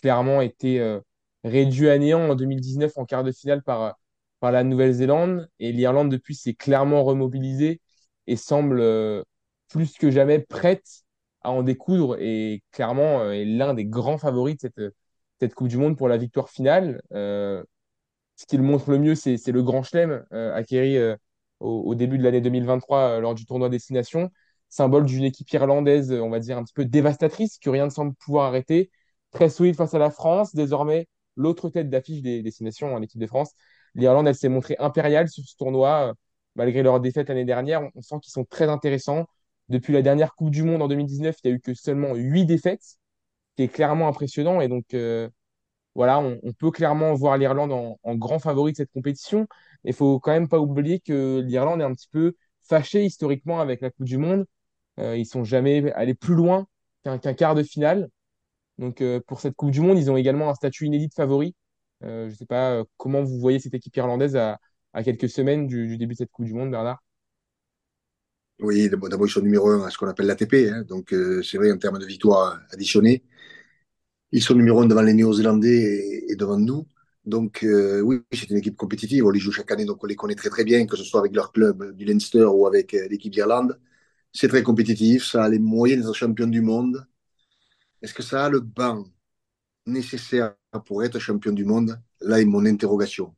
clairement 0.00 0.40
été 0.42 0.98
réduits 1.44 1.90
à 1.90 1.98
néant 1.98 2.30
en 2.30 2.34
2019 2.34 2.92
en 2.96 3.04
quart 3.04 3.24
de 3.24 3.32
finale 3.32 3.62
par 3.62 3.96
la 4.42 4.64
Nouvelle-Zélande. 4.64 5.48
Et 5.60 5.72
l'Irlande, 5.72 6.10
depuis, 6.10 6.34
s'est 6.34 6.54
clairement 6.54 7.04
remobilisée 7.04 7.80
et 8.26 8.36
semble 8.36 8.80
euh, 8.80 9.22
plus 9.68 9.94
que 9.94 10.10
jamais 10.10 10.40
prête 10.40 10.86
à 11.42 11.50
en 11.50 11.62
découdre 11.62 12.16
et 12.20 12.62
clairement 12.72 13.20
euh, 13.20 13.44
l'un 13.44 13.74
des 13.74 13.84
grands 13.84 14.18
favoris 14.18 14.56
de 14.58 14.94
cette, 15.40 15.54
Coupe 15.54 15.68
du 15.68 15.76
Monde 15.76 15.96
pour 15.96 16.08
la 16.08 16.16
victoire 16.16 16.48
finale. 16.50 17.02
Euh, 17.12 17.64
ce 18.42 18.46
qui 18.46 18.56
le 18.56 18.62
montre 18.62 18.90
le 18.90 18.98
mieux, 18.98 19.14
c'est 19.14 19.46
le 19.48 19.62
grand 19.62 19.82
chelem 19.82 20.24
acquéri 20.30 20.98
au, 21.60 21.68
au, 21.82 21.94
début 21.94 22.18
de 22.18 22.22
l'année 22.24 22.40
2023 22.40 23.20
lors 23.20 23.34
du 23.34 23.46
tournoi 23.46 23.68
Destination, 23.68 24.30
symbole 24.68 25.06
d'une 25.06 25.24
équipe 25.24 25.50
irlandaise, 25.52 26.12
on 26.12 26.30
va 26.30 26.40
dire, 26.40 26.58
un 26.58 26.64
petit 26.64 26.74
peu 26.74 26.84
dévastatrice, 26.84 27.58
que 27.58 27.70
rien 27.70 27.86
ne 27.86 27.90
semble 27.90 28.14
pouvoir 28.14 28.46
arrêter, 28.46 28.90
très 29.30 29.48
solide 29.48 29.76
face 29.76 29.94
à 29.94 29.98
la 29.98 30.10
France, 30.10 30.54
désormais 30.54 31.08
l'autre 31.36 31.70
tête 31.70 31.88
d'affiche 31.90 32.22
des 32.22 32.42
destinations 32.42 32.94
en 32.94 33.02
équipe 33.02 33.20
de 33.20 33.26
France 33.26 33.54
l'Irlande, 33.94 34.28
elle 34.28 34.34
s'est 34.34 34.48
montrée 34.48 34.76
impériale 34.78 35.28
sur 35.28 35.44
ce 35.44 35.56
tournoi, 35.56 36.10
euh, 36.10 36.14
malgré 36.54 36.82
leur 36.82 37.00
défaite 37.00 37.28
l'année 37.28 37.44
dernière. 37.44 37.82
On, 37.94 38.02
sent 38.02 38.16
qu'ils 38.22 38.32
sont 38.32 38.44
très 38.44 38.68
intéressants. 38.68 39.26
Depuis 39.68 39.92
la 39.92 40.02
dernière 40.02 40.34
Coupe 40.34 40.50
du 40.50 40.62
Monde 40.62 40.82
en 40.82 40.88
2019, 40.88 41.36
il 41.44 41.48
n'y 41.48 41.52
a 41.54 41.56
eu 41.56 41.60
que 41.60 41.74
seulement 41.74 42.14
8 42.14 42.46
défaites, 42.46 42.82
ce 42.82 42.96
qui 43.56 43.62
est 43.64 43.68
clairement 43.68 44.08
impressionnant. 44.08 44.60
Et 44.60 44.68
donc, 44.68 44.94
euh, 44.94 45.28
voilà, 45.94 46.20
on, 46.20 46.52
peut 46.52 46.70
clairement 46.70 47.14
voir 47.14 47.36
l'Irlande 47.38 47.72
en, 47.72 48.14
grand 48.16 48.38
favori 48.38 48.72
de 48.72 48.76
cette 48.78 48.92
compétition. 48.92 49.46
Il 49.84 49.92
faut 49.92 50.20
quand 50.20 50.32
même 50.32 50.48
pas 50.48 50.58
oublier 50.58 51.00
que 51.00 51.42
l'Irlande 51.44 51.80
est 51.80 51.84
un 51.84 51.92
petit 51.92 52.08
peu 52.10 52.34
fâchée 52.62 53.04
historiquement 53.04 53.60
avec 53.60 53.80
la 53.80 53.90
Coupe 53.90 54.06
du 54.06 54.18
Monde. 54.18 54.46
Euh, 54.98 55.16
ils 55.16 55.26
sont 55.26 55.44
jamais 55.44 55.92
allés 55.92 56.14
plus 56.14 56.34
loin 56.34 56.66
qu'un 57.04 57.18
quart 57.18 57.54
de 57.54 57.62
finale. 57.62 58.08
Donc, 58.78 59.02
pour 59.26 59.40
cette 59.40 59.54
Coupe 59.54 59.70
du 59.70 59.80
Monde, 59.80 59.98
ils 59.98 60.10
ont 60.10 60.16
également 60.16 60.48
un 60.48 60.54
statut 60.54 60.86
inédit 60.86 61.08
de 61.08 61.14
favori. 61.14 61.54
Euh, 62.04 62.26
je 62.26 62.32
ne 62.32 62.36
sais 62.36 62.46
pas 62.46 62.72
euh, 62.72 62.84
comment 62.96 63.22
vous 63.22 63.38
voyez 63.38 63.60
cette 63.60 63.74
équipe 63.74 63.96
irlandaise 63.96 64.36
à, 64.36 64.58
quelques 65.04 65.28
semaines 65.28 65.66
du, 65.66 65.96
début 65.96 66.14
de 66.14 66.18
cette 66.18 66.30
Coupe 66.30 66.44
du 66.44 66.54
Monde, 66.54 66.70
Bernard? 66.70 67.02
Oui, 68.58 68.88
d'abord, 68.88 69.26
ils 69.26 69.30
sont 69.30 69.40
numéro 69.40 69.68
un 69.70 69.84
à 69.84 69.90
ce 69.90 69.98
qu'on 69.98 70.08
appelle 70.08 70.26
l'ATP. 70.26 70.54
Hein. 70.70 70.82
donc, 70.82 71.12
euh, 71.12 71.42
c'est 71.42 71.56
vrai, 71.56 71.72
en 71.72 71.78
termes 71.78 71.98
de 71.98 72.06
victoires 72.06 72.60
additionnées, 72.70 73.22
ils 74.32 74.42
sont 74.42 74.54
numéro 74.54 74.80
un 74.80 74.86
devant 74.86 75.02
les 75.02 75.14
Néo-Zélandais 75.14 76.24
et, 76.28 76.36
devant 76.36 76.58
nous. 76.58 76.86
Donc, 77.24 77.64
oui, 77.64 78.20
c'est 78.32 78.50
une 78.50 78.56
équipe 78.58 78.76
compétitive. 78.76 79.24
On 79.26 79.30
les 79.30 79.40
joue 79.40 79.52
chaque 79.52 79.70
année, 79.70 79.84
donc 79.84 80.02
on 80.02 80.06
les 80.06 80.16
connaît 80.16 80.34
très, 80.34 80.50
très 80.50 80.64
bien, 80.64 80.86
que 80.86 80.96
ce 80.96 81.04
soit 81.04 81.20
avec 81.20 81.34
leur 81.34 81.52
club 81.52 81.94
du 81.96 82.04
Leinster 82.04 82.44
ou 82.44 82.66
avec 82.66 82.92
l'équipe 82.92 83.32
d'Irlande. 83.32 83.78
C'est 84.32 84.48
très 84.48 84.62
compétitif. 84.62 85.24
Ça 85.24 85.44
a 85.44 85.48
les 85.48 85.58
moyens 85.58 86.04
d'être 86.04 86.14
champion 86.14 86.46
du 86.46 86.60
monde. 86.62 87.06
Est-ce 88.02 88.14
que 88.14 88.22
ça 88.22 88.46
a 88.46 88.48
le 88.50 88.60
banc 88.60 89.04
nécessaire 89.86 90.54
pour 90.86 91.04
être 91.04 91.18
champion 91.18 91.52
du 91.52 91.64
monde? 91.64 92.00
Là 92.20 92.40
est 92.40 92.44
mon 92.44 92.66
interrogation. 92.66 93.34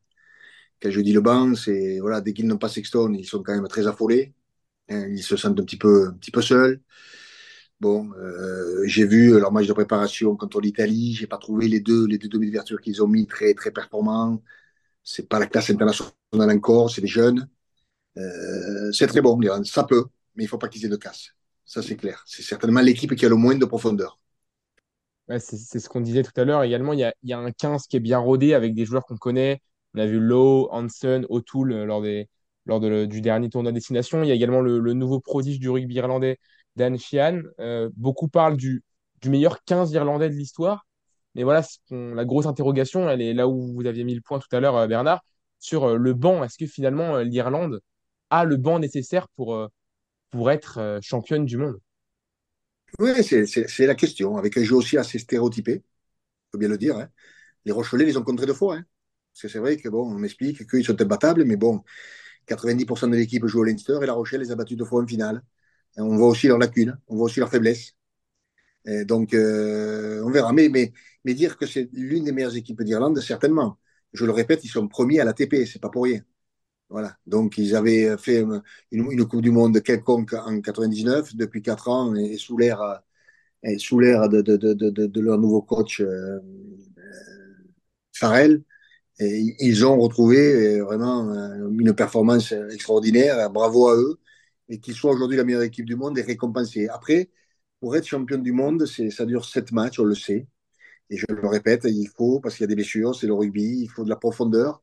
Quand 0.80 0.90
je 0.90 1.00
dis 1.00 1.12
le 1.12 1.20
banc, 1.20 1.54
c'est 1.54 1.98
voilà, 2.00 2.20
dès 2.20 2.33
qu'ils 2.33 2.46
n'ont 2.46 2.59
pas 2.59 2.68
Sexton, 2.68 3.12
ils 3.14 3.26
sont 3.26 3.42
quand 3.42 3.54
même 3.54 3.68
très 3.68 3.87
affolés. 3.87 4.35
Hein, 4.90 5.09
ils 5.11 5.22
se 5.22 5.37
sentent 5.37 5.61
un 5.61 5.64
petit 5.64 5.78
peu, 5.78 6.09
un 6.09 6.14
petit 6.14 6.30
peu 6.30 6.42
seuls. 6.42 6.80
Bon, 7.80 8.10
euh, 8.14 8.82
j'ai 8.87 9.06
vu 9.06 9.38
leur 9.38 9.52
match 9.52 9.66
de 9.66 9.72
préparation 9.72 10.37
contre 10.37 10.60
l'Italie. 10.60 11.14
J'ai 11.14 11.26
pas 11.26 11.38
trouvé 11.38 11.68
les 11.68 11.80
deux, 11.80 12.06
les 12.06 12.18
deux 12.18 12.28
demi-ouvertures 12.28 12.80
qu'ils 12.80 13.02
ont 13.02 13.08
mis 13.08 13.26
très, 13.26 13.54
très 13.54 13.70
performants. 13.70 14.42
C'est 15.02 15.28
pas 15.28 15.38
la 15.38 15.46
classe 15.46 15.70
internationale 15.70 16.12
encore, 16.32 16.90
c'est 16.90 17.02
des 17.02 17.06
jeunes. 17.06 17.48
Euh, 18.16 18.92
c'est 18.92 19.06
très 19.06 19.20
bon, 19.20 19.38
ça 19.64 19.84
peut, 19.84 20.04
mais 20.37 20.44
il 20.44 20.46
faut 20.48 20.58
pas 20.58 20.68
qu'ils 20.68 20.84
aient 20.87 20.88
de 20.88 20.96
casse. 20.96 21.30
Ça, 21.66 21.82
c'est 21.82 21.96
clair. 21.96 22.22
C'est 22.26 22.42
certainement 22.42 22.80
l'équipe 22.80 23.14
qui 23.14 23.26
a 23.26 23.28
le 23.28 23.37
moins 23.37 23.56
de 23.56 23.64
profondeur 23.64 24.18
c'est 25.38 25.80
ce 25.80 25.88
qu'on 25.88 26.00
disait 26.00 26.22
tout 26.22 26.32
à 26.37 26.44
l'heure. 26.44 26.62
Également, 26.62 26.92
il 26.92 27.00
y 27.22 27.32
a, 27.32 27.38
un 27.38 27.50
15 27.50 27.87
qui 27.87 27.96
est 27.96 28.00
bien 28.00 28.18
rodé 28.18 28.54
avec 28.54 28.74
des 28.74 28.84
joueurs 28.84 29.04
qu'on 29.04 29.16
connaît. 29.16 29.60
On 29.94 30.00
a 30.00 30.06
vu 30.06 30.20
Lowe, 30.20 30.68
Hansen, 30.70 31.26
O'Toole 31.28 31.72
euh, 31.72 31.84
lors, 32.66 32.80
du 32.80 33.20
dernier 33.20 33.48
tournoi 33.48 33.72
destination. 33.72 34.22
Il 34.22 34.28
y 34.28 34.32
a 34.32 34.34
également 34.34 34.60
le, 34.60 34.78
le 34.78 34.92
nouveau 34.92 35.20
prodige 35.20 35.58
du 35.58 35.70
rugby 35.70 35.94
irlandais, 35.94 36.38
Dan 36.76 36.98
Sheehan. 36.98 37.42
Euh, 37.60 37.90
beaucoup 37.96 38.28
parlent 38.28 38.56
du, 38.56 38.82
meilleur 39.26 39.64
15 39.64 39.92
irlandais 39.92 40.28
de 40.28 40.34
l'histoire. 40.34 40.87
Mais 41.34 41.42
voilà, 41.42 41.62
la 41.90 42.24
grosse 42.24 42.46
interrogation, 42.46 43.08
elle 43.08 43.22
est 43.22 43.34
là 43.34 43.48
où 43.48 43.72
vous 43.74 43.87
aviez 43.87 44.04
mis 44.04 44.14
le 44.14 44.20
point 44.20 44.38
tout 44.38 44.54
à 44.54 44.60
l'heure, 44.60 44.76
euh, 44.76 44.87
Bernard, 44.87 45.24
sur 45.58 45.96
le 45.96 46.14
banc. 46.14 46.44
Est-ce 46.44 46.58
que 46.58 46.66
finalement 46.66 47.18
l'Irlande 47.18 47.80
a 48.30 48.44
le 48.44 48.56
banc 48.56 48.78
nécessaire 48.78 49.28
pour, 49.37 49.68
pour 50.30 50.50
être 50.50 50.98
championne 51.02 51.44
du 51.44 51.56
monde? 51.56 51.78
Oui, 52.98 53.10
c'est 53.24 53.87
la 53.87 53.94
question. 53.94 54.37
Avec 54.37 54.56
un 54.56 54.62
jeu 54.62 54.76
aussi 54.76 54.96
assez 54.96 55.18
stéréotypé, 55.18 55.82
il 55.82 56.50
faut 56.52 56.58
bien 56.58 56.68
le 56.68 56.78
dire. 56.78 56.96
Hein. 56.96 57.08
Les 57.64 57.72
Rochelais 57.72 58.04
les 58.04 58.16
ont 58.16 58.22
contrés 58.22 58.46
deux 58.46 58.54
fois. 58.54 58.76
Hein. 58.76 58.84
Parce 59.32 59.42
que 59.42 59.48
c'est 59.48 59.58
vrai 59.58 59.76
que 59.76 59.88
bon, 59.88 60.08
on 60.08 60.18
m'explique 60.18 60.68
qu'ils 60.68 60.84
sont 60.84 61.00
imbattables, 61.00 61.44
mais 61.44 61.56
bon, 61.56 61.82
90% 62.46 63.10
de 63.10 63.16
l'équipe 63.16 63.44
joue 63.46 63.60
au 63.60 63.64
Leinster 63.64 63.98
et 64.02 64.06
la 64.06 64.12
Rochelle 64.12 64.40
les 64.40 64.52
a 64.52 64.56
battus 64.56 64.76
deux 64.76 64.84
fois 64.84 65.02
en 65.02 65.06
finale. 65.06 65.42
On 65.96 66.16
voit 66.16 66.28
aussi 66.28 66.48
leurs 66.48 66.59
lacunes, 66.59 66.98
on 67.09 67.16
voit 67.16 67.26
aussi 67.26 67.40
leurs 67.40 67.50
faiblesses. 67.50 67.94
donc, 69.07 69.35
euh, 69.35 70.22
on 70.24 70.30
verra. 70.30 70.52
Mais, 70.52 70.68
dire 71.24 71.57
que 71.57 71.66
c'est 71.66 71.88
l'une 71.92 72.24
des 72.24 72.33
meilleures 72.33 72.57
équipes 72.57 72.83
d'Irlande, 72.83 73.20
certainement. 73.20 73.78
Je 74.12 74.24
le 74.26 74.33
répète, 74.33 74.64
ils 74.64 74.68
sont 74.68 74.88
premiers 74.88 75.20
à 75.20 75.24
la 75.24 75.33
TP, 75.33 75.66
c'est 75.66 75.80
pas 75.80 75.90
pour 75.90 76.04
rien. 76.04 76.20
Voilà. 76.90 77.16
Donc, 77.26 77.59
ils 77.59 77.74
avaient 77.76 78.16
fait 78.18 78.44
une, 78.92 79.26
Coupe 79.26 79.42
du 79.42 79.50
Monde 79.50 79.83
quelconque 79.83 80.35
en 80.35 80.61
99, 80.61 81.35
depuis 81.37 81.62
4 81.62 81.88
ans, 81.88 82.14
et 82.14 82.37
sous 82.38 82.59
l'ère 82.59 83.02
sous 83.78 83.98
l'ère 84.00 84.28
de, 84.28 85.20
leur 85.20 85.38
nouveau 85.38 85.62
coach 85.62 86.00
euh, 86.00 86.40
Farrell. 88.12 88.62
Ils 89.20 89.87
ont 89.87 89.98
retrouvé 89.98 90.78
euh, 90.78 90.85
vraiment 90.85 91.33
une 91.70 91.94
performance 91.94 92.52
extraordinaire. 92.52 93.50
Bravo 93.50 93.88
à 93.88 93.96
eux. 93.96 94.18
Et 94.68 94.81
qu'ils 94.81 94.94
soient 94.94 95.12
aujourd'hui 95.12 95.37
la 95.37 95.44
meilleure 95.44 95.62
équipe 95.62 95.87
du 95.87 95.96
monde 95.96 96.18
et 96.18 96.22
récompensés. 96.22 96.88
Après, 96.88 97.31
pour 97.81 97.96
être 97.96 98.07
champion 98.07 98.38
du 98.38 98.53
monde, 98.53 98.87
ça 98.87 99.27
dure 99.27 99.44
7 99.44 99.72
matchs, 99.72 99.98
on 100.00 100.05
le 100.05 100.14
sait. 100.14 100.46
Et 101.11 101.18
je 101.18 101.27
le 101.29 101.48
répète, 101.48 101.83
il 101.87 102.09
faut, 102.16 102.40
parce 102.40 102.57
qu'il 102.57 102.64
y 102.64 102.66
a 102.66 102.68
des 102.68 102.77
blessures, 102.77 103.14
c'est 103.16 103.27
le 103.29 103.35
rugby, 103.35 103.81
il 103.83 103.88
faut 103.90 104.05
de 104.05 104.11
la 104.11 104.16
profondeur. 104.16 104.83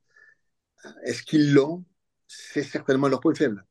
Est-ce 1.05 1.23
qu'ils 1.23 1.53
l'ont? 1.53 1.83
C'est 2.27 2.63
certainement 2.63 3.07
leur 3.07 3.19
point 3.19 3.35
faible. 3.35 3.65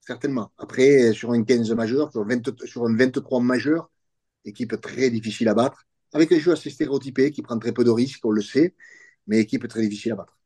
Certainement. 0.00 0.52
Après, 0.58 1.12
sur 1.14 1.32
un 1.32 1.44
15 1.44 1.72
majeur, 1.72 2.12
sur, 2.12 2.26
sur 2.66 2.86
un 2.86 2.96
23 2.96 3.40
majeur, 3.40 3.90
équipe 4.44 4.80
très 4.80 5.10
difficile 5.10 5.48
à 5.48 5.54
battre, 5.54 5.84
avec 6.12 6.32
un 6.32 6.38
jeu 6.40 6.52
assez 6.52 6.70
stéréotypé 6.70 7.30
qui 7.32 7.42
prend 7.42 7.58
très 7.58 7.72
peu 7.72 7.84
de 7.84 7.90
risques, 7.90 8.24
on 8.26 8.30
le 8.30 8.42
sait, 8.42 8.74
mais 9.26 9.40
équipe 9.40 9.68
très 9.68 9.82
difficile 9.82 10.12
à 10.12 10.16
battre. 10.16 10.38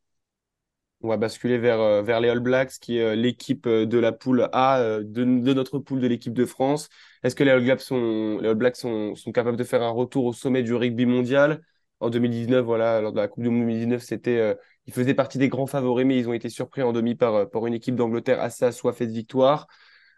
On 1.00 1.08
va 1.08 1.16
basculer 1.16 1.58
vers, 1.58 1.80
euh, 1.80 2.02
vers 2.02 2.20
les 2.20 2.28
All 2.28 2.40
Blacks, 2.40 2.72
qui 2.80 2.98
est 2.98 3.02
euh, 3.02 3.14
l'équipe 3.14 3.66
euh, 3.68 3.86
de 3.86 3.98
la 3.98 4.10
poule 4.10 4.48
A 4.52 4.98
de, 5.00 5.24
notre 5.24 5.78
poule 5.78 6.00
de 6.00 6.08
l'équipe 6.08 6.32
de 6.34 6.44
France. 6.44 6.88
Est-ce 7.22 7.36
que 7.36 7.44
les 7.44 7.52
All 7.52 7.62
Blacks, 7.62 7.80
sont, 7.80 8.38
les 8.42 8.48
All 8.48 8.56
Blacks 8.56 8.76
sont, 8.76 9.14
sont, 9.14 9.30
capables 9.30 9.56
de 9.56 9.62
faire 9.64 9.82
un 9.82 9.90
retour 9.90 10.24
au 10.24 10.32
sommet 10.32 10.64
du 10.64 10.74
rugby 10.74 11.06
mondial? 11.06 11.62
En 12.00 12.10
2019, 12.10 12.64
voilà, 12.64 13.00
lors 13.00 13.12
de 13.12 13.18
la 13.20 13.28
Coupe 13.28 13.42
du 13.44 13.48
Monde 13.48 13.60
2019, 13.62 14.02
c'était 14.02 14.56
ils 14.86 14.92
faisaient 14.92 15.14
partie 15.14 15.38
des 15.38 15.48
grands 15.48 15.66
favoris, 15.66 16.06
mais 16.06 16.16
ils 16.16 16.28
ont 16.28 16.32
été 16.32 16.48
surpris 16.48 16.82
en 16.82 16.92
demi 16.92 17.16
par, 17.16 17.50
par 17.50 17.66
une 17.66 17.74
équipe 17.74 17.96
d'Angleterre 17.96 18.40
assez 18.40 18.64
assoiffée 18.64 19.06
de 19.06 19.12
victoire. 19.12 19.66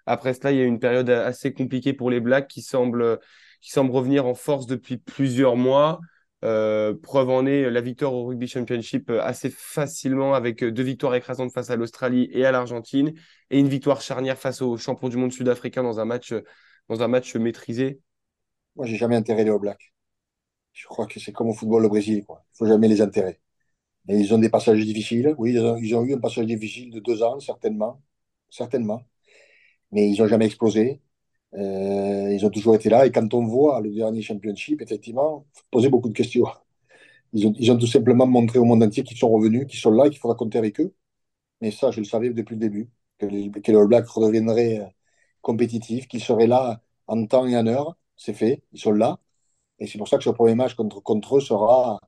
Après 0.06 0.34
cela, 0.34 0.52
il 0.52 0.58
y 0.58 0.60
a 0.60 0.64
une 0.64 0.78
période 0.78 1.08
assez 1.08 1.52
compliquée 1.54 1.94
pour 1.94 2.10
les 2.10 2.20
Blacks 2.20 2.48
qui 2.48 2.62
semblent, 2.62 3.18
qui 3.62 3.70
semblent 3.70 3.92
revenir 3.92 4.26
en 4.26 4.34
force 4.34 4.66
depuis 4.66 4.98
plusieurs 4.98 5.56
mois. 5.56 6.00
Euh, 6.42 6.94
preuve 6.94 7.28
en 7.28 7.44
est 7.44 7.68
la 7.70 7.80
victoire 7.82 8.14
au 8.14 8.24
Rugby 8.24 8.48
Championship 8.48 9.10
assez 9.10 9.50
facilement 9.50 10.34
avec 10.34 10.64
deux 10.64 10.82
victoires 10.82 11.14
écrasantes 11.14 11.52
face 11.52 11.68
à 11.70 11.76
l'Australie 11.76 12.30
et 12.32 12.46
à 12.46 12.52
l'Argentine 12.52 13.12
et 13.50 13.58
une 13.58 13.68
victoire 13.68 14.00
charnière 14.00 14.38
face 14.38 14.62
aux 14.62 14.78
champions 14.78 15.10
du 15.10 15.18
monde 15.18 15.32
sud-africain 15.32 15.82
dans 15.82 16.00
un 16.00 16.06
match, 16.06 16.32
dans 16.88 17.02
un 17.02 17.08
match 17.08 17.36
maîtrisé. 17.36 18.00
Moi, 18.76 18.86
j'ai 18.86 18.96
jamais 18.96 19.16
intérêt 19.16 19.44
les 19.44 19.50
All 19.50 19.58
Blacks. 19.58 19.92
Je 20.72 20.86
crois 20.86 21.06
que 21.06 21.20
c'est 21.20 21.32
comme 21.32 21.48
au 21.48 21.54
football 21.54 21.84
au 21.84 21.88
Brésil. 21.88 22.24
Il 22.28 22.32
ne 22.32 22.36
faut 22.54 22.66
jamais 22.66 22.88
les 22.88 23.02
enterrer. 23.02 23.40
Et 24.08 24.16
ils 24.18 24.34
ont 24.34 24.38
des 24.38 24.50
passages 24.50 24.84
difficiles. 24.84 25.34
Oui, 25.38 25.52
ils 25.52 25.60
ont, 25.60 25.76
ils 25.76 25.94
ont 25.96 26.04
eu 26.04 26.14
un 26.14 26.18
passage 26.20 26.46
difficile 26.46 26.90
de 26.92 27.00
deux 27.00 27.22
ans, 27.22 27.40
certainement. 27.40 28.02
Certainement. 28.50 29.02
Mais 29.92 30.10
ils 30.10 30.20
n'ont 30.20 30.28
jamais 30.28 30.46
explosé. 30.46 31.02
Euh, 31.54 32.32
ils 32.32 32.44
ont 32.46 32.50
toujours 32.50 32.74
été 32.76 32.88
là. 32.90 33.06
Et 33.06 33.12
quand 33.12 33.32
on 33.34 33.44
voit 33.46 33.80
le 33.80 33.90
dernier 33.90 34.22
championship, 34.22 34.80
effectivement, 34.82 35.46
il 35.54 35.58
faut 35.60 35.64
poser 35.70 35.88
beaucoup 35.88 36.08
de 36.08 36.14
questions. 36.14 36.46
Ils 37.32 37.46
ont, 37.46 37.54
ils 37.58 37.70
ont 37.72 37.78
tout 37.78 37.86
simplement 37.86 38.26
montré 38.26 38.58
au 38.58 38.64
monde 38.64 38.82
entier 38.82 39.02
qu'ils 39.04 39.16
sont 39.18 39.30
revenus, 39.30 39.66
qu'ils 39.68 39.78
sont 39.80 39.92
là, 39.92 40.08
qu'il 40.10 40.18
faudra 40.18 40.36
compter 40.36 40.58
avec 40.58 40.80
eux. 40.80 40.94
Mais 41.60 41.70
ça, 41.70 41.90
je 41.90 42.00
le 42.00 42.04
savais 42.06 42.30
depuis 42.30 42.54
le 42.54 42.60
début, 42.60 42.90
que 43.18 43.26
les, 43.26 43.50
que 43.50 43.72
les 43.72 43.78
All 43.78 43.88
Blacks 43.88 44.08
redeviendraient 44.08 44.80
euh, 44.80 44.86
compétitifs, 45.42 46.08
qu'ils 46.08 46.22
seraient 46.22 46.46
là 46.46 46.82
en 47.06 47.26
temps 47.26 47.46
et 47.46 47.56
en 47.56 47.66
heure. 47.66 47.96
C'est 48.16 48.34
fait, 48.34 48.62
ils 48.72 48.80
sont 48.80 48.92
là. 48.92 49.20
Et 49.78 49.86
c'est 49.86 49.98
pour 49.98 50.08
ça 50.08 50.18
que 50.18 50.24
ce 50.24 50.30
premier 50.30 50.54
match 50.54 50.74
contre, 50.74 51.02
contre 51.02 51.38
eux 51.38 51.40
sera, 51.40 52.00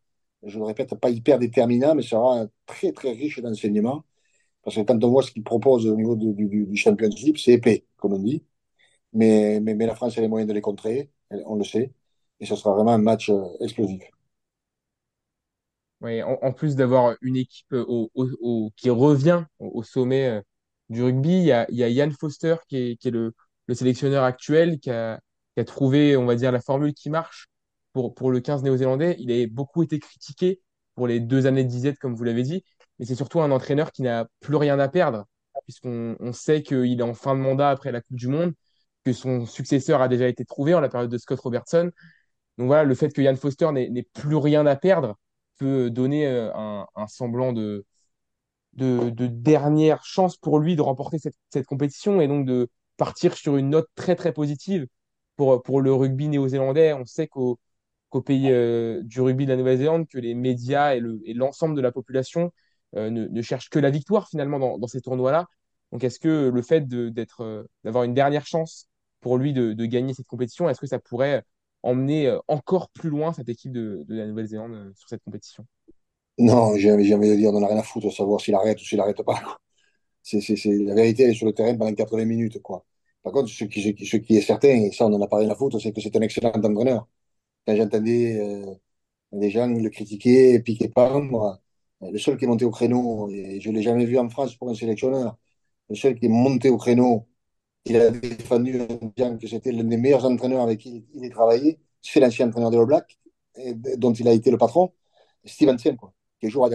je 0.45 0.59
le 0.59 0.65
répète, 0.67 0.95
pas 0.97 1.11
hyper 1.11 1.39
déterminant, 1.39 1.95
mais 1.95 2.03
sera 2.03 2.47
très, 2.67 2.93
très 2.93 3.13
riche 3.13 3.41
d'enseignements. 3.41 4.05
Parce 4.63 4.77
que 4.77 4.83
quand 4.83 5.03
on 5.05 5.11
voit 5.11 5.23
ce 5.23 5.33
qu'ils 5.33 5.45
proposent 5.45 5.87
au 5.87 5.97
niveau 5.97 6.17
du, 6.17 6.35
du, 6.35 6.67
du 6.67 6.77
championship, 6.77 7.39
c'est 7.39 7.53
épais, 7.55 7.87
comme 7.99 8.15
on 8.15 8.21
dit. 8.21 8.45
Mais, 9.13 9.61
mais, 9.61 9.75
la 9.87 9.95
France 9.95 10.17
a 10.17 10.21
les 10.21 10.29
moyens 10.29 10.49
de 10.49 10.55
les 10.55 10.61
contrer, 10.61 11.11
on 11.31 11.57
le 11.57 11.65
sait. 11.65 11.93
Et 12.41 12.47
ce 12.47 12.57
sera 12.57 12.75
vraiment 12.75 12.93
un 12.93 12.99
match 12.99 13.31
euh, 13.31 13.45
explosif. 13.61 14.03
Oui, 16.01 16.21
en, 16.23 16.53
plus 16.53 16.75
d'avoir 16.75 17.15
une 17.23 17.37
équipe 17.37 17.73
au, 17.73 18.11
qui 18.77 18.91
revient 18.91 19.45
au, 19.61 19.85
sommet 19.85 20.27
euh, 20.27 20.41
du 20.89 21.03
rugby, 21.05 21.31
il 21.39 21.45
y 21.45 21.53
a, 21.53 21.67
Yann 21.71 22.11
Foster 22.11 22.57
qui 22.69 22.77
est, 22.77 23.11
le, 23.11 23.33
le, 23.69 23.75
sélectionneur 23.75 24.25
actuel, 24.25 24.81
qui 24.81 24.91
a, 24.91 25.21
trouvé, 25.65 26.17
on 26.17 26.27
va 26.27 26.35
dire, 26.35 26.51
la 26.51 26.61
formule 26.61 26.93
qui 26.95 27.09
marche 27.09 27.47
pour, 27.93 28.15
pour 28.15 28.33
le 28.33 28.41
15 28.41 28.65
néo-zélandais. 28.65 29.15
Il 29.21 29.31
a 29.31 29.47
beaucoup 29.47 29.85
été 29.85 30.01
critiqué 30.01 30.61
pour 30.97 31.07
les 31.07 31.21
deux 31.21 31.47
années 31.47 31.65
de 31.65 31.69
disette, 31.69 31.99
comme 31.99 32.15
vous 32.15 32.25
l'avez 32.25 32.43
dit, 32.43 32.65
mais 32.99 33.07
c'est 33.07 33.15
surtout 33.15 33.41
un 33.41 33.51
entraîneur 33.51 33.93
qui 33.93 34.03
n'a 34.03 34.27
plus 34.41 34.57
rien 34.57 34.79
à 34.79 34.89
perdre, 34.89 35.27
puisqu'on 35.65 36.17
on 36.21 36.33
sait 36.33 36.63
qu'il 36.63 36.99
est 36.99 37.03
en 37.03 37.15
fin 37.15 37.35
de 37.35 37.41
mandat 37.41 37.71
après 37.71 37.93
la 37.93 38.01
Coupe 38.01 38.17
du 38.17 38.29
Monde, 38.29 38.55
que 39.05 39.13
son 39.13 39.47
successeur 39.47 40.01
a 40.03 40.09
déjà 40.09 40.29
été 40.29 40.45
trouvé 40.45 40.75
en 40.75 40.81
la 40.81 40.89
période 40.89 41.11
de 41.11 41.19
Scott 41.19 41.41
Robertson. 41.41 41.91
Donc 42.59 42.67
voilà, 42.67 42.85
le 42.85 42.95
fait 42.95 43.13
que 43.13 43.23
Yann 43.23 43.37
Foster 43.37 43.71
n'ait 43.73 44.09
plus 44.15 44.37
rien 44.37 44.67
à 44.67 44.77
perdre 44.77 45.17
peut 45.59 45.91
donner 45.91 46.27
euh, 46.27 46.51
un, 46.55 47.07
semblant 47.09 47.53
de, 47.53 47.85
de, 48.75 49.11
de, 49.11 49.27
dernière 49.27 50.05
chance 50.05 50.37
pour 50.37 50.59
lui 50.59 50.77
de 50.77 50.83
remporter 50.83 51.19
cette, 51.19 51.67
compétition 51.67 52.21
et 52.21 52.29
donc 52.29 52.47
de 52.47 52.69
partir 52.97 53.35
sur 53.37 53.57
une 53.57 53.71
note 53.71 53.89
très 53.95 54.17
très 54.17 54.33
positive 54.33 54.87
pour, 55.37 55.81
le 55.81 55.93
rugby 55.93 56.29
néo-zélandais. 56.29 56.93
On 56.93 57.05
sait 57.05 57.27
qu'au 57.29 57.59
pays 58.25 58.51
euh, 58.51 59.03
du 59.05 59.21
rugby 59.21 59.47
de 59.47 59.51
la 59.51 59.57
Nouvelle-Zélande, 59.57 60.07
que 60.09 60.19
les 60.19 60.35
médias 60.35 60.95
et 60.95 61.01
l'ensemble 61.35 61.75
de 61.77 61.81
la 61.81 61.93
population 61.93 62.53
euh, 62.97 63.11
ne, 63.11 63.43
cherchent 63.43 63.71
que 63.71 63.79
la 63.79 63.91
victoire 63.91 64.29
finalement 64.29 64.59
dans, 64.59 64.79
dans 64.79 64.87
ces 64.87 65.01
tournois-là. 65.01 65.47
Donc 65.93 66.05
est-ce 66.05 66.19
que 66.21 66.49
le 66.49 66.63
fait 66.63 66.87
d'avoir 67.85 68.05
une 68.05 68.15
dernière 68.15 68.47
chance 68.47 68.89
pour 69.23 69.39
lui 69.39 69.55
de, 69.55 69.87
gagner 69.87 70.13
cette 70.13 70.27
compétition, 70.27 70.69
est-ce 70.69 70.81
que 70.81 70.87
ça 70.87 70.99
pourrait 70.99 71.45
emmener 71.83 72.27
euh, 72.27 72.39
encore 72.49 72.91
plus 72.91 73.09
loin 73.09 73.33
cette 73.33 73.49
équipe 73.49 73.73
de, 73.73 74.05
la 74.09 74.27
Nouvelle-Zélande 74.27 74.75
euh, 74.75 74.93
sur 74.95 75.09
cette 75.09 75.23
compétition? 75.23 75.65
Non, 76.39 76.77
j'ai 76.77 76.93
envie 76.93 77.09
de 77.09 77.37
dire, 77.37 77.51
on 77.51 77.61
n'a 77.61 77.69
rien 77.69 77.79
à 77.79 77.83
foutre 77.83 78.07
de 78.07 78.13
savoir 78.13 78.41
s'il 78.41 78.55
arrête 78.55 78.81
ou 78.81 78.85
s'il 78.85 78.99
n'arrête 78.99 79.23
pas. 79.23 79.59
C'est, 80.23 80.41
la 80.65 80.95
vérité, 80.95 81.25
elle 81.25 81.31
est 81.31 81.35
sur 81.35 81.47
le 81.47 81.53
terrain 81.53 81.77
pendant 81.77 81.93
80 81.95 82.25
minutes. 82.25 82.61
Quoi. 82.63 82.85
Par 83.23 83.33
contre, 83.33 83.49
ce 83.49 83.65
qui, 83.65 84.37
est 84.37 84.41
certain, 84.41 84.69
et 84.69 84.93
ça 84.93 85.07
on 85.07 85.11
n'en 85.11 85.21
a 85.23 85.29
pas 85.29 85.39
rien 85.39 85.51
à 85.51 85.55
foutre, 85.55 85.81
c'est 85.81 85.93
que 85.93 86.01
c'est 86.01 86.15
un 86.17 86.21
excellent 86.21 86.51
entraîneur. 86.53 87.09
Quand 87.67 87.77
j'entendais 87.77 88.41
euh, 88.41 88.75
des 89.33 89.51
gens 89.51 89.67
le 89.69 89.89
critiquer, 89.91 90.61
piquer 90.61 90.89
pas, 90.89 91.19
moi, 91.21 91.61
le 92.01 92.19
seul 92.19 92.37
qui 92.37 92.45
est 92.45 92.49
monté 92.49 92.65
au 92.65 92.71
créneau, 92.71 93.31
et 93.31 93.61
je 93.61 93.71
ne 93.71 93.77
l'ai 93.77 93.83
jamais 93.83 94.05
vu 94.07 94.19
en 94.19 94.29
France 94.29 94.57
pour 94.57 94.71
un 94.71 94.75
sélectionneur, 94.75 95.37
le 95.91 95.97
seul 95.97 96.19
qui 96.19 96.27
est 96.27 96.29
monté 96.29 96.71
au 96.71 96.79
créneau 96.79 97.29
il 97.85 97.97
a 97.97 98.11
défendu 98.11 98.81
en 98.81 99.13
disant 99.17 99.39
que 99.39 99.47
c'était 99.47 99.73
l'un 99.73 99.85
des 99.85 99.97
meilleurs 99.97 100.25
entraîneurs 100.25 100.63
avec 100.63 100.81
qui 100.81 101.05
il 101.15 101.25
a 101.25 101.31
travaillé. 101.31 101.79
C'est 102.01 102.21
l'ancien 102.21 102.49
entraîneur 102.49 102.71
de 102.71 102.79
All 102.79 103.05
dont 103.99 104.13
il 104.13 104.29
a 104.29 104.33
été 104.33 104.51
le 104.51 104.59
patron, 104.59 104.93
Stevenson, 105.45 105.97
quoi. 105.97 106.13
Qui, 106.41 106.51
jour, 106.51 106.69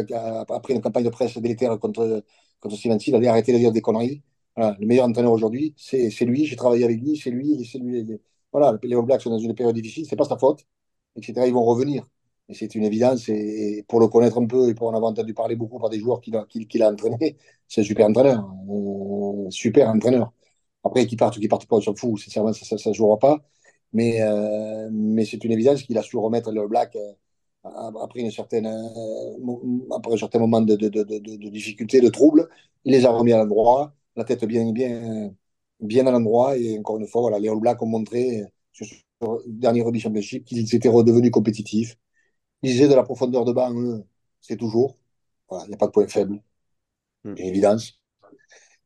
après 0.50 0.74
une 0.74 0.82
campagne 0.82 1.04
de 1.04 1.10
presse 1.10 1.38
délétère 1.38 1.78
contre, 1.80 2.24
contre 2.60 2.76
Stevenson, 2.78 3.06
il 3.08 3.16
avait 3.16 3.28
arrêté 3.28 3.52
de 3.54 3.58
dire 3.58 3.72
des 3.72 3.82
conneries. 3.82 4.22
Le 4.58 4.86
meilleur 4.86 5.06
entraîneur 5.06 5.32
aujourd'hui, 5.32 5.74
c'est 5.78 6.10
lui. 6.26 6.46
J'ai 6.46 6.56
travaillé 6.56 6.84
avec 6.86 7.00
lui, 7.00 7.18
c'est 7.18 7.30
lui, 7.32 7.66
c'est 7.72 7.80
lui. 7.80 8.20
Voilà, 8.52 8.78
les 8.82 8.96
All 8.96 9.06
Blacks 9.06 9.22
sont 9.22 9.30
dans 9.30 9.40
une 9.40 9.54
période 9.56 9.76
difficile, 9.76 10.06
c'est 10.10 10.16
pas 10.16 10.26
sa 10.26 10.38
faute, 10.38 10.66
etc. 11.16 11.48
Ils 11.48 11.54
vont 11.54 11.66
revenir. 11.66 12.08
Et 12.50 12.54
c'est 12.54 12.74
une 12.76 12.84
évidence. 12.86 13.30
Et, 13.30 13.84
pour 13.88 14.00
le 14.00 14.08
connaître 14.08 14.40
un 14.40 14.46
peu 14.48 14.70
et 14.70 14.74
pour 14.74 14.88
en 14.88 14.96
avoir 14.96 15.12
entendu 15.12 15.34
parler 15.34 15.56
beaucoup 15.56 15.80
par 15.80 15.90
des 15.90 16.00
joueurs 16.00 16.22
qu'il 16.22 16.36
a, 16.36 16.46
qu 16.46 16.82
a 16.82 16.90
entraîné, 16.90 17.38
c'est 17.68 17.82
un 17.82 17.84
super 17.84 18.08
entraîneur. 18.08 18.50
Euh, 18.70 19.50
super 19.50 19.90
entraîneur. 19.90 20.32
Après, 20.88 21.06
qu'il 21.08 21.18
parte 21.18 21.38
ou 21.38 21.40
qu'il 21.40 21.50
parte 21.50 21.68
pas, 21.68 21.78
on 21.78 21.82
s'en 21.82 21.96
fout. 21.96 22.20
Sincèrement, 22.20 22.54
ça 22.54 22.90
ne 22.90 22.94
jouera 22.94 23.20
pas. 23.20 23.40
Mais, 23.94 24.22
euh, 24.22 24.90
mais 24.92 25.26
c'est 25.26 25.44
une 25.44 25.52
évidence 25.52 25.84
qu'il 25.84 25.98
a 25.98 26.04
su 26.04 26.18
remettre 26.18 26.52
le 26.52 26.68
Black 26.68 26.96
euh, 26.96 27.14
après, 28.02 28.22
une 28.22 28.32
certaine, 28.32 28.68
euh, 28.68 29.96
après 29.96 30.14
un 30.14 30.18
certain 30.18 30.40
moment 30.40 30.62
de, 30.62 30.76
de, 30.76 30.90
de, 30.90 31.04
de, 31.04 31.50
difficulté, 31.50 32.02
de 32.02 32.10
trouble. 32.10 32.50
Il 32.86 32.94
les 32.94 33.06
a 33.06 33.12
remis 33.12 33.34
à 33.34 33.38
l'endroit, 33.38 33.94
la 34.16 34.24
tête 34.24 34.46
bien, 34.46 34.72
bien, 34.72 35.34
bien 35.80 36.08
à 36.08 36.12
l'endroit. 36.12 36.58
Et 36.58 36.78
encore 36.80 36.98
une 36.98 37.08
fois, 37.08 37.22
voilà, 37.22 37.40
les 37.40 37.50
All 37.50 37.60
Blacks 37.60 37.82
ont 37.82 37.88
montré 37.88 38.44
sur 38.72 38.88
le 39.22 39.44
dernier 39.48 39.82
Rugby 39.82 40.00
Championship 40.00 40.46
qu'ils 40.46 40.76
étaient 40.76 40.90
redevenus 40.90 41.32
compétitifs. 41.32 41.98
Ils 42.64 42.80
avaient 42.80 42.90
de 42.90 42.96
la 42.96 43.04
profondeur 43.04 43.46
de 43.46 43.54
banc, 43.54 43.74
c'est 44.42 44.58
toujours. 44.58 44.98
Voilà, 45.50 45.66
il 45.66 45.70
n'y 45.70 45.76
a 45.76 45.78
pas 45.78 45.88
de 45.88 45.92
point 45.92 46.08
faible. 46.08 46.42
Une 47.38 47.46
évidence. 47.48 48.00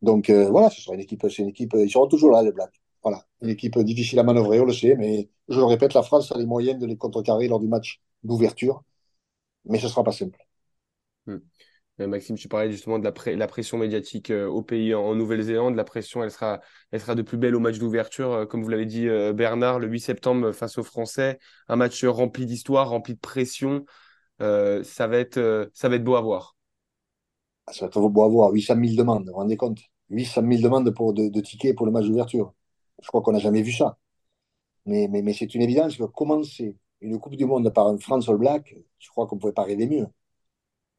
Donc 0.02 0.30
euh, 0.30 0.50
voilà, 0.50 0.70
ce 0.70 0.82
sera 0.82 0.96
une 0.96 1.02
équipe, 1.02 1.26
c'est 1.30 1.44
une 1.44 1.50
équipe, 1.50 1.74
ils 1.76 1.90
seront 1.90 2.08
toujours 2.08 2.32
là, 2.32 2.42
les 2.42 2.52
Blacks. 2.52 2.82
Voilà, 3.04 3.26
une 3.42 3.50
équipe 3.50 3.78
difficile 3.80 4.20
à 4.20 4.24
manœuvrer, 4.24 4.60
on 4.60 4.66
le 4.66 4.74
sait, 4.74 4.96
mais 4.96 5.30
je 5.48 5.58
le 5.58 5.66
répète, 5.66 5.94
la 5.94 6.04
France 6.04 6.32
a 6.32 6.38
les 6.38 6.46
moyens 6.46 6.80
de 6.80 6.86
les 6.86 6.98
contrecarrer 6.98 7.48
lors 7.48 7.60
du 7.60 7.68
match 7.68 8.02
d'ouverture, 8.24 8.84
mais 9.66 9.80
ce 9.80 9.86
ne 9.86 9.90
sera 9.90 10.04
pas 10.04 10.12
simple. 10.12 10.40
Hmm. 11.26 11.38
Euh, 12.00 12.08
Maxime, 12.08 12.36
tu 12.36 12.48
parlais 12.48 12.72
justement 12.72 13.00
de 13.00 13.04
la, 13.04 13.36
la 13.36 13.48
pression 13.48 13.78
médiatique 13.78 14.32
euh, 14.32 14.48
au 14.48 14.62
pays 14.62 14.94
en, 14.94 15.16
Nouvelle-Zélande. 15.16 15.76
La 15.76 15.84
pression, 15.84 16.24
elle 16.24 16.32
sera, 16.32 16.62
elle 16.92 17.02
sera 17.02 17.16
de 17.16 17.22
plus 17.22 17.38
belle 17.38 17.56
au 17.56 17.60
match 17.60 17.78
d'ouverture. 17.80 18.48
Comme 18.50 18.64
vous 18.64 18.70
l'avez 18.70 18.86
dit, 18.86 19.08
Bernard, 19.34 19.80
le 19.80 19.88
8 19.88 20.00
septembre 20.00 20.52
face 20.52 20.78
aux 20.78 20.84
Français. 20.84 21.40
Un 21.68 21.76
match 21.76 22.04
rempli 22.06 22.46
d'histoire, 22.46 22.90
rempli 22.90 23.14
de 23.16 23.20
pression. 23.20 23.86
ça, 24.40 25.08
va 25.08 25.18
être, 25.18 25.70
ça 25.74 25.90
va 25.90 25.96
être 25.96 26.04
beau 26.04 26.16
à 26.16 26.22
voir. 26.22 26.56
Ah, 27.68 27.74
ça 27.74 27.86
va 27.86 27.88
être 27.90 28.10
beau 28.10 28.24
à 28.24 28.28
voir. 28.28 28.52
800 28.52 28.76
000 28.76 28.96
demandes, 28.96 29.26
vous 29.26 29.32
vous 29.32 29.38
rendez 29.38 29.58
compte? 29.58 29.80
800 30.10 30.42
000 30.48 30.62
demandes 30.62 30.92
pour, 30.94 31.14
de, 31.14 31.30
tickets 31.42 31.76
pour 31.76 31.86
le 31.86 31.92
match 31.92 32.06
d'ouverture. 32.06 32.54
Je 33.02 33.08
crois 33.08 33.22
qu'on 33.22 33.32
n'a 33.32 33.40
jamais 33.40 33.62
vu 33.62 33.72
ça. 33.72 33.98
Mais, 34.86 35.08
mais, 35.10 35.34
c'est 35.34 35.54
une 35.56 35.62
évidence 35.62 35.98
que 35.98 36.04
commencer 36.04 36.78
une 37.02 37.20
Coupe 37.20 37.36
du 37.36 37.46
Monde 37.46 37.72
par 37.74 37.88
un 37.88 37.98
France 37.98 38.30
All 38.30 38.38
Black, 38.38 38.76
je 39.00 39.10
crois 39.10 39.28
qu'on 39.28 39.36
ne 39.36 39.42
pouvait 39.42 39.54
pas 39.54 39.64
rêver 39.64 39.88
mieux. 39.88 40.08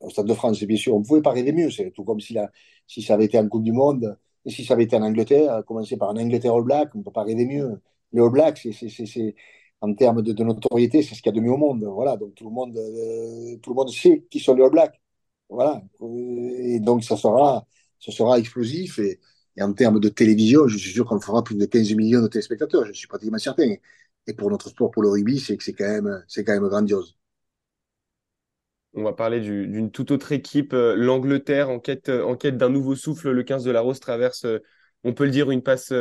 Au 0.00 0.10
Stade 0.10 0.26
de 0.26 0.34
France, 0.34 0.62
bien 0.64 0.76
sûr, 0.76 0.94
on 0.94 1.00
ne 1.00 1.04
pouvait 1.04 1.22
pas 1.22 1.32
rêver 1.32 1.52
mieux. 1.52 1.70
C'est 1.70 1.90
tout 1.92 2.04
comme 2.04 2.20
si, 2.20 2.34
la, 2.34 2.50
si 2.86 3.02
ça 3.02 3.14
avait 3.14 3.26
été 3.26 3.38
en 3.38 3.48
Coupe 3.48 3.64
du 3.64 3.72
Monde, 3.72 4.18
et 4.44 4.50
si 4.50 4.64
ça 4.64 4.74
avait 4.74 4.84
été 4.84 4.96
en 4.96 5.02
Angleterre, 5.02 5.62
commencer 5.66 5.96
par 5.96 6.10
un 6.10 6.16
Angleterre 6.16 6.54
All 6.54 6.64
Black, 6.64 6.94
on 6.94 6.98
ne 6.98 7.04
peut 7.04 7.12
pas 7.12 7.22
rêver 7.24 7.46
mieux. 7.46 7.80
Les 8.12 8.20
All 8.20 8.30
Blacks, 8.30 8.68
c'est, 8.72 9.34
en 9.80 9.94
termes 9.94 10.22
de, 10.22 10.32
de 10.32 10.44
notoriété, 10.44 11.02
c'est 11.02 11.14
ce 11.14 11.22
qu'il 11.22 11.32
y 11.34 11.36
a 11.36 11.40
de 11.40 11.44
mieux 11.44 11.52
au 11.52 11.56
monde. 11.56 11.84
Voilà, 11.84 12.16
donc 12.16 12.34
tout 12.34 12.44
le 12.44 12.50
monde, 12.50 12.76
euh, 12.76 13.56
tout 13.58 13.70
le 13.70 13.76
monde 13.76 13.90
sait 13.90 14.26
qui 14.30 14.40
sont 14.40 14.54
les 14.54 14.64
All 14.64 14.70
Blacks. 14.70 15.00
Voilà. 15.53 15.82
Et 16.00 16.80
donc 16.80 17.05
ça 17.05 17.16
sera, 17.16 17.66
ce 17.98 18.11
sera 18.11 18.38
explosif. 18.38 18.98
Et, 18.98 19.20
en 19.61 19.74
termes 19.74 20.00
de 20.00 20.09
télévision, 20.09 20.66
je 20.66 20.78
suis 20.78 20.92
sûr 20.92 21.05
qu'on 21.05 21.20
fera 21.20 21.44
plus 21.44 21.57
de 21.57 21.66
15 21.66 21.92
millions 21.92 22.22
de 22.22 22.26
téléspectateurs, 22.26 22.86
je 22.86 22.92
suis 22.92 23.07
pratiquement 23.07 23.36
certain. 23.38 23.74
Et 24.26 24.32
pour 24.32 24.50
notre 24.50 24.70
sport, 24.70 24.90
pour 24.90 25.03
le 25.03 25.11
rugby, 25.11 25.38
c'est 25.38 25.59
quand, 25.74 25.84
même, 25.84 26.24
quand 26.34 26.53
même 26.53 26.68
grandiose. 26.68 27.18
On 28.94 29.03
va 29.03 29.12
parler 29.12 29.40
d'une 29.40 29.90
toute 29.90 30.11
autre 30.11 30.32
équipe, 30.32 30.72
euh, 30.72 30.94
l'Angleterre, 30.96 31.68
en 31.68 31.80
quête, 31.80 32.09
euh, 32.09 32.24
en 32.24 32.36
quête 32.36 32.57
d'un 32.57 32.70
nouveau 32.70 32.94
souffle. 32.94 33.30
Le 33.30 33.42
15 33.42 33.64
de 33.64 33.70
la 33.70 33.80
Rose 33.80 34.00
traverse, 34.00 34.46
euh, 34.46 34.59
on 35.05 35.12
peut 35.12 35.24
le 35.24 35.30
dire, 35.30 35.50
une 35.50 35.62
passe 35.62 35.92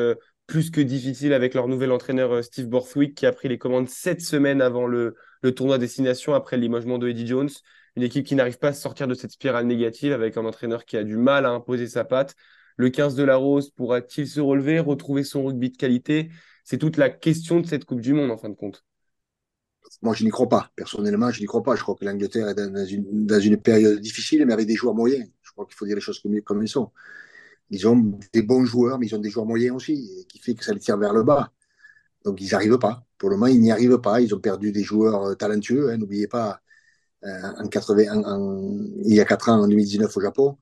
plus 0.47 0.71
que 0.71 0.81
difficile 0.81 1.33
avec 1.33 1.53
leur 1.55 1.67
nouvel 1.67 1.91
entraîneur 1.91 2.43
Steve 2.43 2.67
Borthwick 2.67 3.15
qui 3.15 3.25
a 3.25 3.31
pris 3.33 3.49
les 3.49 3.57
commandes 3.57 3.89
sept 3.89 4.21
semaines 4.21 4.61
avant 4.61 4.85
le, 4.87 5.15
le 5.41 5.53
tournoi 5.53 5.77
destination 5.77 6.33
après 6.33 6.57
le 6.57 6.63
limogement 6.63 6.97
de 6.97 7.09
Eddie 7.09 7.27
Jones 7.27 7.49
une 7.95 8.03
équipe 8.03 8.25
qui 8.25 8.35
n'arrive 8.35 8.57
pas 8.57 8.69
à 8.69 8.73
sortir 8.73 9.07
de 9.07 9.13
cette 9.13 9.31
spirale 9.31 9.65
négative 9.65 10.13
avec 10.13 10.37
un 10.37 10.45
entraîneur 10.45 10.85
qui 10.85 10.97
a 10.97 11.03
du 11.03 11.17
mal 11.17 11.45
à 11.45 11.49
imposer 11.49 11.87
sa 11.87 12.03
patte. 12.03 12.35
Le 12.77 12.89
15 12.89 13.15
de 13.15 13.23
la 13.23 13.35
Rose 13.35 13.69
pourra-t-il 13.71 14.27
se 14.27 14.39
relever, 14.39 14.79
retrouver 14.79 15.23
son 15.23 15.45
rugby 15.45 15.71
de 15.71 15.77
qualité? 15.77 16.31
C'est 16.63 16.77
toute 16.77 16.97
la 16.97 17.09
question 17.09 17.59
de 17.59 17.67
cette 17.67 17.85
Coupe 17.85 18.01
du 18.01 18.13
Monde 18.13 18.31
en 18.31 18.37
fin 18.37 18.49
de 18.49 18.55
compte. 18.55 18.83
Moi, 20.01 20.13
je 20.13 20.23
n'y 20.23 20.29
crois 20.29 20.47
pas. 20.47 20.71
Personnellement, 20.75 21.31
je 21.31 21.41
n'y 21.41 21.47
crois 21.47 21.63
pas. 21.63 21.75
Je 21.75 21.81
crois 21.81 21.95
que 21.95 22.05
l'Angleterre 22.05 22.47
est 22.49 22.55
dans 22.55 23.39
une, 23.39 23.57
période 23.57 23.99
difficile, 23.99 24.45
mais 24.45 24.53
avec 24.53 24.67
des 24.67 24.75
joueurs 24.75 24.95
moyens. 24.95 25.27
Je 25.41 25.51
crois 25.51 25.65
qu'il 25.65 25.75
faut 25.75 25.85
dire 25.85 25.95
les 25.95 26.01
choses 26.01 26.19
comme, 26.19 26.39
comme 26.41 26.61
elles 26.61 26.69
sont. 26.69 26.91
Ils 27.69 27.87
ont 27.87 28.19
des 28.33 28.41
bons 28.41 28.65
joueurs, 28.65 28.99
mais 28.99 29.07
ils 29.07 29.15
ont 29.15 29.19
des 29.19 29.29
joueurs 29.29 29.45
moyens 29.45 29.75
aussi, 29.75 30.25
qui 30.29 30.39
fait 30.39 30.55
que 30.55 30.63
ça 30.63 30.73
les 30.73 30.79
tire 30.79 30.97
vers 30.97 31.13
le 31.13 31.23
bas. 31.23 31.51
Donc, 32.23 32.39
ils 32.41 32.45
n'y 32.45 32.53
arrivent 32.53 32.77
pas. 32.77 33.05
Pour 33.17 33.29
le 33.29 33.35
moment, 33.35 33.47
ils 33.47 33.59
n'y 33.59 33.71
arrivent 33.71 33.99
pas. 33.99 34.21
Ils 34.21 34.33
ont 34.33 34.39
perdu 34.39 34.71
des 34.71 34.83
joueurs 34.83 35.35
talentueux. 35.37 35.91
Hein. 35.91 35.97
N'oubliez 35.97 36.27
pas 36.27 36.61
en 37.23 37.67
80, 37.67 38.23
en, 38.23 38.85
il 39.05 39.13
y 39.15 39.21
a 39.21 39.25
4 39.25 39.49
ans, 39.49 39.61
en 39.61 39.67
2019 39.67 40.15
au 40.17 40.21
Japon, 40.21 40.57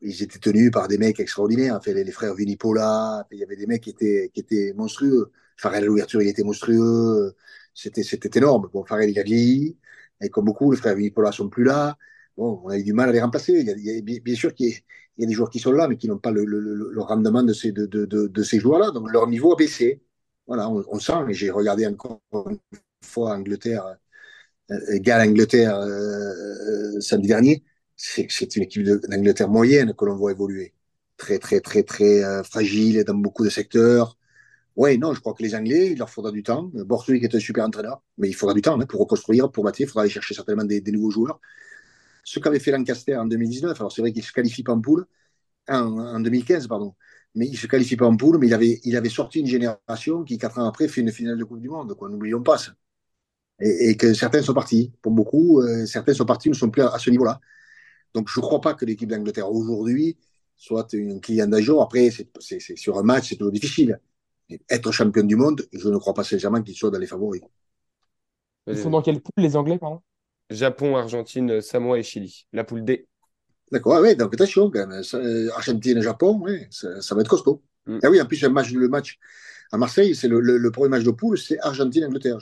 ils 0.00 0.22
étaient 0.22 0.38
tenus 0.38 0.70
par 0.70 0.88
des 0.88 0.98
mecs 0.98 1.20
extraordinaires. 1.20 1.76
Enfin, 1.76 1.92
les, 1.92 2.04
les 2.04 2.12
frères 2.12 2.34
Vinipola, 2.34 3.26
il 3.32 3.38
y 3.38 3.42
avait 3.44 3.56
des 3.56 3.66
mecs 3.66 3.82
qui 3.82 3.90
étaient, 3.90 4.30
qui 4.32 4.40
étaient 4.40 4.72
monstrueux. 4.76 5.32
Farrell 5.56 5.82
à 5.84 5.86
l'ouverture, 5.86 6.22
il 6.22 6.28
était 6.28 6.44
monstrueux. 6.44 7.34
C'était, 7.74 8.02
énorme. 8.38 8.68
Bon, 8.72 8.84
Farrell, 8.84 9.10
il 9.10 9.18
a 9.18 9.22
vieilli. 9.22 9.76
Et 10.20 10.28
comme 10.30 10.44
beaucoup, 10.44 10.70
les 10.72 10.78
frères 10.78 10.94
Vinipola 10.96 11.32
sont 11.32 11.48
plus 11.48 11.64
là. 11.64 11.96
Bon, 12.36 12.60
on 12.64 12.68
a 12.70 12.78
eu 12.78 12.84
du 12.84 12.92
mal 12.92 13.08
à 13.08 13.12
les 13.12 13.20
remplacer. 13.20 13.52
Il 13.60 13.66
y 13.66 13.70
a, 13.70 13.74
il 13.76 13.84
y 13.84 14.16
a 14.18 14.20
bien 14.20 14.34
sûr 14.34 14.54
qu'il 14.54 14.68
y, 14.68 14.72
a, 14.72 14.76
il 15.16 15.22
y, 15.22 15.24
a 15.24 15.28
des 15.28 15.34
joueurs 15.34 15.50
qui 15.50 15.58
sont 15.58 15.72
là, 15.72 15.88
mais 15.88 15.96
qui 15.96 16.08
n'ont 16.08 16.18
pas 16.18 16.30
le, 16.30 16.44
le, 16.44 16.60
le, 16.60 17.00
rendement 17.02 17.42
de 17.42 17.52
ces, 17.52 17.72
de, 17.72 17.86
de, 17.86 18.06
de, 18.06 18.42
ces 18.42 18.60
joueurs-là. 18.60 18.90
Donc, 18.92 19.10
leur 19.10 19.26
niveau 19.28 19.52
a 19.52 19.56
baissé. 19.56 20.02
Voilà, 20.46 20.68
on, 20.70 20.84
on 20.88 20.98
sent. 21.00 21.12
J'ai 21.30 21.50
regardé 21.50 21.86
encore 21.86 22.20
une 22.32 22.58
fois 23.02 23.34
Angleterre, 23.34 23.86
euh, 23.86 23.94
Galles-Angleterre 24.70 25.78
euh, 25.78 27.00
samedi 27.00 27.28
dernier 27.28 27.62
c'est 27.98 28.56
une 28.56 28.62
équipe 28.62 28.84
d'Angleterre 28.84 29.48
moyenne 29.48 29.92
que 29.94 30.04
l'on 30.04 30.14
voit 30.16 30.30
évoluer. 30.32 30.72
Très, 31.16 31.38
très, 31.38 31.60
très, 31.60 31.82
très 31.82 32.22
euh, 32.24 32.44
fragile 32.44 33.02
dans 33.04 33.14
beaucoup 33.14 33.44
de 33.44 33.50
secteurs. 33.50 34.16
Oui, 34.76 34.98
non, 34.98 35.14
je 35.14 35.20
crois 35.20 35.34
que 35.34 35.42
les 35.42 35.54
Anglais, 35.56 35.88
il 35.92 35.98
leur 35.98 36.10
faudra 36.10 36.30
du 36.30 36.42
temps. 36.44 36.70
Borthwick 36.74 37.24
est 37.24 37.34
un 37.34 37.40
super 37.40 37.64
entraîneur, 37.64 38.02
mais 38.18 38.28
il 38.28 38.34
faudra 38.34 38.54
du 38.54 38.62
temps 38.62 38.80
hein, 38.80 38.86
pour 38.86 39.00
reconstruire, 39.00 39.50
pour 39.50 39.64
bâtir. 39.64 39.86
Il 39.86 39.90
faudra 39.90 40.02
aller 40.02 40.10
chercher 40.10 40.34
certainement 40.34 40.64
des, 40.64 40.80
des 40.80 40.92
nouveaux 40.92 41.10
joueurs. 41.10 41.40
Ce 42.24 42.38
qu'avait 42.40 42.60
fait 42.60 42.70
Lancaster 42.70 43.16
en 43.16 43.26
2019, 43.26 43.80
alors 43.80 43.92
c'est 43.92 44.02
vrai 44.02 44.12
qu'il 44.12 44.22
se 44.24 44.32
qualifie 44.32 44.62
pas 44.62 44.72
en 44.72 44.80
poule, 44.80 45.06
en, 45.68 45.98
en, 45.98 46.20
2015, 46.20 46.68
pardon, 46.68 46.94
mais 47.34 47.46
il 47.48 47.56
se 47.58 47.66
qualifie 47.66 47.96
pas 47.96 48.06
en 48.06 48.16
poule, 48.16 48.38
mais 48.38 48.48
il 48.48 48.54
avait, 48.54 48.80
il 48.84 48.96
avait 48.96 49.08
sorti 49.10 49.40
une 49.40 49.46
génération 49.46 50.24
qui, 50.24 50.38
quatre 50.38 50.58
ans 50.58 50.66
après, 50.68 50.88
fait 50.88 51.00
une 51.02 51.12
finale 51.12 51.38
de 51.38 51.44
Coupe 51.44 51.60
du 51.60 51.68
Monde. 51.68 51.96
N'oublions 52.00 52.42
pas 52.42 52.58
ça. 52.58 52.72
Et, 53.60 53.90
et, 53.90 53.96
que 53.96 54.14
certains 54.14 54.42
sont 54.42 54.54
partis. 54.54 54.92
Pour 55.02 55.12
beaucoup, 55.12 55.60
euh, 55.60 55.84
certains 55.86 56.14
sont 56.14 56.24
partis, 56.24 56.48
ne 56.48 56.54
sont 56.54 56.70
plus 56.70 56.82
à, 56.82 56.94
à 56.94 56.98
ce 56.98 57.10
niveau-là. 57.10 57.40
Donc, 58.14 58.28
je 58.28 58.38
ne 58.38 58.42
crois 58.42 58.60
pas 58.60 58.74
que 58.74 58.84
l'équipe 58.84 59.08
d'Angleterre 59.08 59.50
aujourd'hui 59.50 60.16
soit 60.58 60.92
un 60.94 61.18
client 61.20 61.46
d'agent. 61.46 61.80
Après, 61.80 62.10
c'est, 62.10 62.60
sur 62.76 62.98
un 62.98 63.02
match, 63.02 63.28
c'est 63.28 63.36
toujours 63.36 63.52
difficile. 63.52 63.98
Mais 64.50 64.60
être 64.68 64.92
champion 64.92 65.22
du 65.22 65.36
monde, 65.36 65.66
je 65.72 65.88
ne 65.88 65.96
crois 65.96 66.14
pas 66.14 66.24
sincèrement 66.24 66.62
qu'ils 66.62 66.74
soient 66.74 66.90
dans 66.90 66.98
les 66.98 67.06
favoris. 67.06 67.42
Ils 68.66 68.76
sont 68.76 68.90
dans 68.90 69.00
quelle 69.00 69.20
poule, 69.20 69.32
les 69.38 69.56
Anglais, 69.56 69.78
pardon? 69.78 70.00
Japon, 70.50 70.96
Argentine, 70.96 71.60
Samoa 71.60 71.98
et 71.98 72.02
Chili. 72.02 72.46
La 72.52 72.64
poule 72.64 72.84
D. 72.84 73.06
D'accord, 73.70 73.96
ah 73.96 74.02
oui, 74.02 74.16
donc 74.16 74.32
attention 74.32 74.70
quand 74.70 74.86
même. 74.86 75.02
Euh, 75.14 75.50
Argentine 75.54 75.98
et 75.98 76.02
Japon, 76.02 76.38
oui, 76.42 76.66
ça, 76.70 77.00
ça, 77.02 77.14
va 77.14 77.20
être 77.20 77.28
costaud. 77.28 77.62
Mm. 77.86 77.96
Et 77.96 78.00
ah 78.02 78.10
oui, 78.10 78.20
en 78.20 78.24
plus, 78.24 78.40
le 78.40 78.48
match, 78.48 78.72
le 78.72 78.88
match 78.88 79.18
à 79.72 79.76
Marseille, 79.76 80.14
c'est 80.14 80.28
le, 80.28 80.40
le, 80.40 80.56
le, 80.56 80.70
premier 80.70 80.88
match 80.88 81.04
de 81.04 81.10
poule, 81.10 81.38
c'est 81.38 81.58
Argentine-Angleterre. 81.60 82.38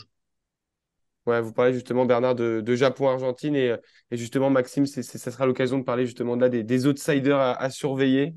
Ouais, 1.27 1.41
vous 1.41 1.53
parlez 1.53 1.73
justement, 1.73 2.07
Bernard, 2.07 2.37
de, 2.37 2.61
de 2.61 2.75
Japon-Argentine 2.77 3.57
et, 3.57 3.75
et, 4.13 4.17
justement, 4.17 4.49
Maxime, 4.49 4.87
c'est, 4.87 5.03
ça 5.03 5.31
sera 5.31 5.45
l'occasion 5.45 5.79
de 5.79 5.83
parler 5.83 6.07
justement 6.07 6.37
de 6.37 6.43
là 6.43 6.49
des, 6.49 6.63
des 6.63 6.87
outsiders 6.87 7.41
à, 7.41 7.69
surveiller. 7.71 8.37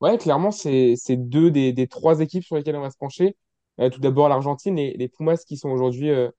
Ouais, 0.00 0.16
clairement, 0.16 0.52
c'est, 0.52 0.94
deux 1.10 1.50
des, 1.50 1.72
des, 1.72 1.88
trois 1.88 2.20
équipes 2.20 2.44
sur 2.44 2.54
lesquelles 2.54 2.76
on 2.76 2.82
va 2.82 2.90
se 2.90 2.96
pencher. 2.96 3.36
Euh, 3.80 3.90
tout 3.90 4.00
d'abord, 4.00 4.28
l'Argentine 4.28 4.78
et 4.78 4.96
les 4.96 5.08
Pumas 5.08 5.38
qui 5.44 5.56
sont 5.56 5.70
aujourd'hui 5.70 6.10
euh, 6.10 6.30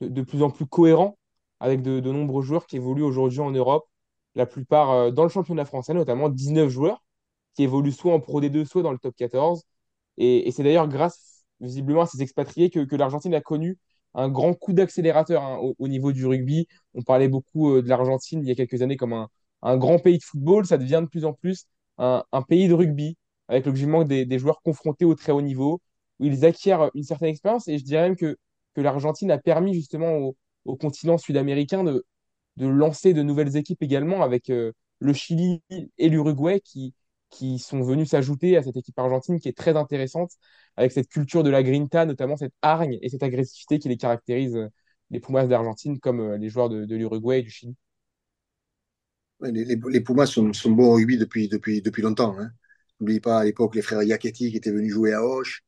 de, 0.00 0.22
plus 0.22 0.42
en 0.42 0.50
plus 0.50 0.66
cohérents 0.66 1.18
avec 1.60 1.82
de, 1.82 2.00
de 2.00 2.10
nombreux 2.12 2.42
joueurs 2.42 2.66
qui 2.66 2.76
évoluent 2.76 3.02
aujourd'hui 3.02 3.40
en 3.40 3.50
Europe, 3.50 3.86
la 4.34 4.46
plupart 4.46 4.90
euh, 4.90 5.10
dans 5.10 5.24
le 5.24 5.28
championnat 5.28 5.66
français, 5.66 5.92
notamment 5.92 6.30
19 6.30 6.70
joueurs 6.70 7.02
qui 7.54 7.64
évoluent 7.64 7.92
soit 7.92 8.14
en 8.14 8.20
Pro 8.20 8.40
D2, 8.40 8.64
soit 8.64 8.82
dans 8.82 8.92
le 8.92 8.98
top 8.98 9.14
14. 9.16 9.64
Et, 10.16 10.48
et 10.48 10.52
c'est 10.52 10.62
d'ailleurs 10.62 10.88
grâce, 10.88 11.44
visiblement, 11.60 12.02
à 12.02 12.06
ces 12.06 12.22
expatriés 12.22 12.70
que, 12.70 12.80
que 12.80 12.96
l'Argentine 12.96 13.34
a 13.34 13.40
connu 13.40 13.78
un 14.14 14.28
grand 14.28 14.54
coup 14.54 14.72
d'accélérateur 14.72 15.42
hein, 15.42 15.58
au, 15.58 15.74
au, 15.78 15.88
niveau 15.88 16.12
du 16.12 16.26
rugby. 16.26 16.66
On 16.94 17.02
parlait 17.02 17.28
beaucoup 17.28 17.74
euh, 17.76 17.82
de 17.82 17.88
l'Argentine 17.88 18.40
il 18.42 18.48
y 18.48 18.52
a 18.52 18.54
quelques 18.54 18.82
années 18.82 18.96
comme 18.96 19.12
un, 19.12 19.28
un, 19.62 19.76
grand 19.76 19.98
pays 19.98 20.18
de 20.18 20.22
football. 20.24 20.66
Ça 20.66 20.78
devient 20.78 21.00
de 21.02 21.08
plus 21.08 21.24
en 21.24 21.32
plus 21.32 21.66
un, 21.98 22.24
un 22.32 22.42
pays 22.42 22.68
de 22.68 22.74
rugby, 22.74 23.16
avec 23.48 23.66
le 23.66 24.04
des, 24.04 24.26
des, 24.26 24.38
joueurs 24.38 24.62
confrontés 24.62 25.04
au 25.04 25.14
très 25.14 25.32
haut 25.32 25.42
niveau, 25.42 25.80
où 26.18 26.26
ils 26.26 26.44
acquièrent 26.44 26.90
une 26.94 27.04
certaine 27.04 27.28
expérience. 27.28 27.68
Et 27.68 27.78
je 27.78 27.84
dirais 27.84 28.02
même 28.02 28.16
que, 28.16 28.36
que 28.74 28.80
l'Argentine 28.80 29.30
a 29.30 29.38
permis 29.38 29.74
justement 29.74 30.16
au, 30.16 30.36
au 30.64 30.76
continent 30.76 31.18
sud-américain 31.18 31.84
de, 31.84 32.04
de 32.56 32.66
lancer 32.66 33.14
de 33.14 33.22
nouvelles 33.22 33.56
équipes 33.56 33.82
également, 33.82 34.22
avec 34.22 34.50
euh, 34.50 34.72
le 34.98 35.12
Chili 35.12 35.62
et 35.98 36.08
l'Uruguay 36.08 36.60
qui, 36.60 36.94
qui 37.30 37.58
sont 37.58 37.82
venus 37.82 38.10
s'ajouter 38.10 38.56
à 38.56 38.62
cette 38.62 38.76
équipe 38.76 38.98
argentine 38.98 39.38
qui 39.38 39.48
est 39.48 39.56
très 39.56 39.76
intéressante, 39.76 40.32
avec 40.76 40.92
cette 40.92 41.08
culture 41.08 41.42
de 41.42 41.50
la 41.50 41.62
grinta, 41.62 42.04
notamment 42.04 42.36
cette 42.36 42.54
hargne 42.62 42.98
et 43.02 43.08
cette 43.08 43.22
agressivité 43.22 43.78
qui 43.78 43.88
les 43.88 43.96
caractérise, 43.96 44.56
euh, 44.56 44.68
les 45.10 45.20
Pumas 45.20 45.46
d'Argentine, 45.46 45.98
comme 46.00 46.20
euh, 46.20 46.38
les 46.38 46.48
joueurs 46.48 46.68
de, 46.68 46.94
l'Uruguay 46.94 47.40
et 47.40 47.42
du 47.42 47.50
Chili. 47.50 47.74
Ouais, 49.40 49.52
les, 49.52 49.64
les, 49.64 50.00
Pumas 50.00 50.26
sont, 50.26 50.52
sont, 50.52 50.72
bons 50.72 50.88
au 50.88 50.94
rugby 50.94 51.16
depuis, 51.16 51.48
depuis, 51.48 51.80
depuis 51.80 52.02
longtemps. 52.02 52.36
Hein. 52.38 52.50
N'oubliez 53.00 53.20
pas 53.20 53.40
à 53.40 53.44
l'époque 53.44 53.74
les 53.74 53.82
frères 53.82 54.02
Iachetti 54.02 54.50
qui 54.50 54.56
étaient 54.56 54.72
venus 54.72 54.92
jouer 54.92 55.14
à 55.14 55.24
Hoche, 55.24 55.64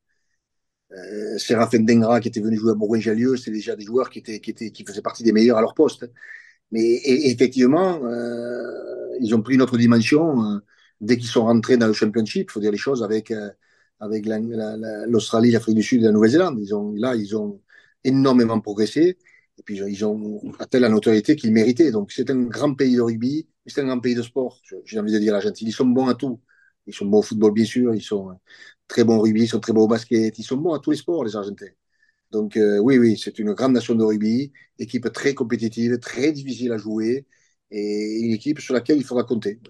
euh, 0.92 1.78
Dengra 1.78 2.20
qui 2.20 2.28
était 2.28 2.40
venu 2.40 2.56
jouer 2.56 2.72
à 2.72 2.74
Bourgogne-Jallieu, 2.74 3.36
c'est 3.36 3.50
déjà 3.50 3.76
des 3.76 3.84
joueurs 3.84 4.10
qui, 4.10 4.18
étaient, 4.18 4.40
qui, 4.40 4.50
étaient, 4.50 4.70
qui 4.70 4.84
faisaient 4.84 5.00
partie 5.00 5.22
des 5.22 5.32
meilleurs 5.32 5.56
à 5.56 5.60
leur 5.60 5.74
poste. 5.74 6.10
Mais 6.70 7.00
effectivement, 7.04 8.02
euh, 8.04 9.16
ils 9.20 9.34
ont 9.34 9.42
pris 9.42 9.54
une 9.54 9.62
autre 9.62 9.78
dimension. 9.78 10.60
Dès 11.02 11.18
qu'ils 11.18 11.28
sont 11.28 11.44
rentrés 11.44 11.76
dans 11.76 11.88
le 11.88 11.92
championship, 11.92 12.48
il 12.50 12.52
faut 12.52 12.60
dire 12.60 12.72
les 12.72 12.78
choses 12.78 13.02
avec, 13.02 13.30
euh, 13.30 13.50
avec 14.00 14.24
l'Australie, 14.26 15.50
l'Afrique 15.52 15.76
du 15.76 15.82
Sud 15.82 16.02
et 16.02 16.06
la 16.06 16.12
Nouvelle-Zélande. 16.12 16.58
Là, 16.96 17.14
ils 17.16 17.36
ont 17.36 17.60
énormément 18.04 18.60
progressé. 18.60 19.18
Et 19.58 19.62
puis, 19.64 19.76
ils 19.78 20.04
ont 20.04 20.40
atteint 20.58 20.80
la 20.80 20.88
notoriété 20.88 21.36
qu'ils 21.36 21.52
méritaient. 21.52 21.90
Donc, 21.92 22.12
c'est 22.12 22.30
un 22.30 22.42
grand 22.44 22.74
pays 22.74 22.96
de 22.96 23.00
rugby, 23.02 23.48
c'est 23.66 23.80
un 23.82 23.86
grand 23.86 24.00
pays 24.00 24.14
de 24.14 24.22
sport. 24.22 24.60
J'ai 24.84 24.98
envie 24.98 25.12
de 25.12 25.18
dire 25.18 25.32
l'Argentine. 25.32 25.68
Ils 25.68 25.72
sont 25.72 25.86
bons 25.86 26.06
à 26.08 26.14
tout. 26.14 26.40
Ils 26.86 26.94
sont 26.94 27.06
bons 27.06 27.18
au 27.18 27.22
football, 27.22 27.52
bien 27.52 27.64
sûr. 27.64 27.94
Ils 27.94 28.02
sont 28.02 28.38
très 28.88 29.04
bons 29.04 29.16
au 29.18 29.20
rugby, 29.22 29.42
ils 29.42 29.48
sont 29.48 29.60
très 29.60 29.72
bons 29.72 29.82
au 29.82 29.88
basket. 29.88 30.38
Ils 30.38 30.44
sont 30.44 30.56
bons 30.56 30.72
à 30.74 30.78
tous 30.80 30.90
les 30.92 30.96
sports, 30.96 31.24
les 31.24 31.36
Argentins. 31.36 31.66
Donc, 32.30 32.56
euh, 32.56 32.78
oui, 32.78 32.98
oui, 32.98 33.18
c'est 33.18 33.38
une 33.38 33.52
grande 33.54 33.72
nation 33.72 33.94
de 33.94 34.04
rugby, 34.04 34.52
équipe 34.78 35.12
très 35.12 35.34
compétitive, 35.34 35.98
très 35.98 36.32
difficile 36.32 36.72
à 36.72 36.78
jouer 36.78 37.26
et 37.70 38.20
une 38.22 38.32
équipe 38.32 38.60
sur 38.60 38.74
laquelle 38.74 38.98
il 38.98 39.04
faudra 39.04 39.24
compter. 39.24 39.60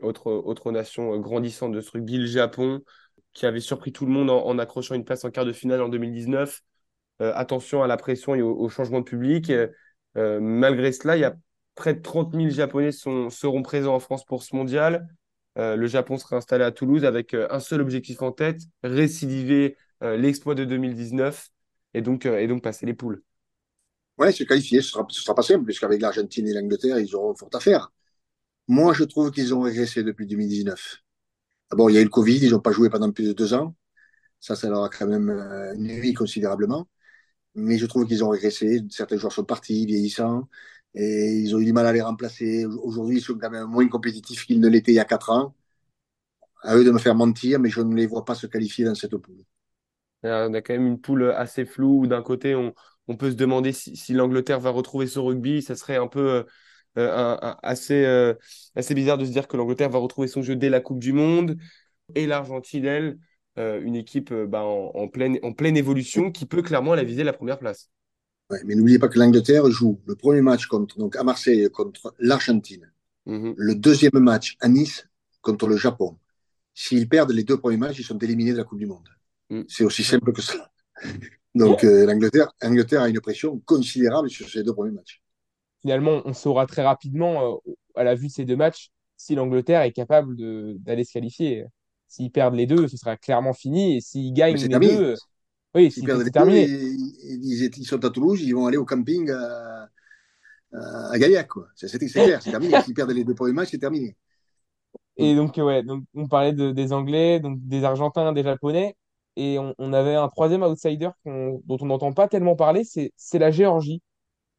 Autre, 0.00 0.32
autre 0.32 0.72
nation 0.72 1.12
euh, 1.14 1.18
grandissante 1.18 1.72
de 1.72 1.80
ce 1.80 1.90
rugby, 1.90 2.18
le 2.18 2.26
Japon, 2.26 2.80
qui 3.34 3.44
avait 3.44 3.60
surpris 3.60 3.92
tout 3.92 4.06
le 4.06 4.12
monde 4.12 4.30
en, 4.30 4.58
accrochant 4.58 4.94
une 4.94 5.04
place 5.04 5.24
en 5.24 5.30
quart 5.30 5.44
de 5.44 5.52
finale 5.52 5.82
en 5.82 5.88
2019. 5.88 6.62
Euh, 7.20 7.32
attention 7.34 7.82
à 7.82 7.86
la 7.86 7.96
pression 7.96 8.34
et 8.34 8.42
au, 8.42 8.68
changement 8.68 9.00
de 9.00 9.04
public. 9.04 9.50
Euh, 9.50 10.40
malgré 10.40 10.92
cela, 10.92 11.16
il 11.16 11.20
y 11.20 11.24
a 11.24 11.36
près 11.74 11.94
de 11.94 12.00
30 12.00 12.34
000 12.34 12.48
Japonais 12.48 12.92
sont, 12.92 13.30
seront 13.30 13.62
présents 13.62 13.94
en 13.94 14.00
France 14.00 14.24
pour 14.24 14.42
ce 14.42 14.56
mondial. 14.56 15.06
Le 15.56 15.88
Japon 15.88 16.18
sera 16.18 16.36
installé 16.36 16.62
à 16.62 16.70
Toulouse 16.70 17.04
avec 17.04 17.34
un 17.34 17.58
seul 17.58 17.80
objectif 17.80 18.22
en 18.22 18.30
tête, 18.30 18.60
récidiver 18.84 19.76
l'exploit 20.00 20.54
de 20.54 20.64
2019 20.64 21.48
et 21.94 22.00
donc, 22.00 22.26
et 22.26 22.46
donc 22.46 22.62
passer 22.62 22.86
les 22.86 22.94
poules. 22.94 23.24
Oui, 24.18 24.32
se 24.32 24.44
qualifier, 24.44 24.82
ce 24.82 24.90
sera, 24.90 25.04
ce 25.08 25.20
sera 25.20 25.34
pas 25.34 25.42
simple, 25.42 25.64
puisqu'avec 25.64 26.00
l'Argentine 26.00 26.46
et 26.46 26.52
l'Angleterre, 26.52 27.00
ils 27.00 27.12
auront 27.16 27.34
fort 27.34 27.50
à 27.52 27.58
faire. 27.58 27.90
Moi, 28.68 28.92
je 28.92 29.04
trouve 29.04 29.30
qu'ils 29.30 29.54
ont 29.54 29.62
régressé 29.62 30.02
depuis 30.02 30.26
2019. 30.26 30.98
D'abord, 31.70 31.90
il 31.90 31.94
y 31.94 31.98
a 31.98 32.00
eu 32.00 32.04
le 32.04 32.10
Covid, 32.10 32.36
ils 32.36 32.50
n'ont 32.50 32.60
pas 32.60 32.72
joué 32.72 32.90
pendant 32.90 33.10
plus 33.12 33.26
de 33.28 33.32
deux 33.32 33.54
ans. 33.54 33.74
Ça, 34.40 34.56
ça 34.56 34.68
leur 34.68 34.84
a 34.84 34.90
quand 34.90 35.06
même 35.06 35.30
euh, 35.30 35.74
nuit 35.76 36.14
considérablement. 36.14 36.88
Mais 37.54 37.78
je 37.78 37.86
trouve 37.86 38.06
qu'ils 38.06 38.24
ont 38.24 38.30
régressé. 38.30 38.82
Certains 38.90 39.16
joueurs 39.16 39.32
sont 39.32 39.44
partis, 39.44 39.86
vieillissants, 39.86 40.48
et 40.94 41.36
ils 41.38 41.56
ont 41.56 41.60
eu 41.60 41.64
du 41.66 41.72
mal 41.72 41.86
à 41.86 41.92
les 41.92 42.02
remplacer. 42.02 42.66
Aujourd'hui, 42.66 43.18
ils 43.18 43.22
sont 43.22 43.38
quand 43.38 43.50
même 43.50 43.66
moins 43.66 43.88
compétitifs 43.88 44.46
qu'ils 44.46 44.60
ne 44.60 44.68
l'étaient 44.68 44.92
il 44.92 44.96
y 44.96 45.00
a 45.00 45.04
quatre 45.04 45.30
ans. 45.30 45.54
À 46.62 46.76
eux 46.76 46.84
de 46.84 46.90
me 46.90 46.98
faire 46.98 47.14
mentir, 47.14 47.60
mais 47.60 47.70
je 47.70 47.80
ne 47.80 47.94
les 47.94 48.06
vois 48.06 48.24
pas 48.24 48.34
se 48.34 48.46
qualifier 48.46 48.84
dans 48.84 48.94
cette 48.94 49.16
poule. 49.16 49.44
On 50.24 50.52
a 50.54 50.60
quand 50.60 50.74
même 50.74 50.86
une 50.86 51.00
poule 51.00 51.30
assez 51.30 51.64
floue. 51.64 52.06
D'un 52.06 52.22
côté, 52.22 52.54
on, 52.54 52.74
peut 53.16 53.30
se 53.30 53.36
demander 53.36 53.72
si, 53.72 53.96
si 53.96 54.12
l'Angleterre 54.12 54.60
va 54.60 54.70
retrouver 54.70 55.06
ce 55.06 55.18
rugby. 55.18 55.62
Ça 55.62 55.76
serait 55.76 55.96
un 55.96 56.08
peu 56.08 56.30
euh, 56.30 56.42
un, 56.98 57.38
un, 57.40 57.56
assez, 57.62 58.04
euh, 58.04 58.34
assez 58.74 58.94
bizarre 58.94 59.18
de 59.18 59.24
se 59.24 59.30
dire 59.30 59.48
que 59.48 59.56
l'Angleterre 59.56 59.90
va 59.90 59.98
retrouver 59.98 60.28
son 60.28 60.42
jeu 60.42 60.56
dès 60.56 60.68
la 60.68 60.80
Coupe 60.80 60.98
du 60.98 61.12
Monde. 61.12 61.56
Et 62.14 62.26
l'Argentine, 62.26 62.84
elle, 62.86 63.18
euh, 63.58 63.80
une 63.82 63.96
équipe 63.96 64.32
bah, 64.32 64.62
en, 64.62 64.92
en, 64.94 65.08
pleine, 65.08 65.38
en 65.42 65.52
pleine 65.52 65.76
évolution 65.76 66.30
qui 66.30 66.46
peut 66.46 66.62
clairement 66.62 66.94
la 66.94 67.04
viser 67.04 67.24
la 67.24 67.32
première 67.32 67.58
place. 67.58 67.90
Ouais, 68.50 68.60
mais 68.64 68.74
n'oubliez 68.74 68.98
pas 68.98 69.08
que 69.08 69.18
l'Angleterre 69.18 69.70
joue 69.70 70.00
le 70.06 70.14
premier 70.14 70.40
match 70.40 70.66
contre, 70.66 70.98
donc 70.98 71.16
à 71.16 71.22
Marseille 71.22 71.68
contre 71.70 72.14
l'Argentine. 72.18 72.90
-hmm. 73.26 73.54
Le 73.56 73.74
deuxième 73.74 74.18
match 74.18 74.56
à 74.60 74.68
Nice 74.68 75.06
contre 75.42 75.66
le 75.68 75.76
Japon. 75.76 76.16
S'ils 76.74 77.08
perdent 77.08 77.32
les 77.32 77.44
deux 77.44 77.58
premiers 77.58 77.76
matchs, 77.76 77.98
ils 77.98 78.04
sont 78.04 78.18
éliminés 78.18 78.52
de 78.52 78.58
la 78.58 78.64
Coupe 78.64 78.78
du 78.78 78.86
Monde. 78.86 79.08
Mm. 79.50 79.62
C'est 79.68 79.84
aussi 79.84 80.04
simple 80.04 80.32
que 80.32 80.42
ça. 80.42 80.70
Donc 81.54 81.84
euh, 81.84 82.06
l'Angleterre 82.06 82.50
Angleterre 82.62 83.02
a 83.02 83.08
une 83.08 83.20
pression 83.20 83.58
considérable 83.60 84.30
sur 84.30 84.48
ces 84.48 84.62
deux 84.62 84.74
premiers 84.74 84.92
matchs 84.92 85.20
finalement, 85.80 86.22
on 86.24 86.32
saura 86.32 86.66
très 86.66 86.82
rapidement, 86.82 87.54
euh, 87.66 87.72
à 87.94 88.04
la 88.04 88.14
vue 88.14 88.28
de 88.28 88.32
ces 88.32 88.44
deux 88.44 88.56
matchs, 88.56 88.90
si 89.16 89.34
l'Angleterre 89.34 89.82
est 89.82 89.92
capable 89.92 90.36
d'aller 90.78 91.04
se 91.04 91.12
qualifier. 91.12 91.66
S'ils 92.06 92.30
perdent 92.30 92.54
les 92.54 92.66
deux, 92.66 92.88
ce 92.88 92.96
sera 92.96 93.16
clairement 93.16 93.52
fini. 93.52 93.96
Et 93.96 94.00
s'ils 94.00 94.32
gagnent 94.32 94.56
les 94.56 94.68
terminé. 94.68 94.96
deux, 94.96 95.14
oui, 95.74 95.90
s'ils 95.90 96.04
perdent 96.04 96.22
les 96.22 96.30
terminé. 96.30 96.66
Deux, 96.66 96.74
ils, 96.74 97.70
ils, 97.76 97.84
sont 97.84 98.02
à 98.04 98.10
Toulouse, 98.10 98.40
ils 98.42 98.54
vont 98.54 98.66
aller 98.66 98.78
au 98.78 98.84
camping 98.84 99.30
à, 99.30 99.88
à 100.72 101.18
Gaillac. 101.18 101.48
C'est 101.74 101.98
clair, 101.98 102.42
c'est 102.42 102.50
terminé. 102.50 102.80
S'ils 102.82 102.94
perdent 102.94 103.10
les 103.10 103.24
deux 103.24 103.34
premiers 103.34 103.52
matchs, 103.52 103.70
c'est 103.72 103.78
terminé. 103.78 104.16
Et 105.18 105.34
donc, 105.34 105.56
ouais, 105.56 105.82
donc 105.82 106.04
on 106.14 106.28
parlait 106.28 106.52
de, 106.52 106.70
des 106.70 106.92
Anglais, 106.92 107.40
donc 107.40 107.58
des 107.60 107.82
Argentins, 107.82 108.32
des 108.32 108.44
Japonais, 108.44 108.94
et 109.34 109.58
on, 109.58 109.74
on 109.78 109.92
avait 109.92 110.14
un 110.14 110.28
troisième 110.28 110.62
outsider 110.62 111.10
dont 111.26 111.60
on 111.80 111.86
n'entend 111.86 112.12
pas 112.12 112.28
tellement 112.28 112.54
parler, 112.54 112.84
c'est 112.84 113.38
la 113.38 113.50
Géorgie, 113.50 114.00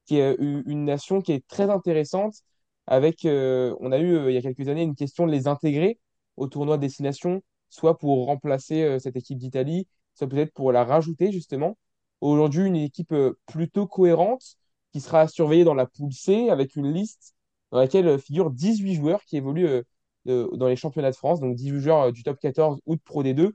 qui 0.10 0.18
est 0.18 0.36
une 0.40 0.86
nation 0.86 1.22
qui 1.22 1.34
est 1.34 1.48
très 1.48 1.70
intéressante. 1.70 2.44
Avec, 2.88 3.26
euh, 3.26 3.76
on 3.80 3.92
a 3.92 4.00
eu 4.00 4.16
euh, 4.16 4.32
il 4.32 4.34
y 4.34 4.38
a 4.38 4.42
quelques 4.42 4.68
années 4.68 4.82
une 4.82 4.96
question 4.96 5.28
de 5.28 5.32
les 5.32 5.48
intégrer 5.48 6.00
au 6.38 6.48
tournoi 6.48 6.78
de 6.78 6.82
destination, 6.82 7.44
soit 7.70 7.98
pour 8.00 8.26
remplacer 8.26 8.82
euh, 8.84 9.00
cette 9.00 9.16
équipe 9.16 9.38
d'Italie, 9.38 9.88
soit 10.16 10.28
peut-être 10.28 10.54
pour 10.54 10.72
la 10.72 10.84
rajouter 10.84 11.32
justement. 11.32 11.78
Aujourd'hui, 12.22 12.66
une 12.66 12.76
équipe 12.76 13.14
plutôt 13.46 13.88
cohérente 13.88 14.56
qui 14.92 15.00
sera 15.02 15.28
surveillée 15.28 15.64
dans 15.64 15.76
la 15.76 15.86
poule 15.86 16.12
C 16.12 16.50
avec 16.50 16.76
une 16.76 16.92
liste 16.92 17.36
dans 17.72 17.78
laquelle 17.78 18.20
figurent 18.20 18.50
18 18.52 18.96
joueurs 18.96 19.24
qui 19.24 19.38
évoluent 19.38 19.84
dans 20.26 20.68
les 20.68 20.76
championnats 20.76 21.12
de 21.12 21.16
France, 21.16 21.40
donc 21.40 21.56
18 21.56 21.80
joueurs 21.80 22.12
du 22.12 22.24
top 22.24 22.40
14 22.40 22.80
ou 22.86 22.96
de 22.96 23.02
Pro 23.02 23.24
D2. 23.24 23.54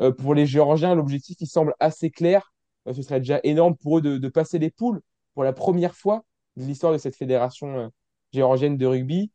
Euh, 0.00 0.12
pour 0.12 0.34
les 0.34 0.46
Géorgiens, 0.46 0.94
l'objectif, 0.94 1.36
il 1.40 1.46
semble 1.46 1.74
assez 1.78 2.10
clair. 2.10 2.52
Ce 2.92 3.02
serait 3.02 3.20
déjà 3.20 3.40
énorme 3.44 3.76
pour 3.76 3.98
eux 3.98 4.00
de, 4.02 4.28
passer 4.28 4.58
les 4.58 4.70
poules 4.70 5.00
pour 5.34 5.44
la 5.44 5.52
première 5.52 5.94
fois 5.94 6.24
de 6.56 6.64
l'histoire 6.64 6.92
de 6.92 6.98
cette 6.98 7.16
fédération 7.16 7.90
géorgienne 8.32 8.76
de 8.76 8.86
rugby. 8.86 9.30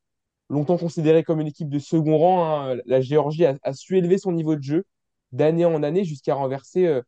Longtemps 0.49 0.77
considérée 0.77 1.23
comme 1.23 1.39
une 1.39 1.47
équipe 1.47 1.69
de 1.69 1.79
second 1.79 2.17
rang, 2.17 2.45
hein, 2.45 2.77
la 2.85 3.01
Géorgie 3.01 3.45
a, 3.45 3.73
su 3.73 3.97
élever 3.97 4.17
son 4.17 4.31
niveau 4.31 4.55
de 4.55 4.61
jeu 4.61 4.85
d'année 5.31 5.65
en 5.65 5.81
année 5.81 6.03
jusqu'à 6.03 6.35
renverser 6.35 7.01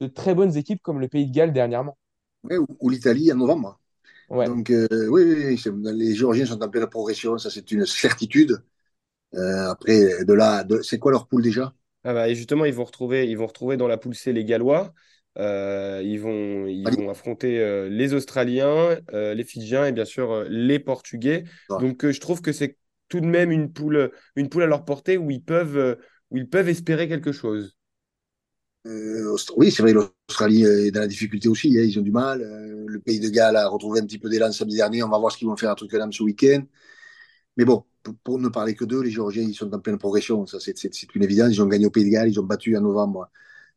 de 0.00 0.06
très 0.06 0.34
bonnes 0.34 0.56
équipes 0.56 0.80
comme 0.80 1.00
le 1.00 1.08
Pays 1.08 1.26
de 1.26 1.32
Galles 1.32 1.52
dernièrement. 1.52 1.98
ou, 2.44 2.88
l'Italie 2.88 3.32
en 3.32 3.36
novembre. 3.36 3.80
Donc, 4.30 4.70
oui, 4.70 5.56
oui, 5.58 5.60
les 5.92 6.14
Géorgiens 6.14 6.46
sont 6.46 6.62
en 6.62 6.68
pleine 6.68 6.86
progression, 6.86 7.36
ça 7.36 7.50
c'est 7.50 7.72
une 7.72 7.84
certitude. 7.84 8.62
Euh, 9.36 9.70
après, 9.70 10.24
de 10.24 10.32
là, 10.32 10.64
c'est 10.82 10.98
quoi 10.98 11.12
leur 11.12 11.26
poule 11.26 11.42
déjà? 11.42 11.74
Ah 12.04 12.12
bah, 12.12 12.28
et 12.28 12.34
justement, 12.34 12.64
ils 12.64 12.74
vont 12.74 12.84
retrouver, 12.84 13.28
ils 13.28 13.36
vont 13.36 13.46
retrouver 13.46 13.76
dans 13.76 13.88
la 13.88 13.96
poule 13.96 14.14
C 14.14 14.32
les 14.32 14.44
Gallois. 14.44 14.92
Euh, 15.38 16.00
ils 16.04 16.20
vont, 16.20 16.66
ils 16.66 16.88
vont 16.96 17.10
affronter 17.10 17.58
euh, 17.58 17.88
les 17.88 18.14
Australiens, 18.14 18.98
les 19.12 19.44
Fidjiens 19.44 19.86
et 19.86 19.92
bien 19.92 20.04
sûr 20.04 20.44
les 20.48 20.78
Portugais. 20.78 21.44
Donc, 21.68 22.08
je 22.08 22.20
trouve 22.20 22.40
que 22.40 22.52
c'est 22.52 22.78
tout 23.08 23.20
de 23.20 23.26
même 23.26 23.50
une 23.50 23.72
poule, 23.72 24.10
une 24.36 24.48
poule 24.48 24.62
à 24.62 24.66
leur 24.66 24.84
portée 24.84 25.16
où 25.16 25.30
ils 25.30 25.42
peuvent, 25.42 25.98
où 26.30 26.36
ils 26.36 26.48
peuvent 26.48 26.68
espérer 26.68 27.08
quelque 27.08 27.32
chose. 27.32 27.76
oui, 28.84 29.70
c'est 29.70 29.82
vrai, 29.82 29.92
l'Australie 29.92 30.64
est 30.64 30.90
dans 30.90 31.00
la 31.00 31.06
difficulté 31.06 31.48
aussi. 31.48 31.68
Hein, 31.78 31.82
ils 31.82 31.98
ont 31.98 32.02
du 32.02 32.12
mal. 32.12 32.40
le 32.86 33.00
pays 33.00 33.20
de 33.20 33.28
Galles 33.28 33.56
a 33.56 33.68
retrouvé 33.68 34.00
un 34.00 34.06
petit 34.06 34.18
peu 34.18 34.28
d'élan 34.28 34.52
samedi 34.52 34.76
dernier. 34.76 35.02
On 35.02 35.08
va 35.08 35.18
voir 35.18 35.32
ce 35.32 35.38
qu'ils 35.38 35.48
vont 35.48 35.56
faire 35.56 35.70
à 35.70 35.74
Twickenham 35.74 36.12
ce 36.12 36.22
week-end. 36.22 36.62
Mais 37.56 37.64
bon, 37.64 37.84
pour, 38.24 38.38
ne 38.38 38.48
parler 38.48 38.74
que 38.74 38.84
d'eux, 38.84 39.02
les 39.02 39.10
Géorgiens, 39.10 39.42
ils 39.42 39.54
sont 39.54 39.72
en 39.72 39.78
pleine 39.80 39.98
progression. 39.98 40.46
Ça, 40.46 40.58
c'est 40.60 41.14
une 41.14 41.22
évidence. 41.22 41.52
Ils 41.52 41.62
ont 41.62 41.66
gagné 41.66 41.86
au 41.86 41.90
Pays 41.90 42.04
de 42.04 42.10
Galles, 42.10 42.28
ils 42.28 42.40
ont 42.40 42.44
battu 42.44 42.76
en 42.76 42.80
novembre 42.80 43.30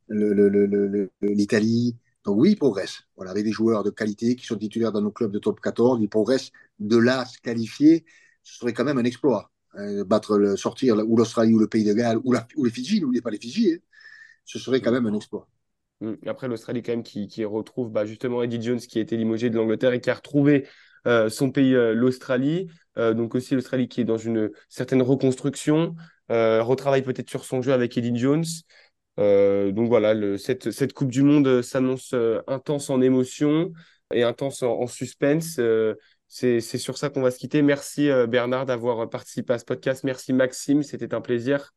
l'Italie. 0.09 1.97
Donc 2.23 2.37
oui, 2.37 2.51
ils 2.51 2.57
progressent. 2.57 3.03
Voilà, 3.15 3.31
avec 3.31 3.43
des 3.45 3.51
joueurs 3.51 3.83
de 3.83 3.89
qualité 3.89 4.35
qui 4.35 4.45
sont 4.45 4.57
titulaires 4.57 4.91
dans 4.91 5.01
nos 5.01 5.11
clubs 5.11 5.31
de 5.31 5.39
top 5.39 5.59
14, 5.61 5.99
ils 6.01 6.09
progressent. 6.09 6.51
De 6.79 6.97
là, 6.97 7.25
se 7.25 7.39
qualifier, 7.39 8.05
ce 8.43 8.57
serait 8.59 8.73
quand 8.73 8.83
même 8.83 8.97
un 8.97 9.03
exploit. 9.03 9.51
Hein, 9.73 10.03
battre, 10.03 10.37
le, 10.37 10.55
sortir 10.55 10.97
ou 11.07 11.17
l'Australie 11.17 11.53
ou 11.53 11.59
le 11.59 11.67
Pays 11.67 11.83
de 11.83 11.93
Galles 11.93 12.17
ou, 12.23 12.33
ou 12.55 12.65
les 12.65 12.71
Fidji, 12.71 13.01
n'oubliez 13.01 13.21
pas 13.21 13.29
les 13.29 13.39
Fidji, 13.39 13.73
hein. 13.73 13.77
ce 14.45 14.59
serait 14.59 14.81
quand 14.81 14.91
même 14.91 15.05
un 15.05 15.13
exploit. 15.13 15.47
Mmh. 16.01 16.13
Après, 16.27 16.47
l'Australie, 16.47 16.83
quand 16.83 16.91
même, 16.91 17.03
qui, 17.03 17.27
qui 17.27 17.43
retrouve 17.45 17.91
bah, 17.91 18.05
justement 18.05 18.43
Eddie 18.43 18.61
Jones, 18.61 18.79
qui 18.79 18.99
a 18.99 19.01
été 19.01 19.17
limogé 19.17 19.49
de 19.49 19.55
l'Angleterre 19.55 19.93
et 19.93 20.01
qui 20.01 20.09
a 20.09 20.13
retrouvé 20.13 20.67
euh, 21.07 21.29
son 21.29 21.51
pays, 21.51 21.73
euh, 21.73 21.93
l'Australie. 21.93 22.67
Euh, 22.97 23.13
donc 23.13 23.35
aussi 23.35 23.55
l'Australie 23.55 23.87
qui 23.87 24.01
est 24.01 24.05
dans 24.05 24.17
une 24.17 24.51
certaine 24.69 25.01
reconstruction, 25.01 25.95
retravaille 26.29 27.03
peut-être 27.03 27.29
sur 27.29 27.45
son 27.45 27.61
jeu 27.61 27.71
avec 27.71 27.97
Eddie 27.97 28.17
Jones. 28.17 28.43
Donc 29.17 29.87
voilà, 29.87 30.13
le, 30.13 30.37
cette, 30.37 30.71
cette, 30.71 30.93
Coupe 30.93 31.09
du 31.09 31.23
Monde 31.23 31.61
s'annonce 31.61 32.15
intense 32.47 32.89
en 32.89 33.01
émotion 33.01 33.71
et 34.13 34.23
intense 34.23 34.63
en, 34.63 34.87
suspense. 34.87 35.59
c'est 36.27 36.59
sur 36.61 36.97
ça 36.97 37.09
qu'on 37.09 37.21
va 37.21 37.31
se 37.31 37.39
quitter. 37.39 37.61
Merci 37.61 38.09
Bernard 38.27 38.65
d'avoir 38.65 39.09
participé 39.09 39.53
à 39.53 39.59
ce 39.59 39.65
podcast. 39.65 40.03
Merci 40.03 40.33
Maxime, 40.33 40.83
c'était 40.83 41.13
un 41.13 41.21
plaisir. 41.21 41.73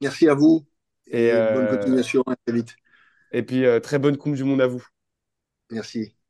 Merci 0.00 0.28
à 0.28 0.34
vous. 0.34 0.64
Et, 1.06 1.32
bonne 1.32 1.68
continuation, 1.68 2.22
à 2.26 2.36
très 2.36 2.54
vite. 2.54 2.76
Et 3.32 3.42
puis 3.42 3.64
très 3.82 3.98
bonne 3.98 4.16
Coupe 4.16 4.34
du 4.34 4.44
Monde 4.44 4.60
à 4.60 4.66
vous. 4.66 4.86
Merci. 5.70 6.14